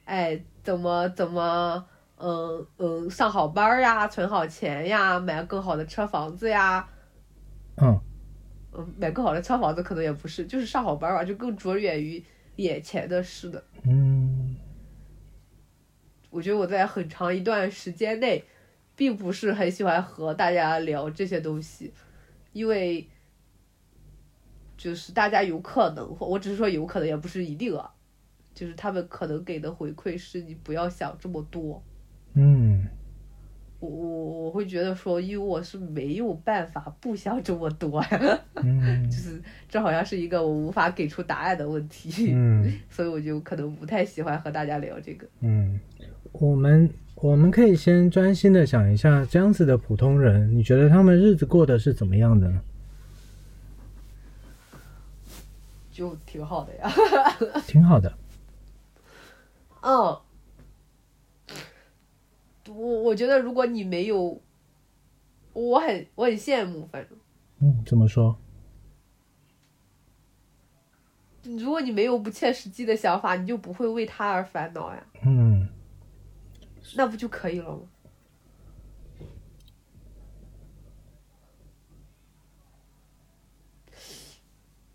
[0.05, 1.85] 哎，怎么怎么，
[2.17, 6.87] 嗯嗯，上好班儿呀，存好钱呀，买更好的车房子呀，
[7.75, 7.99] 嗯
[8.73, 12.23] 嗯，买更好的车房子可能也不是，就是上好班儿吧，就更着眼于
[12.55, 13.63] 眼前的事的。
[13.83, 14.55] 嗯
[16.29, 18.43] 我觉得我在很长一段时间内，
[18.95, 21.93] 并不是很喜欢和大家聊这些东西，
[22.51, 23.07] 因为
[24.77, 27.93] 就是大家有可能，或我只是说有可能，也不是一定啊，
[28.53, 31.81] 就是他们可能给的回馈是你不要想这么多。
[32.35, 32.85] 嗯
[33.79, 45.27] 我我我会觉得说，因为我是没有办法不想这么多呀，嗯 就是这好像是一个我无法给出答案的问题，嗯 所以我就可能不太喜欢和大家聊这个。
[45.41, 45.79] 嗯，
[46.31, 52.61] 我们我们可以先专心的想一下，这样子的普通人，你觉得他们日子过得是怎么样的呢？
[55.91, 56.91] 就挺好的呀。
[57.67, 58.11] 挺好的。
[59.81, 60.24] 嗯， 我
[63.05, 64.41] 我觉得如果你没有，
[65.53, 67.17] 我很我很羡慕，反正
[67.59, 68.35] 嗯，怎么说？
[71.43, 75.69] 如果你没有不切实际的想法，你就不会为他而烦恼呀，嗯
[76.95, 77.81] 那不就可以了吗？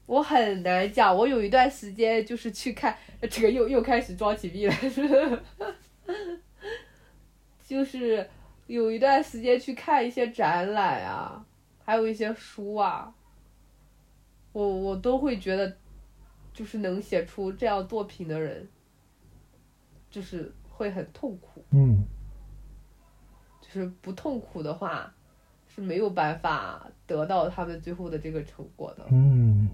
[0.07, 2.99] 我很难讲，我有一段时间就是去看，
[3.31, 4.77] 这个又又开始装起逼来，
[7.71, 8.29] 就是
[8.67, 11.47] 有一段时间去看一些展览啊，
[11.85, 13.15] 还有一些书啊，
[14.51, 15.77] 我我都会觉得，
[16.53, 18.69] 就是能写出这样作品的人，
[20.11, 21.65] 就是会很痛苦。
[21.71, 22.05] 嗯
[23.61, 25.15] 就是不痛苦的话，
[25.69, 29.07] 是没有办法得到他们最后的这个成果的。
[29.13, 29.69] 嗯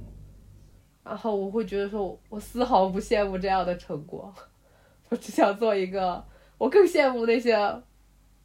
[1.03, 4.31] 然后我会觉得说，我丝毫不羡慕这样的成果，
[5.09, 6.23] 我只想做一个，
[6.59, 7.57] 我更羡慕那些，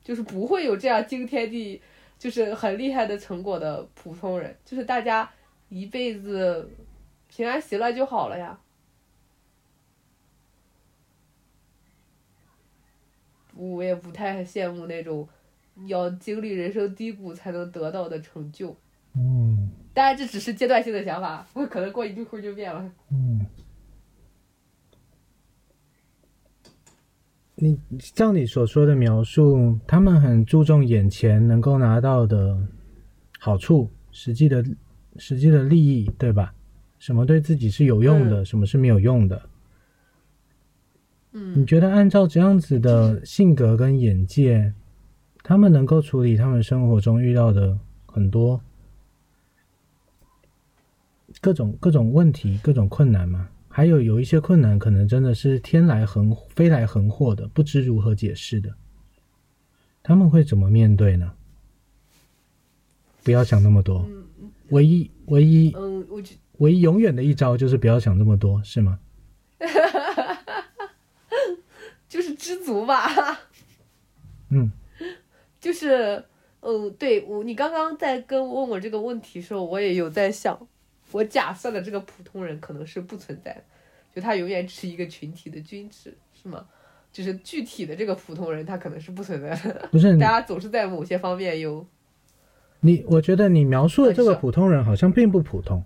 [0.04, 1.82] 就是不会有这样惊天地，
[2.18, 5.30] 就是很厉害的成果的普通人，就是大家
[5.70, 6.70] 一辈子
[7.28, 8.60] 平安喜乐就好了呀。
[13.56, 15.28] 我也不太羡慕那种
[15.86, 18.76] 要经历人生低谷才能得到的成就。
[19.14, 22.92] 嗯当然，这只是阶段性的想法，我可能过一会儿就变了。
[23.10, 23.46] 嗯。
[27.64, 27.80] 你
[28.16, 32.58] 照你所说的描述，他们很注重眼前能够拿到的
[33.38, 34.66] 好处，实际的
[35.18, 36.52] 实际的利益，对吧？
[36.98, 39.40] 什么对自己是有用的，什么是没有用的？
[41.34, 44.74] 嗯你觉得按照这样子的性格跟眼界，
[45.44, 47.78] 他们能够处理他们生活中遇到的
[48.08, 48.60] 很多
[51.40, 53.48] 各种各种问题、各种困难吗？
[53.72, 58.74] 还有有一些困难可能真的是天来横飞来横祸的，不知如何解释的，
[60.04, 61.32] 他们会怎么面对呢？
[63.24, 64.06] 不要想那么多，
[64.70, 69.00] 唯一唯一嗯，我觉唯一永远的一招就是不要想这么多，是吗？
[72.10, 73.40] 就是知足吧。
[74.50, 74.72] 嗯
[75.60, 76.26] 就是，
[76.62, 80.68] 嗯，对我，你刚刚在跟问我这个问题的时候，我也有在想，
[81.12, 83.64] 我假设的这个普通人可能是不存在的，
[84.14, 86.66] 就他永远只是一个群体的均值，是吗？
[87.12, 91.86] 就是具体的这个普通人，他可能是不存在的，不是大家总是在某些方面有，
[92.80, 95.84] 你，我觉得你描述的这个普通人好像并不普通，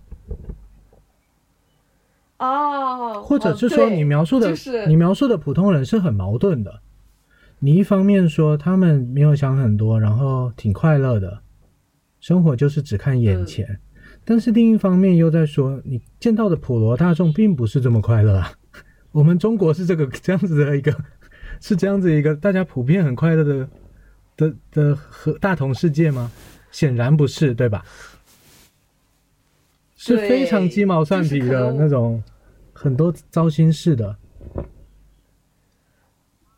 [2.38, 6.80] 哦，或者哦是说你描述的、就是你描述的普通人是很矛盾的。
[7.58, 11.42] 你一方面说他们没有想很多，然后挺快乐的，
[12.20, 13.80] 生活就是只看眼嗯前，
[14.26, 18.52] 但是另一方面又在说你见到的普罗大众并不是这么快乐啊。
[19.12, 20.94] 我们中国是这个 这样子的一个，
[21.60, 23.68] 是这样子一个大家普遍很快乐的
[24.36, 26.30] 的的和大同世界吗？
[26.70, 27.82] 显然不是，对吧？
[29.96, 32.22] 是非常鸡毛蒜皮的那种，
[32.74, 34.14] 很多糟心事的。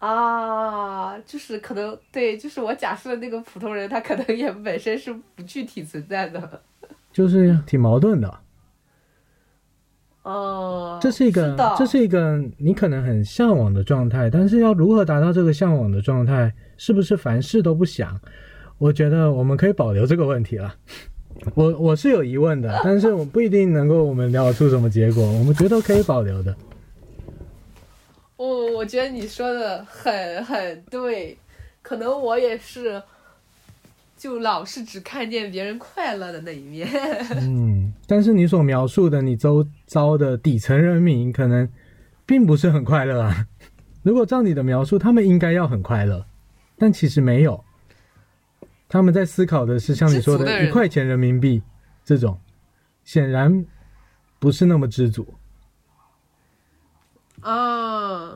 [0.01, 6.61] 啊，就是可能对，就是我假设的那个普通人，他可能也本身是不具体存在的，
[7.13, 8.39] 就是挺矛盾的。
[10.23, 18.21] 哦，这是一个，的这是一个你可能很向往的状态，但是要如何达到这个向往的状态，是不是凡事都不想？
[18.77, 20.75] 我觉得我们可以保留这个问题了。
[21.55, 26.55] 我我是有疑问的，但是我不一定能够我们聊出什么结果，我们觉得可以保留的。
[28.37, 31.39] 我我觉得你说的很很对，
[31.81, 33.03] 可能我也是，
[34.19, 36.89] 就老是只看见别人快乐的那一面。
[37.37, 41.67] 嗯，但是你所描述的你周遭的底层人民可能
[42.27, 43.47] 并不是很快乐啊。
[44.03, 46.27] 如果照你的描述，他们应该要很快乐，
[46.77, 47.65] 但其实没有。
[48.89, 51.63] 他们在思考的是像你说的一块钱人民币
[52.05, 52.41] 这种，
[53.05, 53.65] 显然
[54.39, 55.35] 不是那么知足。
[57.41, 58.35] 啊，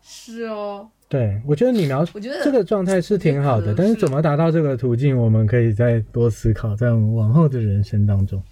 [0.00, 8.42] 是哦，对，我觉得你描述我觉得这个状态是挺好的，但是怎么达到这个途径，我们可以再多思考，在我们往后的人生当中。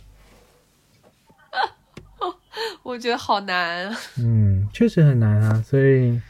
[2.85, 3.97] 我觉得好难啊。
[4.21, 5.61] 嗯，确实很难啊。
[5.63, 6.21] 所以，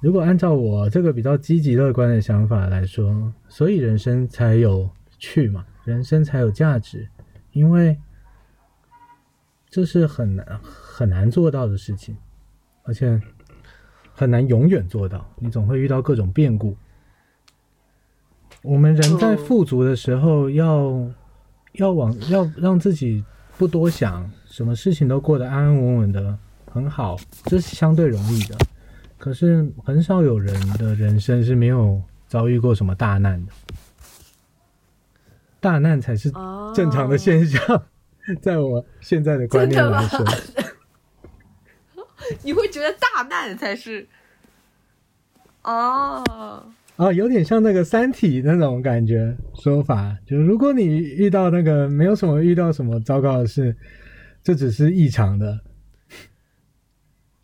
[0.00, 4.88] 如果按照我这个比较积极乐观的想法来说，所以人生才有
[5.18, 7.06] 趣嘛，人生才有价值，
[7.52, 7.98] 因为
[9.68, 12.16] 这是很难很难做到的事情，
[12.84, 13.20] 而且
[14.20, 16.76] 很难永远做到，你总会遇到各种变故。
[18.60, 21.10] 我们人在嗯富足的时候要，
[21.72, 23.24] 要往要让自己
[23.56, 26.38] 不多想，什么事情都过得安安稳稳的，
[26.70, 28.54] 很好，这是相对容易的。
[29.16, 31.98] 可是很少有人的人生是没有
[32.28, 33.52] 遭遇过什么大难的，
[35.60, 37.82] 大难才是哦正常的现象。
[38.42, 40.22] 在我现在的观念来说，
[42.42, 44.06] 你会觉得大难才是，
[45.62, 53.76] 哦，哦，有点像那个《三体》那种感觉说法，就是如果你遇到那个没有什么遇到什么糟糕的事，
[54.42, 55.60] 这只是异常的。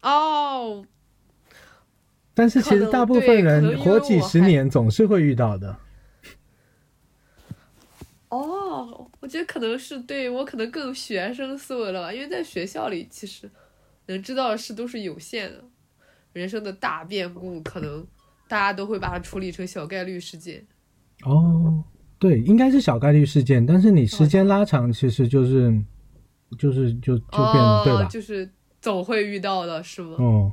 [0.03, 0.85] 哦，
[2.35, 5.77] 但是其实大部分人活几十年总是会遇到的。
[8.29, 13.51] 哦，我觉得可能是对我可能更学生思维了吧，因为在学校里其实
[14.07, 15.65] 能知道的事都是有限的，
[16.33, 18.07] 人生的大变故可能
[18.49, 20.67] 大家都会把它处理成小概率事件。
[21.25, 21.83] 哦，
[22.19, 25.83] 对，应该是小概率事件，但是你时间拉长，其实就是
[26.59, 28.05] 就是就就变了，哦，对吧？
[28.05, 28.49] 就是
[28.81, 30.17] 总会遇到的是吗？
[30.19, 30.53] 哦，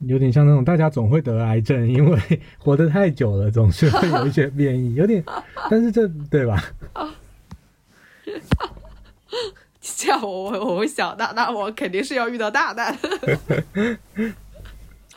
[0.00, 2.20] 有点像那种大家总会得癌症，因为
[2.58, 5.24] 活得太久了，总是会有一些变异，有点，
[5.70, 6.62] 但是这对吧？
[10.02, 12.98] 这样我我我会想，那那我肯定是要遇到大难。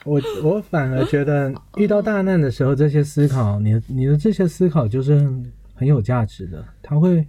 [0.06, 6.64] 我我反而觉得遇到大难的时候，这些思考，你你的这些思考就是很很有价值的。
[6.84, 7.26] 他会，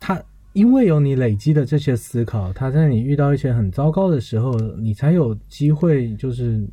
[0.00, 0.20] 他
[0.52, 6.66] 因为有你累积的这些思考，他在你遇到一些很糟糕的时候，你才有机会就是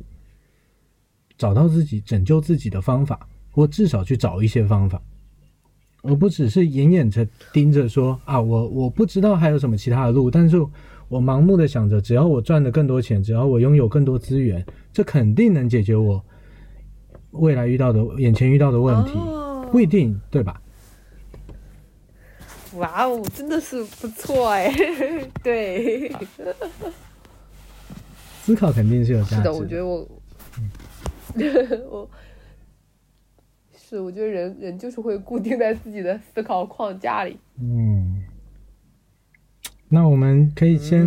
[1.38, 5.00] 找到自己拯救自己的方法，或至少去找一些方法，
[6.02, 10.64] 而不只是眼眼着盯着说啊，我我不知道还有什么其他的路，但是。
[11.08, 14.64] 我盲目的想着，只要我赚的更多钱，只要我拥有更多资源，
[14.94, 16.24] 这肯定能解决我
[17.32, 19.12] 未来遇到的、眼前遇到的问题，
[19.70, 20.58] 不一定，对吧？
[22.76, 24.72] 哇哦，真的是不错哎，
[25.44, 26.10] 对，
[28.40, 29.36] 思考肯定是有价值。
[29.36, 30.08] 是的，我觉得我，
[31.90, 32.10] 我，
[33.96, 37.38] 是我觉得人人就是会固定在自己的思考框架里。
[37.60, 38.24] 嗯。
[39.88, 41.06] 那我们可以先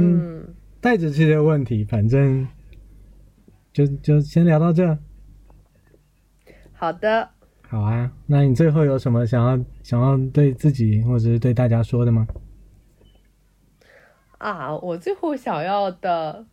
[0.80, 2.48] 带着这些问题，反正
[3.74, 4.98] 就就先聊到这。
[6.74, 7.30] 好的。
[7.68, 12.28] 好啊，那你最后有什么想要想要对自己或者是对大家说的吗？
[14.38, 16.46] 啊，我最后想要的，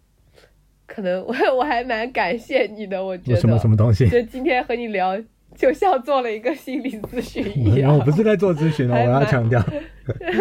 [0.86, 4.08] 可能我我还蛮感谢你的，我觉得什么什么东西？
[4.08, 5.22] 就今天和你聊，
[5.54, 7.96] 就像做了一个心理咨询一样。
[7.96, 9.62] 我不是在做咨询哦，我要强调。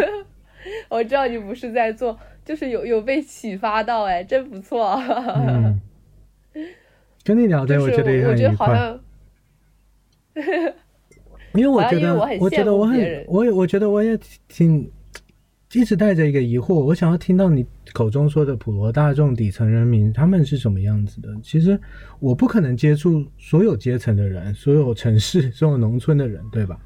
[0.88, 4.94] 我知道你不是在做，就是有有被启发到，哎，真不错。
[5.36, 5.80] 嗯，
[7.24, 8.98] 跟你聊天我觉得也很愉快。
[11.54, 14.18] 因为我觉得， 我觉得我很，我也我觉得我也
[14.48, 14.90] 挺
[15.74, 21.28] 一直带着一个疑惑，我想要听到你口中说的普罗大众底层人民他们是什么样子的。
[21.42, 21.80] 其实
[22.20, 26.78] 我不可能接触所有阶层的人，所有城市、 所有农村的人，对吧？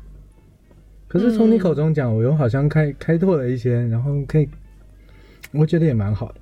[1.09, 4.49] 可是从你口中讲，我又好像开开拓了一些，然后可以，
[5.53, 6.41] 我觉得也蛮好的。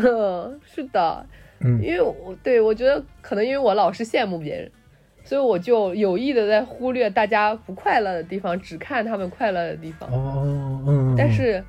[0.00, 1.26] 嗯， 是的，
[1.60, 4.70] 嗯，因为我对我觉得可能因为我老是羡慕别人，
[5.24, 10.08] 所以我就有意的在忽略大家不快乐的地方，只看他们快乐的地方。
[10.10, 11.14] 哦，嗯。
[11.18, 11.64] 但是，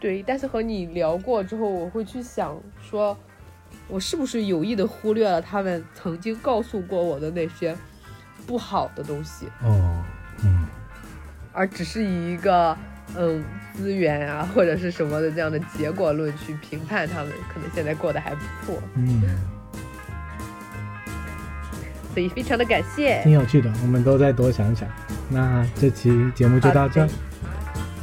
[0.00, 3.16] 对，但是和你聊过之后，我会去想，说
[3.86, 7.76] 我是不是有意的忽略了他们曾经告诉过我的那些。
[8.46, 10.02] 不好的东西哦，
[10.42, 10.66] 嗯，
[11.52, 12.74] 而只是以一个
[13.14, 13.44] 嗯
[13.74, 19.22] 资源啊或者是什么的这样的结果论去评判他们，可能现在过得还不错，嗯，
[22.14, 24.88] 所以非常的感谢，挺有趣的，我们都再多想想。
[25.28, 27.06] 那这期节目就到这，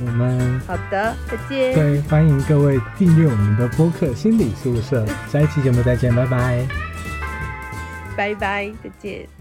[0.05, 1.73] 我们好的，再见。
[1.73, 6.65] 对，欢迎各位订阅我们的播客心理宿舍，下一期节目再见，拜拜，
[8.15, 9.34] 拜拜，再见。